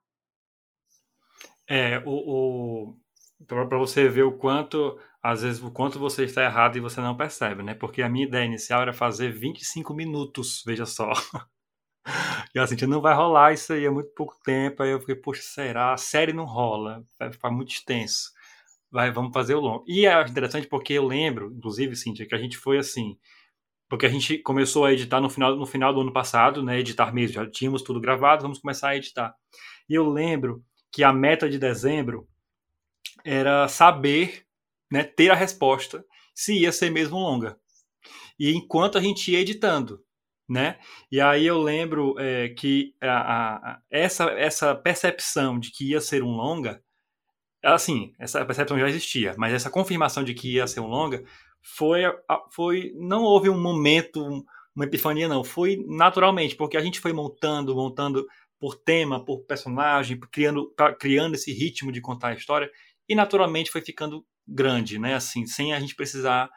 É, 1.68 1.98
o, 2.06 2.92
o 2.92 2.96
para 3.46 3.78
você 3.78 4.08
ver 4.08 4.22
o 4.22 4.38
quanto, 4.38 4.96
às 5.26 5.42
vezes, 5.42 5.60
o 5.60 5.72
quanto 5.72 5.98
você 5.98 6.22
está 6.24 6.44
errado 6.44 6.76
e 6.76 6.80
você 6.80 7.00
não 7.00 7.16
percebe, 7.16 7.60
né? 7.60 7.74
Porque 7.74 8.00
a 8.00 8.08
minha 8.08 8.26
ideia 8.26 8.44
inicial 8.44 8.82
era 8.82 8.92
fazer 8.92 9.32
25 9.32 9.92
minutos, 9.92 10.62
veja 10.64 10.86
só. 10.86 11.12
E 12.54 12.58
assim, 12.60 12.76
não 12.86 13.00
vai 13.00 13.12
rolar 13.14 13.52
isso 13.52 13.72
aí, 13.72 13.84
é 13.84 13.90
muito 13.90 14.10
pouco 14.14 14.38
tempo. 14.44 14.80
Aí 14.80 14.90
eu 14.90 15.00
fiquei, 15.00 15.16
poxa, 15.16 15.42
será? 15.42 15.92
A 15.92 15.96
série 15.96 16.32
não 16.32 16.44
rola, 16.44 17.04
vai 17.18 17.32
ficar 17.32 17.50
muito 17.50 17.72
extenso. 17.72 18.30
Vai, 18.90 19.10
vamos 19.10 19.32
fazer 19.32 19.56
o 19.56 19.60
longo. 19.60 19.84
E 19.88 20.06
é 20.06 20.22
interessante 20.22 20.68
porque 20.68 20.92
eu 20.92 21.04
lembro, 21.04 21.52
inclusive, 21.52 21.96
Cíntia, 21.96 22.24
que 22.24 22.34
a 22.34 22.38
gente 22.38 22.56
foi 22.56 22.78
assim, 22.78 23.18
porque 23.88 24.06
a 24.06 24.08
gente 24.08 24.38
começou 24.38 24.84
a 24.84 24.92
editar 24.92 25.20
no 25.20 25.28
final, 25.28 25.56
no 25.56 25.66
final 25.66 25.92
do 25.92 26.02
ano 26.02 26.12
passado, 26.12 26.62
né, 26.62 26.78
editar 26.78 27.12
mesmo, 27.12 27.34
já 27.34 27.50
tínhamos 27.50 27.82
tudo 27.82 28.00
gravado, 28.00 28.42
vamos 28.42 28.60
começar 28.60 28.90
a 28.90 28.96
editar. 28.96 29.34
E 29.88 29.94
eu 29.94 30.08
lembro 30.08 30.64
que 30.92 31.02
a 31.04 31.12
meta 31.12 31.50
de 31.50 31.58
dezembro 31.58 32.28
era 33.24 33.66
saber, 33.68 34.45
né, 34.90 35.04
ter 35.04 35.30
a 35.30 35.34
resposta 35.34 36.04
se 36.34 36.54
ia 36.54 36.72
ser 36.72 36.90
mesmo 36.90 37.18
longa. 37.18 37.58
E 38.38 38.54
enquanto 38.54 38.98
a 38.98 39.00
gente 39.00 39.32
ia 39.32 39.40
editando, 39.40 40.02
né? 40.48 40.78
E 41.10 41.20
aí 41.20 41.46
eu 41.46 41.60
lembro 41.60 42.14
é, 42.18 42.50
que 42.50 42.94
a, 43.00 43.72
a, 43.72 43.80
essa, 43.90 44.24
essa 44.32 44.74
percepção 44.74 45.58
de 45.58 45.70
que 45.70 45.90
ia 45.90 46.00
ser 46.00 46.22
um 46.22 46.36
longa, 46.36 46.82
assim, 47.64 48.12
essa 48.18 48.44
percepção 48.44 48.78
já 48.78 48.88
existia, 48.88 49.34
mas 49.36 49.52
essa 49.52 49.70
confirmação 49.70 50.22
de 50.22 50.34
que 50.34 50.54
ia 50.54 50.66
ser 50.66 50.80
um 50.80 50.86
longa 50.86 51.24
foi, 51.60 52.02
foi 52.52 52.92
não 52.96 53.22
houve 53.22 53.48
um 53.48 53.60
momento, 53.60 54.22
uma 54.74 54.84
epifania, 54.84 55.26
não. 55.26 55.42
Foi 55.42 55.84
naturalmente, 55.88 56.54
porque 56.54 56.76
a 56.76 56.80
gente 56.80 57.00
foi 57.00 57.12
montando, 57.12 57.74
montando 57.74 58.24
por 58.58 58.76
tema, 58.76 59.24
por 59.24 59.44
personagem, 59.44 60.18
criando, 60.30 60.72
criando 60.98 61.34
esse 61.34 61.52
ritmo 61.52 61.90
de 61.90 62.00
contar 62.00 62.28
a 62.28 62.34
história, 62.34 62.70
e 63.08 63.14
naturalmente 63.14 63.70
foi 63.70 63.80
ficando 63.80 64.24
grande, 64.46 64.98
né? 64.98 65.14
Assim, 65.14 65.46
sem 65.46 65.72
a 65.72 65.80
gente 65.80 65.94
precisar 65.94 66.50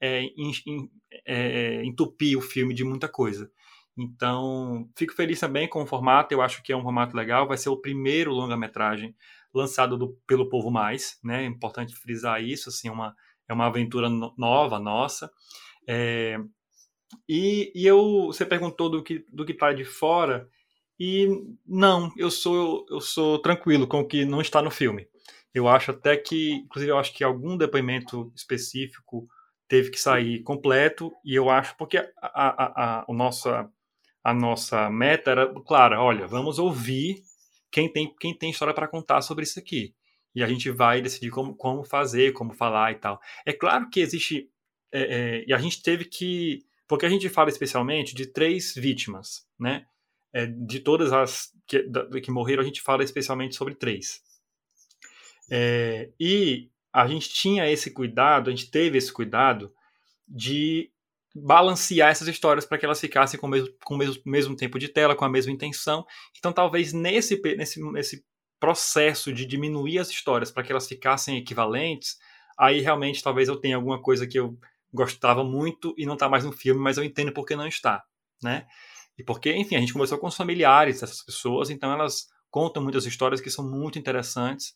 é, 0.00 0.22
in, 0.22 0.52
in, 0.66 0.90
é, 1.26 1.84
entupir 1.84 2.36
o 2.36 2.42
filme 2.42 2.74
de 2.74 2.84
muita 2.84 3.08
coisa. 3.08 3.50
Então, 3.96 4.88
fico 4.94 5.14
feliz 5.14 5.40
também 5.40 5.68
com 5.68 5.82
o 5.82 5.86
formato, 5.86 6.34
eu 6.34 6.42
acho 6.42 6.62
que 6.62 6.72
é 6.72 6.76
um 6.76 6.82
formato 6.82 7.16
legal, 7.16 7.48
vai 7.48 7.56
ser 7.56 7.70
o 7.70 7.80
primeiro 7.80 8.30
longa-metragem 8.32 9.14
lançado 9.54 9.96
do, 9.96 10.18
pelo 10.26 10.50
Povo 10.50 10.70
Mais, 10.70 11.18
né? 11.24 11.44
É 11.44 11.46
importante 11.46 11.96
frisar 11.96 12.42
isso, 12.42 12.68
assim, 12.68 12.90
uma 12.90 13.14
é 13.48 13.54
uma 13.54 13.66
aventura 13.66 14.08
no, 14.08 14.34
nova, 14.36 14.78
nossa. 14.78 15.30
É, 15.88 16.36
e, 17.28 17.72
e, 17.74 17.86
eu, 17.86 18.26
você 18.26 18.44
perguntou 18.44 18.90
do 18.90 19.02
que 19.02 19.24
do 19.32 19.44
que 19.44 19.52
está 19.52 19.72
de 19.72 19.84
fora 19.84 20.48
e 20.98 21.28
não, 21.66 22.12
eu 22.16 22.30
sou 22.30 22.84
eu 22.90 23.00
sou 23.00 23.38
tranquilo 23.38 23.86
com 23.86 24.00
o 24.00 24.06
que 24.06 24.24
não 24.24 24.40
está 24.40 24.60
no 24.60 24.70
filme. 24.70 25.08
Eu 25.56 25.68
acho 25.68 25.90
até 25.90 26.18
que, 26.18 26.52
inclusive, 26.52 26.92
eu 26.92 26.98
acho 26.98 27.14
que 27.14 27.24
algum 27.24 27.56
depoimento 27.56 28.30
específico 28.36 29.26
teve 29.66 29.90
que 29.90 29.98
sair 29.98 30.42
completo 30.42 31.10
e 31.24 31.34
eu 31.34 31.48
acho 31.48 31.74
porque 31.78 31.96
a, 31.96 32.10
a, 32.20 32.48
a, 33.00 33.04
a 33.08 33.14
nossa 33.14 33.66
a 34.22 34.34
nossa 34.34 34.90
meta 34.90 35.30
era 35.30 35.54
clara, 35.62 36.02
olha, 36.02 36.26
vamos 36.26 36.58
ouvir 36.58 37.22
quem 37.70 37.90
tem 37.90 38.14
quem 38.20 38.36
tem 38.36 38.50
história 38.50 38.74
para 38.74 38.86
contar 38.86 39.22
sobre 39.22 39.44
isso 39.44 39.58
aqui 39.58 39.94
e 40.36 40.42
a 40.42 40.46
gente 40.46 40.70
vai 40.70 41.00
decidir 41.00 41.30
como, 41.30 41.56
como 41.56 41.82
fazer, 41.82 42.34
como 42.34 42.52
falar 42.52 42.92
e 42.92 42.96
tal. 42.96 43.18
É 43.46 43.54
claro 43.54 43.88
que 43.88 44.00
existe. 44.00 44.50
É, 44.92 45.00
é, 45.00 45.44
e 45.48 45.54
a 45.54 45.56
gente 45.56 45.82
teve 45.82 46.04
que. 46.04 46.62
Porque 46.86 47.06
a 47.06 47.08
gente 47.08 47.26
fala 47.30 47.48
especialmente 47.48 48.14
de 48.14 48.26
três 48.26 48.74
vítimas, 48.74 49.48
né? 49.58 49.86
É, 50.34 50.44
de 50.44 50.80
todas 50.80 51.10
as 51.14 51.50
que, 51.66 51.82
da, 51.84 52.20
que 52.20 52.30
morreram, 52.30 52.62
a 52.62 52.66
gente 52.66 52.82
fala 52.82 53.02
especialmente 53.02 53.56
sobre 53.56 53.74
três. 53.74 54.20
É, 55.50 56.10
e 56.18 56.70
a 56.92 57.06
gente 57.06 57.28
tinha 57.28 57.70
esse 57.70 57.90
cuidado, 57.90 58.48
a 58.48 58.50
gente 58.50 58.70
teve 58.70 58.98
esse 58.98 59.12
cuidado 59.12 59.72
de 60.26 60.90
balancear 61.34 62.10
essas 62.10 62.28
histórias 62.28 62.64
para 62.64 62.78
que 62.78 62.86
elas 62.86 63.00
ficassem 63.00 63.38
com 63.38 63.46
o 63.46 63.50
mesmo, 63.50 63.68
com 63.84 63.94
o 63.94 63.98
mesmo, 63.98 64.22
mesmo 64.24 64.56
tempo 64.56 64.78
de 64.78 64.88
tela, 64.88 65.14
com 65.14 65.24
a 65.24 65.28
mesma 65.28 65.52
intenção. 65.52 66.04
Então, 66.38 66.52
talvez 66.52 66.92
nesse, 66.92 67.40
nesse, 67.56 67.82
nesse 67.92 68.24
processo 68.58 69.32
de 69.32 69.44
diminuir 69.44 69.98
as 69.98 70.08
histórias 70.08 70.50
para 70.50 70.62
que 70.62 70.72
elas 70.72 70.88
ficassem 70.88 71.36
equivalentes, 71.36 72.16
aí 72.58 72.80
realmente 72.80 73.22
talvez 73.22 73.48
eu 73.48 73.56
tenha 73.56 73.76
alguma 73.76 74.00
coisa 74.00 74.26
que 74.26 74.38
eu 74.38 74.58
gostava 74.92 75.44
muito 75.44 75.94
e 75.98 76.06
não 76.06 76.14
está 76.14 76.28
mais 76.28 76.44
no 76.44 76.52
filme, 76.52 76.80
mas 76.80 76.96
eu 76.96 77.04
entendo 77.04 77.32
por 77.32 77.44
que 77.44 77.54
não 77.54 77.66
está, 77.66 78.02
né? 78.42 78.66
E 79.18 79.22
porque, 79.22 79.52
enfim, 79.54 79.76
a 79.76 79.80
gente 79.80 79.92
conversou 79.92 80.18
com 80.18 80.26
os 80.26 80.36
familiares 80.36 81.00
dessas 81.00 81.22
pessoas, 81.22 81.68
então 81.68 81.92
elas 81.92 82.28
contam 82.50 82.82
muitas 82.82 83.04
histórias 83.04 83.40
que 83.40 83.50
são 83.50 83.68
muito 83.68 83.98
interessantes, 83.98 84.74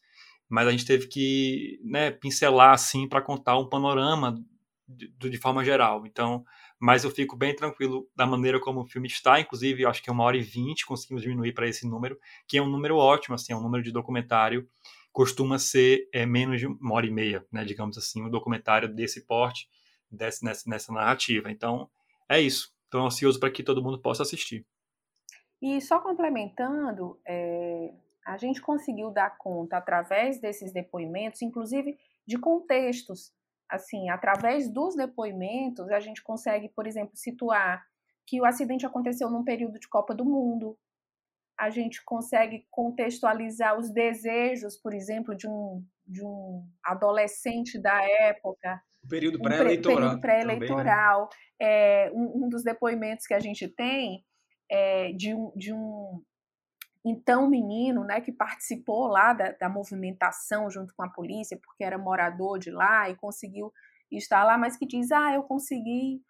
mas 0.50 0.66
a 0.66 0.70
gente 0.72 0.84
teve 0.84 1.06
que 1.06 1.80
né, 1.84 2.10
pincelar 2.10 2.74
assim 2.74 3.08
para 3.08 3.22
contar 3.22 3.56
um 3.56 3.68
panorama 3.68 4.44
de, 4.86 5.08
de 5.30 5.38
forma 5.38 5.64
geral. 5.64 6.04
Então, 6.04 6.44
mas 6.78 7.04
eu 7.04 7.10
fico 7.10 7.36
bem 7.36 7.54
tranquilo 7.54 8.08
da 8.16 8.26
maneira 8.26 8.58
como 8.58 8.80
o 8.80 8.86
filme 8.86 9.06
está, 9.06 9.38
inclusive 9.38 9.86
acho 9.86 10.02
que 10.02 10.10
é 10.10 10.12
uma 10.12 10.24
hora 10.24 10.36
e 10.36 10.42
vinte, 10.42 10.84
conseguimos 10.84 11.22
diminuir 11.22 11.52
para 11.52 11.68
esse 11.68 11.86
número, 11.86 12.18
que 12.48 12.58
é 12.58 12.62
um 12.62 12.68
número 12.68 12.96
ótimo, 12.96 13.34
assim, 13.34 13.52
é 13.52 13.56
um 13.56 13.62
número 13.62 13.84
de 13.84 13.92
documentário, 13.92 14.68
costuma 15.12 15.58
ser 15.58 16.08
é, 16.12 16.26
menos 16.26 16.58
de 16.58 16.66
uma 16.66 16.94
hora 16.94 17.06
e 17.06 17.10
meia, 17.10 17.46
né, 17.52 17.64
digamos 17.64 17.96
assim, 17.96 18.22
um 18.22 18.30
documentário 18.30 18.92
desse 18.92 19.26
porte, 19.26 19.68
desse, 20.10 20.44
nessa, 20.44 20.68
nessa 20.68 20.92
narrativa. 20.92 21.50
Então, 21.50 21.88
é 22.28 22.40
isso. 22.40 22.74
Estou 22.84 23.06
ansioso 23.06 23.38
para 23.38 23.50
que 23.50 23.62
todo 23.62 23.82
mundo 23.82 24.00
possa 24.00 24.22
assistir. 24.22 24.66
E 25.62 25.80
só 25.80 26.00
complementando, 26.00 27.20
é, 27.26 27.92
a 28.26 28.36
gente 28.36 28.60
conseguiu 28.60 29.10
dar 29.10 29.36
conta, 29.38 29.76
através 29.76 30.40
desses 30.40 30.72
depoimentos, 30.72 31.42
inclusive 31.42 31.98
de 32.26 32.38
contextos 32.38 33.32
assim, 33.70 34.10
através 34.10 34.68
dos 34.68 34.96
depoimentos, 34.96 35.88
a 35.90 36.00
gente 36.00 36.22
consegue, 36.22 36.68
por 36.68 36.86
exemplo, 36.86 37.12
situar 37.14 37.84
que 38.26 38.40
o 38.40 38.44
acidente 38.44 38.84
aconteceu 38.84 39.30
num 39.30 39.44
período 39.44 39.78
de 39.78 39.88
Copa 39.88 40.14
do 40.14 40.24
Mundo. 40.24 40.76
A 41.58 41.70
gente 41.70 42.02
consegue 42.04 42.66
contextualizar 42.70 43.78
os 43.78 43.90
desejos, 43.90 44.76
por 44.76 44.92
exemplo, 44.92 45.36
de 45.36 45.48
um, 45.48 45.84
de 46.06 46.24
um 46.24 46.66
adolescente 46.84 47.80
da 47.80 48.02
época. 48.02 48.82
Período 49.08 49.40
pré-eleitoral. 49.40 49.96
Um 49.96 50.00
período 50.00 50.20
pré-eleitoral. 50.20 51.22
Né? 51.22 51.28
É, 51.60 52.10
um, 52.12 52.44
um, 52.44 52.48
dos 52.48 52.64
depoimentos 52.64 53.26
que 53.26 53.34
a 53.34 53.40
gente 53.40 53.68
tem 53.68 54.24
é 54.70 55.12
de 55.12 55.34
um, 55.34 55.52
de 55.56 55.72
um 55.72 56.22
então 57.04 57.48
menino, 57.48 58.04
né, 58.04 58.20
que 58.20 58.32
participou 58.32 59.06
lá 59.06 59.32
da, 59.32 59.52
da 59.52 59.68
movimentação 59.68 60.70
junto 60.70 60.94
com 60.94 61.02
a 61.02 61.08
polícia, 61.08 61.58
porque 61.62 61.82
era 61.82 61.96
morador 61.96 62.58
de 62.58 62.70
lá 62.70 63.08
e 63.08 63.16
conseguiu 63.16 63.72
estar 64.10 64.44
lá, 64.44 64.58
mas 64.58 64.76
que 64.76 64.86
diz, 64.86 65.10
ah, 65.10 65.32
eu 65.32 65.42
consegui 65.42 66.22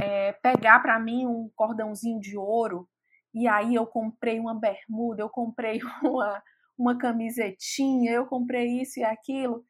é, 0.00 0.32
pegar 0.32 0.80
para 0.80 0.98
mim 0.98 1.26
um 1.26 1.50
cordãozinho 1.54 2.20
de 2.20 2.36
ouro 2.36 2.88
e 3.34 3.46
aí 3.46 3.74
eu 3.74 3.86
comprei 3.86 4.40
uma 4.40 4.54
bermuda, 4.54 5.22
eu 5.22 5.28
comprei 5.28 5.80
uma, 6.02 6.42
uma 6.78 6.98
camisetinha, 6.98 8.12
eu 8.12 8.26
comprei 8.26 8.80
isso 8.80 8.98
e 8.98 9.04
aquilo. 9.04 9.64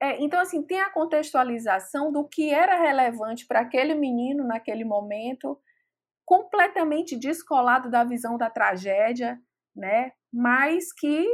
É, 0.00 0.22
então, 0.22 0.40
assim, 0.40 0.62
tem 0.62 0.80
a 0.80 0.90
contextualização 0.90 2.12
do 2.12 2.28
que 2.28 2.54
era 2.54 2.80
relevante 2.80 3.46
para 3.46 3.60
aquele 3.60 3.94
menino 3.94 4.44
naquele 4.44 4.84
momento, 4.84 5.58
completamente 6.24 7.16
descolado 7.16 7.90
da 7.90 8.04
visão 8.04 8.38
da 8.38 8.48
tragédia, 8.48 9.40
né? 9.78 10.12
Mas 10.32 10.92
que, 10.92 11.24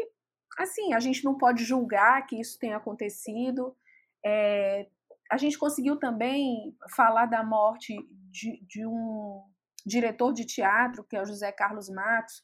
assim, 0.59 0.93
a 0.93 1.01
gente 1.01 1.25
não 1.25 1.37
pode 1.37 1.65
julgar 1.65 2.27
que 2.27 2.41
isso 2.41 2.59
tenha 2.59 2.77
acontecido. 2.77 3.77
É, 4.25 4.87
a 5.31 5.37
gente 5.37 5.59
conseguiu 5.59 5.99
também 5.99 6.77
falar 6.95 7.27
da 7.27 7.43
morte 7.43 7.97
de, 8.31 8.65
de 8.67 8.87
um 8.87 9.43
diretor 9.85 10.33
de 10.33 10.45
teatro, 10.45 11.05
que 11.05 11.17
é 11.17 11.23
o 11.23 11.27
José 11.27 11.51
Carlos 11.53 11.89
Matos, 11.89 12.43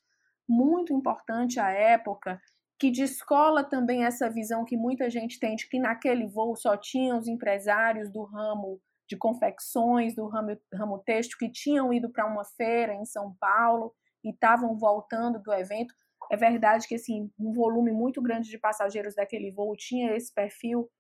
muito 0.49 0.93
importante 0.93 1.61
à 1.61 1.71
época, 1.71 2.41
que 2.79 2.91
descola 2.91 3.63
também 3.63 4.05
essa 4.05 4.29
visão 4.29 4.65
que 4.65 4.77
muita 4.77 5.09
gente 5.11 5.39
tem 5.39 5.55
de 5.55 5.69
que 5.69 5.79
naquele 5.79 6.27
voo 6.27 6.57
só 6.57 6.77
tinham 6.77 7.19
os 7.19 7.29
empresários 7.29 8.11
do 8.11 8.25
ramo 8.25 8.81
de 9.09 9.17
confecções, 9.17 10.15
do 10.15 10.27
ramo, 10.27 10.57
ramo 10.73 10.99
texto, 11.01 11.37
que 11.37 11.51
tinham 11.51 11.93
ido 11.93 12.11
para 12.11 12.27
uma 12.27 12.45
feira 12.45 12.95
em 12.95 13.05
São 13.05 13.35
Paulo 13.39 13.93
e 14.25 14.31
estavam 14.31 14.77
voltando 14.77 15.41
do 15.43 15.53
evento. 15.53 15.95
É 16.31 16.37
verdade 16.37 16.87
que 16.87 16.95
assim, 16.95 17.31
um 17.39 17.53
volume 17.53 17.93
muito 17.93 18.21
grande 18.23 18.51
de 18.51 18.59
passageiros 18.59 19.15
daquele 19.15 19.51
voo 19.51 19.77
tinha 19.77 20.15
esse 20.15 20.33
perfil, 20.33 20.91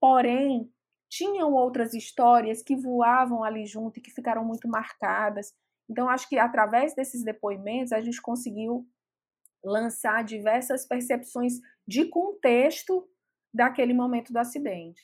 porém, 0.00 0.70
tinham 1.08 1.52
outras 1.52 1.94
histórias 1.94 2.62
que 2.62 2.74
voavam 2.74 3.44
ali 3.44 3.66
junto 3.66 3.98
e 3.98 4.02
que 4.02 4.10
ficaram 4.10 4.44
muito 4.44 4.66
marcadas. 4.66 5.52
Então, 5.88 6.08
acho 6.08 6.28
que 6.28 6.38
através 6.38 6.94
desses 6.94 7.22
depoimentos 7.22 7.92
a 7.92 8.00
gente 8.00 8.20
conseguiu 8.20 8.86
lançar 9.62 10.24
diversas 10.24 10.86
percepções 10.86 11.54
de 11.86 12.06
contexto 12.06 13.08
daquele 13.52 13.94
momento 13.94 14.32
do 14.32 14.38
acidente. 14.38 15.00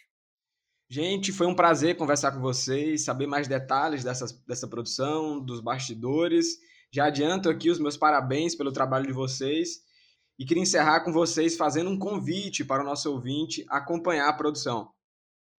Gente, 0.89 1.33
foi 1.33 1.47
um 1.47 1.55
prazer 1.55 1.97
conversar 1.97 2.33
com 2.33 2.41
vocês, 2.41 3.05
saber 3.05 3.29
mais 3.29 3.47
detalhes 3.47 4.03
dessa, 4.03 4.27
dessa 4.47 4.67
produção, 4.67 5.39
dos 5.39 5.61
bastidores. 5.61 6.59
Já 6.93 7.07
adianto 7.07 7.49
aqui 7.49 7.71
os 7.71 7.79
meus 7.79 7.97
parabéns 7.97 8.57
pelo 8.57 8.73
trabalho 8.73 9.07
de 9.07 9.13
vocês 9.13 9.81
e 10.37 10.45
queria 10.45 10.65
encerrar 10.65 11.05
com 11.05 11.13
vocês 11.13 11.57
fazendo 11.57 11.89
um 11.89 11.99
convite 11.99 12.65
para 12.65 12.83
o 12.83 12.85
nosso 12.85 13.13
ouvinte 13.13 13.65
acompanhar 13.69 14.29
a 14.29 14.33
produção. 14.33 14.91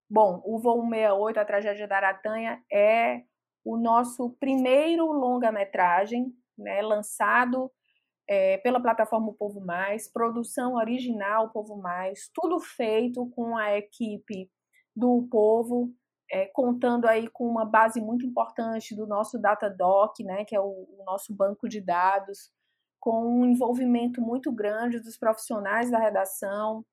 Bom, 0.10 0.42
o 0.44 0.60
Voo 0.60 0.82
168, 0.82 1.40
A 1.40 1.46
Tragédia 1.46 1.88
da 1.88 1.96
Aratanha, 1.96 2.62
é 2.70 3.22
o 3.64 3.78
nosso 3.78 4.32
primeiro 4.42 5.06
longa-metragem, 5.06 6.34
né, 6.58 6.82
lançado 6.82 7.72
é, 8.28 8.58
pela 8.58 8.82
plataforma 8.82 9.30
o 9.30 9.34
Povo 9.34 9.62
Mais, 9.62 10.12
produção 10.12 10.76
original 10.76 11.50
Povo 11.52 11.78
Mais, 11.78 12.30
tudo 12.34 12.60
feito 12.60 13.30
com 13.30 13.56
a 13.56 13.78
equipe 13.78 14.50
do 14.94 15.28
Povo, 15.32 15.94
é, 16.32 16.46
contando 16.46 17.08
aí 17.08 17.28
com 17.30 17.46
uma 17.46 17.66
base 17.66 18.00
muito 18.00 18.26
importante 18.26 18.96
do 18.96 19.06
nosso 19.06 19.38
Datadoc, 19.38 20.24
né, 20.24 20.46
que 20.46 20.56
é 20.56 20.62
o, 20.62 20.64
o 20.64 21.04
nosso 21.06 21.36
banco 21.36 21.68
de 21.68 21.82
dados, 21.82 22.50
com 23.00 23.26
um 23.28 23.46
envolvimento 23.46 24.22
muito 24.22 24.52
grande 24.52 25.00
dos 25.00 25.18
profissionais 25.18 25.92
da 25.92 26.00
redação, 26.00 26.86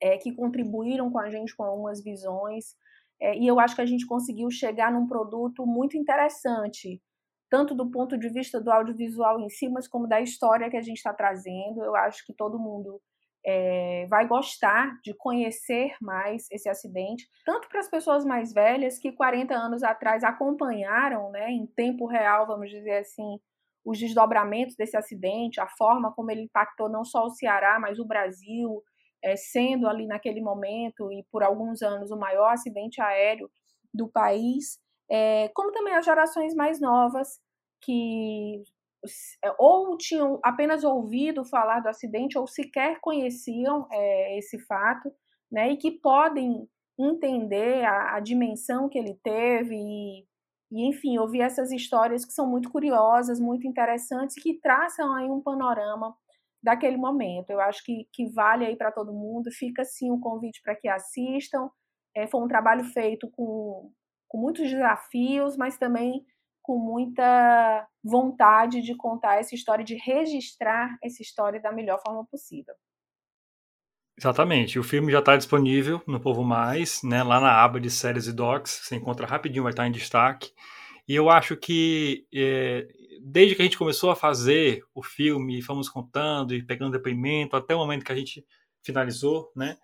é, 0.00 0.16
que 0.16 0.34
contribuíram 0.34 1.10
com 1.10 1.18
a 1.18 1.28
gente 1.28 1.54
com 1.54 1.64
algumas 1.64 2.02
visões. 2.02 2.74
É, 3.20 3.36
e 3.36 3.46
eu 3.46 3.60
acho 3.60 3.74
que 3.74 3.82
a 3.82 3.86
gente 3.86 4.06
conseguiu 4.06 4.50
chegar 4.50 4.90
num 4.90 5.06
produto 5.06 5.66
muito 5.66 5.96
interessante, 5.96 7.02
tanto 7.50 7.74
do 7.74 7.90
ponto 7.90 8.16
de 8.16 8.28
vista 8.28 8.60
do 8.60 8.70
audiovisual 8.70 9.38
em 9.40 9.50
si, 9.50 9.68
mas 9.68 9.86
como 9.86 10.06
da 10.06 10.20
história 10.20 10.70
que 10.70 10.76
a 10.76 10.82
gente 10.82 10.96
está 10.96 11.12
trazendo. 11.12 11.84
Eu 11.84 11.94
acho 11.94 12.24
que 12.24 12.32
todo 12.32 12.58
mundo 12.58 13.02
é, 13.46 14.06
vai 14.10 14.26
gostar 14.26 14.98
de 15.04 15.14
conhecer 15.14 15.94
mais 16.00 16.48
esse 16.50 16.68
acidente, 16.68 17.28
tanto 17.44 17.68
para 17.68 17.78
as 17.78 17.88
pessoas 17.88 18.24
mais 18.24 18.52
velhas 18.52 18.98
que 18.98 19.12
40 19.12 19.54
anos 19.54 19.84
atrás 19.84 20.24
acompanharam, 20.24 21.30
né, 21.30 21.52
em 21.52 21.64
tempo 21.64 22.06
real, 22.06 22.46
vamos 22.46 22.68
dizer 22.68 22.98
assim, 22.98 23.38
os 23.84 24.00
desdobramentos 24.00 24.74
desse 24.74 24.96
acidente, 24.96 25.60
a 25.60 25.68
forma 25.68 26.12
como 26.12 26.32
ele 26.32 26.42
impactou 26.42 26.88
não 26.88 27.04
só 27.04 27.24
o 27.24 27.30
Ceará, 27.30 27.78
mas 27.78 28.00
o 28.00 28.04
Brasil, 28.04 28.82
é, 29.22 29.36
sendo 29.36 29.86
ali 29.88 30.08
naquele 30.08 30.40
momento 30.40 31.12
e 31.12 31.24
por 31.30 31.44
alguns 31.44 31.82
anos 31.82 32.10
o 32.10 32.18
maior 32.18 32.52
acidente 32.52 33.00
aéreo 33.00 33.48
do 33.94 34.08
país, 34.08 34.80
é, 35.08 35.48
como 35.54 35.70
também 35.70 35.94
as 35.94 36.04
gerações 36.04 36.52
mais 36.52 36.80
novas 36.80 37.38
que 37.80 38.64
ou 39.58 39.96
tinham 39.96 40.38
apenas 40.42 40.84
ouvido 40.84 41.44
falar 41.44 41.80
do 41.80 41.88
acidente 41.88 42.38
ou 42.38 42.46
sequer 42.46 43.00
conheciam 43.00 43.86
é, 43.90 44.38
esse 44.38 44.58
fato, 44.66 45.12
né, 45.50 45.70
e 45.72 45.76
que 45.76 45.90
podem 45.90 46.68
entender 46.98 47.84
a, 47.84 48.16
a 48.16 48.20
dimensão 48.20 48.88
que 48.88 48.98
ele 48.98 49.18
teve 49.22 49.74
e, 49.74 50.24
e, 50.72 50.88
enfim, 50.88 51.18
ouvir 51.18 51.42
essas 51.42 51.70
histórias 51.70 52.24
que 52.24 52.32
são 52.32 52.48
muito 52.48 52.70
curiosas, 52.70 53.38
muito 53.38 53.66
interessantes 53.66 54.40
que 54.42 54.58
traçam 54.60 55.14
aí 55.14 55.30
um 55.30 55.40
panorama 55.40 56.16
daquele 56.62 56.96
momento. 56.96 57.50
Eu 57.50 57.60
acho 57.60 57.84
que, 57.84 58.08
que 58.12 58.26
vale 58.32 58.66
aí 58.66 58.76
para 58.76 58.90
todo 58.90 59.12
mundo. 59.12 59.50
Fica 59.52 59.84
sim 59.84 60.10
o 60.10 60.14
um 60.14 60.20
convite 60.20 60.60
para 60.62 60.74
que 60.74 60.88
assistam. 60.88 61.70
É, 62.14 62.26
foi 62.26 62.40
um 62.42 62.48
trabalho 62.48 62.84
feito 62.84 63.30
com, 63.30 63.92
com 64.28 64.38
muitos 64.38 64.68
desafios, 64.68 65.56
mas 65.56 65.78
também 65.78 66.24
com 66.66 66.78
muita 66.78 67.86
vontade 68.02 68.82
de 68.82 68.96
contar 68.96 69.36
essa 69.36 69.54
história, 69.54 69.84
de 69.84 69.94
registrar 69.94 70.98
essa 71.00 71.22
história 71.22 71.62
da 71.62 71.70
melhor 71.70 72.00
forma 72.04 72.26
possível. 72.26 72.74
Exatamente. 74.18 74.76
O 74.76 74.82
filme 74.82 75.12
já 75.12 75.20
está 75.20 75.36
disponível 75.36 76.02
no 76.08 76.18
Povo 76.18 76.42
Mais, 76.42 77.02
né, 77.04 77.22
lá 77.22 77.38
na 77.38 77.62
aba 77.62 77.78
de 77.78 77.88
séries 77.88 78.26
e 78.26 78.32
docs. 78.32 78.80
Você 78.82 78.96
encontra 78.96 79.26
rapidinho, 79.26 79.62
vai 79.62 79.72
estar 79.72 79.86
em 79.86 79.92
destaque. 79.92 80.50
E 81.06 81.14
eu 81.14 81.30
acho 81.30 81.56
que 81.56 82.26
é, 82.34 82.88
desde 83.22 83.54
que 83.54 83.62
a 83.62 83.64
gente 83.64 83.78
começou 83.78 84.10
a 84.10 84.16
fazer 84.16 84.82
o 84.92 85.04
filme, 85.04 85.62
fomos 85.62 85.88
contando 85.88 86.52
e 86.52 86.64
pegando 86.64 86.92
depoimento, 86.92 87.54
até 87.54 87.76
o 87.76 87.78
momento 87.78 88.04
que 88.04 88.10
a 88.10 88.16
gente 88.16 88.44
finalizou, 88.82 89.52
né? 89.54 89.76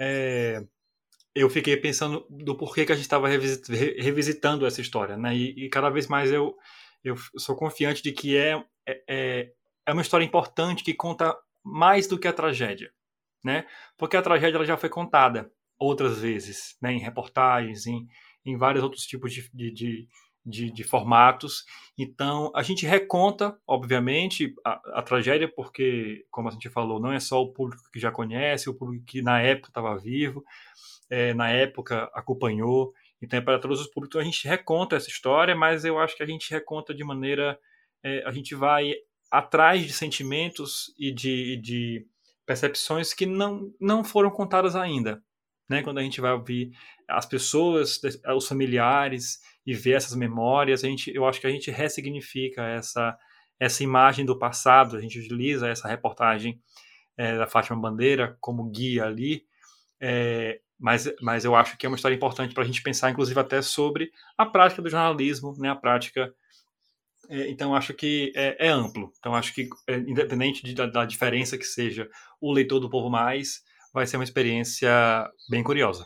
É, 0.00 0.64
eu 1.40 1.48
fiquei 1.50 1.76
pensando 1.76 2.26
do 2.28 2.56
porquê 2.56 2.84
que 2.84 2.92
a 2.92 2.94
gente 2.94 3.04
estava 3.04 3.28
revisitando 3.28 4.66
essa 4.66 4.80
história, 4.80 5.16
né? 5.16 5.34
E, 5.36 5.66
e, 5.66 5.68
cada 5.68 5.90
vez 5.90 6.06
mais 6.06 6.32
eu, 6.32 6.56
eu 7.04 7.16
sou 7.36 7.54
confiante 7.54 8.02
de 8.02 8.12
que 8.12 8.36
é, 8.36 8.62
é, 8.86 9.02
é, 9.08 9.52
é 9.86 9.92
uma 9.92 10.02
história 10.02 10.24
importante 10.24 10.82
que 10.82 10.94
conta 10.94 11.36
mais 11.62 12.06
do 12.06 12.18
que 12.18 12.26
a 12.26 12.32
tragédia, 12.32 12.90
né? 13.44 13.66
Porque 13.96 14.16
a 14.16 14.22
tragédia 14.22 14.56
ela 14.56 14.64
já 14.64 14.76
foi 14.76 14.88
contada 14.88 15.50
outras 15.78 16.20
vezes, 16.20 16.76
né? 16.82 16.92
Em 16.92 16.98
reportagens, 16.98 17.86
em, 17.86 18.06
em 18.44 18.56
vários 18.56 18.82
outros 18.82 19.04
tipos 19.04 19.32
de, 19.32 19.48
de, 19.52 19.72
de 19.72 20.08
de, 20.48 20.70
de, 20.70 20.84
formatos. 20.84 21.64
Então, 21.96 22.50
a 22.54 22.62
gente 22.62 22.86
reconta, 22.86 23.58
obviamente, 23.66 24.54
a, 24.64 24.98
a, 24.98 25.02
tragédia, 25.02 25.46
porque, 25.48 26.24
como 26.30 26.48
a 26.48 26.50
gente 26.52 26.70
falou, 26.70 27.00
não 27.00 27.12
é 27.12 27.20
só 27.20 27.42
o 27.42 27.52
público 27.52 27.82
que 27.92 28.00
já 28.00 28.10
conhece, 28.10 28.70
o 28.70 28.74
público 28.74 29.04
que 29.04 29.20
na 29.20 29.40
época 29.40 29.68
estava 29.68 29.96
vivo, 29.98 30.44
é, 31.10 31.34
na 31.34 31.50
época 31.50 32.10
acompanhou. 32.14 32.92
Então, 33.20 33.38
é 33.38 33.42
para 33.42 33.58
todos 33.58 33.80
os 33.80 33.88
públicos. 33.88 34.14
Então, 34.16 34.20
a 34.20 34.24
gente 34.24 34.48
reconta 34.48 34.96
essa 34.96 35.08
história, 35.08 35.54
mas 35.54 35.84
eu 35.84 35.98
acho 35.98 36.16
que 36.16 36.22
a 36.22 36.26
gente 36.26 36.50
reconta 36.50 36.94
de 36.94 37.04
maneira. 37.04 37.58
É, 38.02 38.22
a 38.24 38.30
gente 38.30 38.54
vai 38.54 38.94
atrás 39.30 39.84
de 39.84 39.92
sentimentos 39.92 40.94
e 40.98 41.12
de, 41.12 41.56
de 41.56 42.06
percepções 42.46 43.12
que 43.12 43.26
não, 43.26 43.72
não 43.80 44.02
foram 44.02 44.30
contadas 44.30 44.74
ainda. 44.74 45.22
Né? 45.68 45.82
Quando 45.82 45.98
a 45.98 46.02
gente 46.02 46.20
vai 46.20 46.32
ouvir 46.32 46.70
as 47.08 47.26
pessoas, 47.26 48.00
os 48.34 48.48
familiares 48.48 49.40
e 49.66 49.74
ver 49.74 49.92
essas 49.92 50.14
memórias, 50.14 50.82
a 50.82 50.88
gente, 50.88 51.14
eu 51.14 51.26
acho 51.26 51.40
que 51.40 51.46
a 51.46 51.50
gente 51.50 51.70
ressignifica 51.70 52.62
essa, 52.62 53.16
essa 53.60 53.82
imagem 53.82 54.24
do 54.24 54.38
passado, 54.38 54.96
a 54.96 55.00
gente 55.00 55.18
utiliza 55.18 55.68
essa 55.68 55.88
reportagem 55.88 56.60
é, 57.16 57.36
da 57.36 57.46
Fátima 57.46 57.80
Bandeira 57.80 58.36
como 58.40 58.70
guia 58.70 59.04
ali, 59.04 59.44
é, 60.00 60.60
mas, 60.78 61.12
mas 61.20 61.44
eu 61.44 61.56
acho 61.56 61.76
que 61.76 61.84
é 61.84 61.88
uma 61.88 61.96
história 61.96 62.14
importante 62.14 62.54
para 62.54 62.62
a 62.62 62.66
gente 62.66 62.82
pensar, 62.82 63.10
inclusive, 63.10 63.38
até 63.38 63.60
sobre 63.60 64.12
a 64.36 64.46
prática 64.46 64.80
do 64.80 64.88
jornalismo, 64.88 65.52
né, 65.58 65.70
a 65.70 65.74
prática. 65.74 66.32
É, 67.28 67.50
então, 67.50 67.74
acho 67.74 67.92
que 67.92 68.32
é, 68.36 68.68
é, 68.68 68.68
amplo. 68.68 69.12
Então, 69.18 69.34
acho 69.34 69.52
que, 69.52 69.68
é, 69.88 69.96
independente 69.96 70.62
de, 70.62 70.74
da, 70.74 70.86
da 70.86 71.04
diferença 71.04 71.58
que 71.58 71.64
seja 71.64 72.08
o 72.40 72.52
leitor 72.52 72.78
do 72.78 72.88
Povo 72.88 73.10
Mais, 73.10 73.62
vai 73.92 74.06
ser 74.06 74.16
uma 74.16 74.24
experiência 74.24 74.90
bem 75.48 75.62
curiosa. 75.62 76.04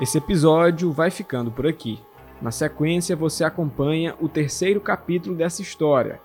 Esse 0.00 0.18
episódio 0.18 0.90
vai 0.90 1.12
ficando 1.12 1.52
por 1.52 1.64
aqui. 1.64 2.00
Na 2.40 2.50
sequência, 2.50 3.14
você 3.14 3.44
acompanha 3.44 4.16
o 4.20 4.28
terceiro 4.28 4.80
capítulo 4.80 5.36
dessa 5.36 5.62
história. 5.62 6.20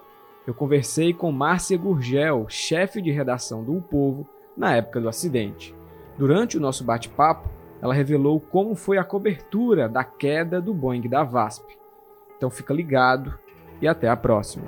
Eu 0.47 0.53
conversei 0.55 1.13
com 1.13 1.31
Márcia 1.31 1.77
Gurgel, 1.77 2.47
chefe 2.49 2.99
de 3.03 3.11
redação 3.11 3.63
do 3.63 3.77
o 3.77 3.81
Povo, 3.81 4.27
na 4.57 4.75
época 4.75 4.99
do 4.99 5.07
acidente. 5.07 5.75
Durante 6.17 6.57
o 6.57 6.59
nosso 6.59 6.83
bate-papo, 6.83 7.47
ela 7.79 7.93
revelou 7.93 8.39
como 8.39 8.73
foi 8.73 8.97
a 8.97 9.03
cobertura 9.03 9.87
da 9.87 10.03
queda 10.03 10.59
do 10.59 10.73
Boeing 10.73 11.07
da 11.07 11.23
VASP. 11.23 11.77
Então 12.37 12.49
fica 12.49 12.73
ligado 12.73 13.37
e 13.81 13.87
até 13.87 14.07
a 14.07 14.15
próxima. 14.15 14.65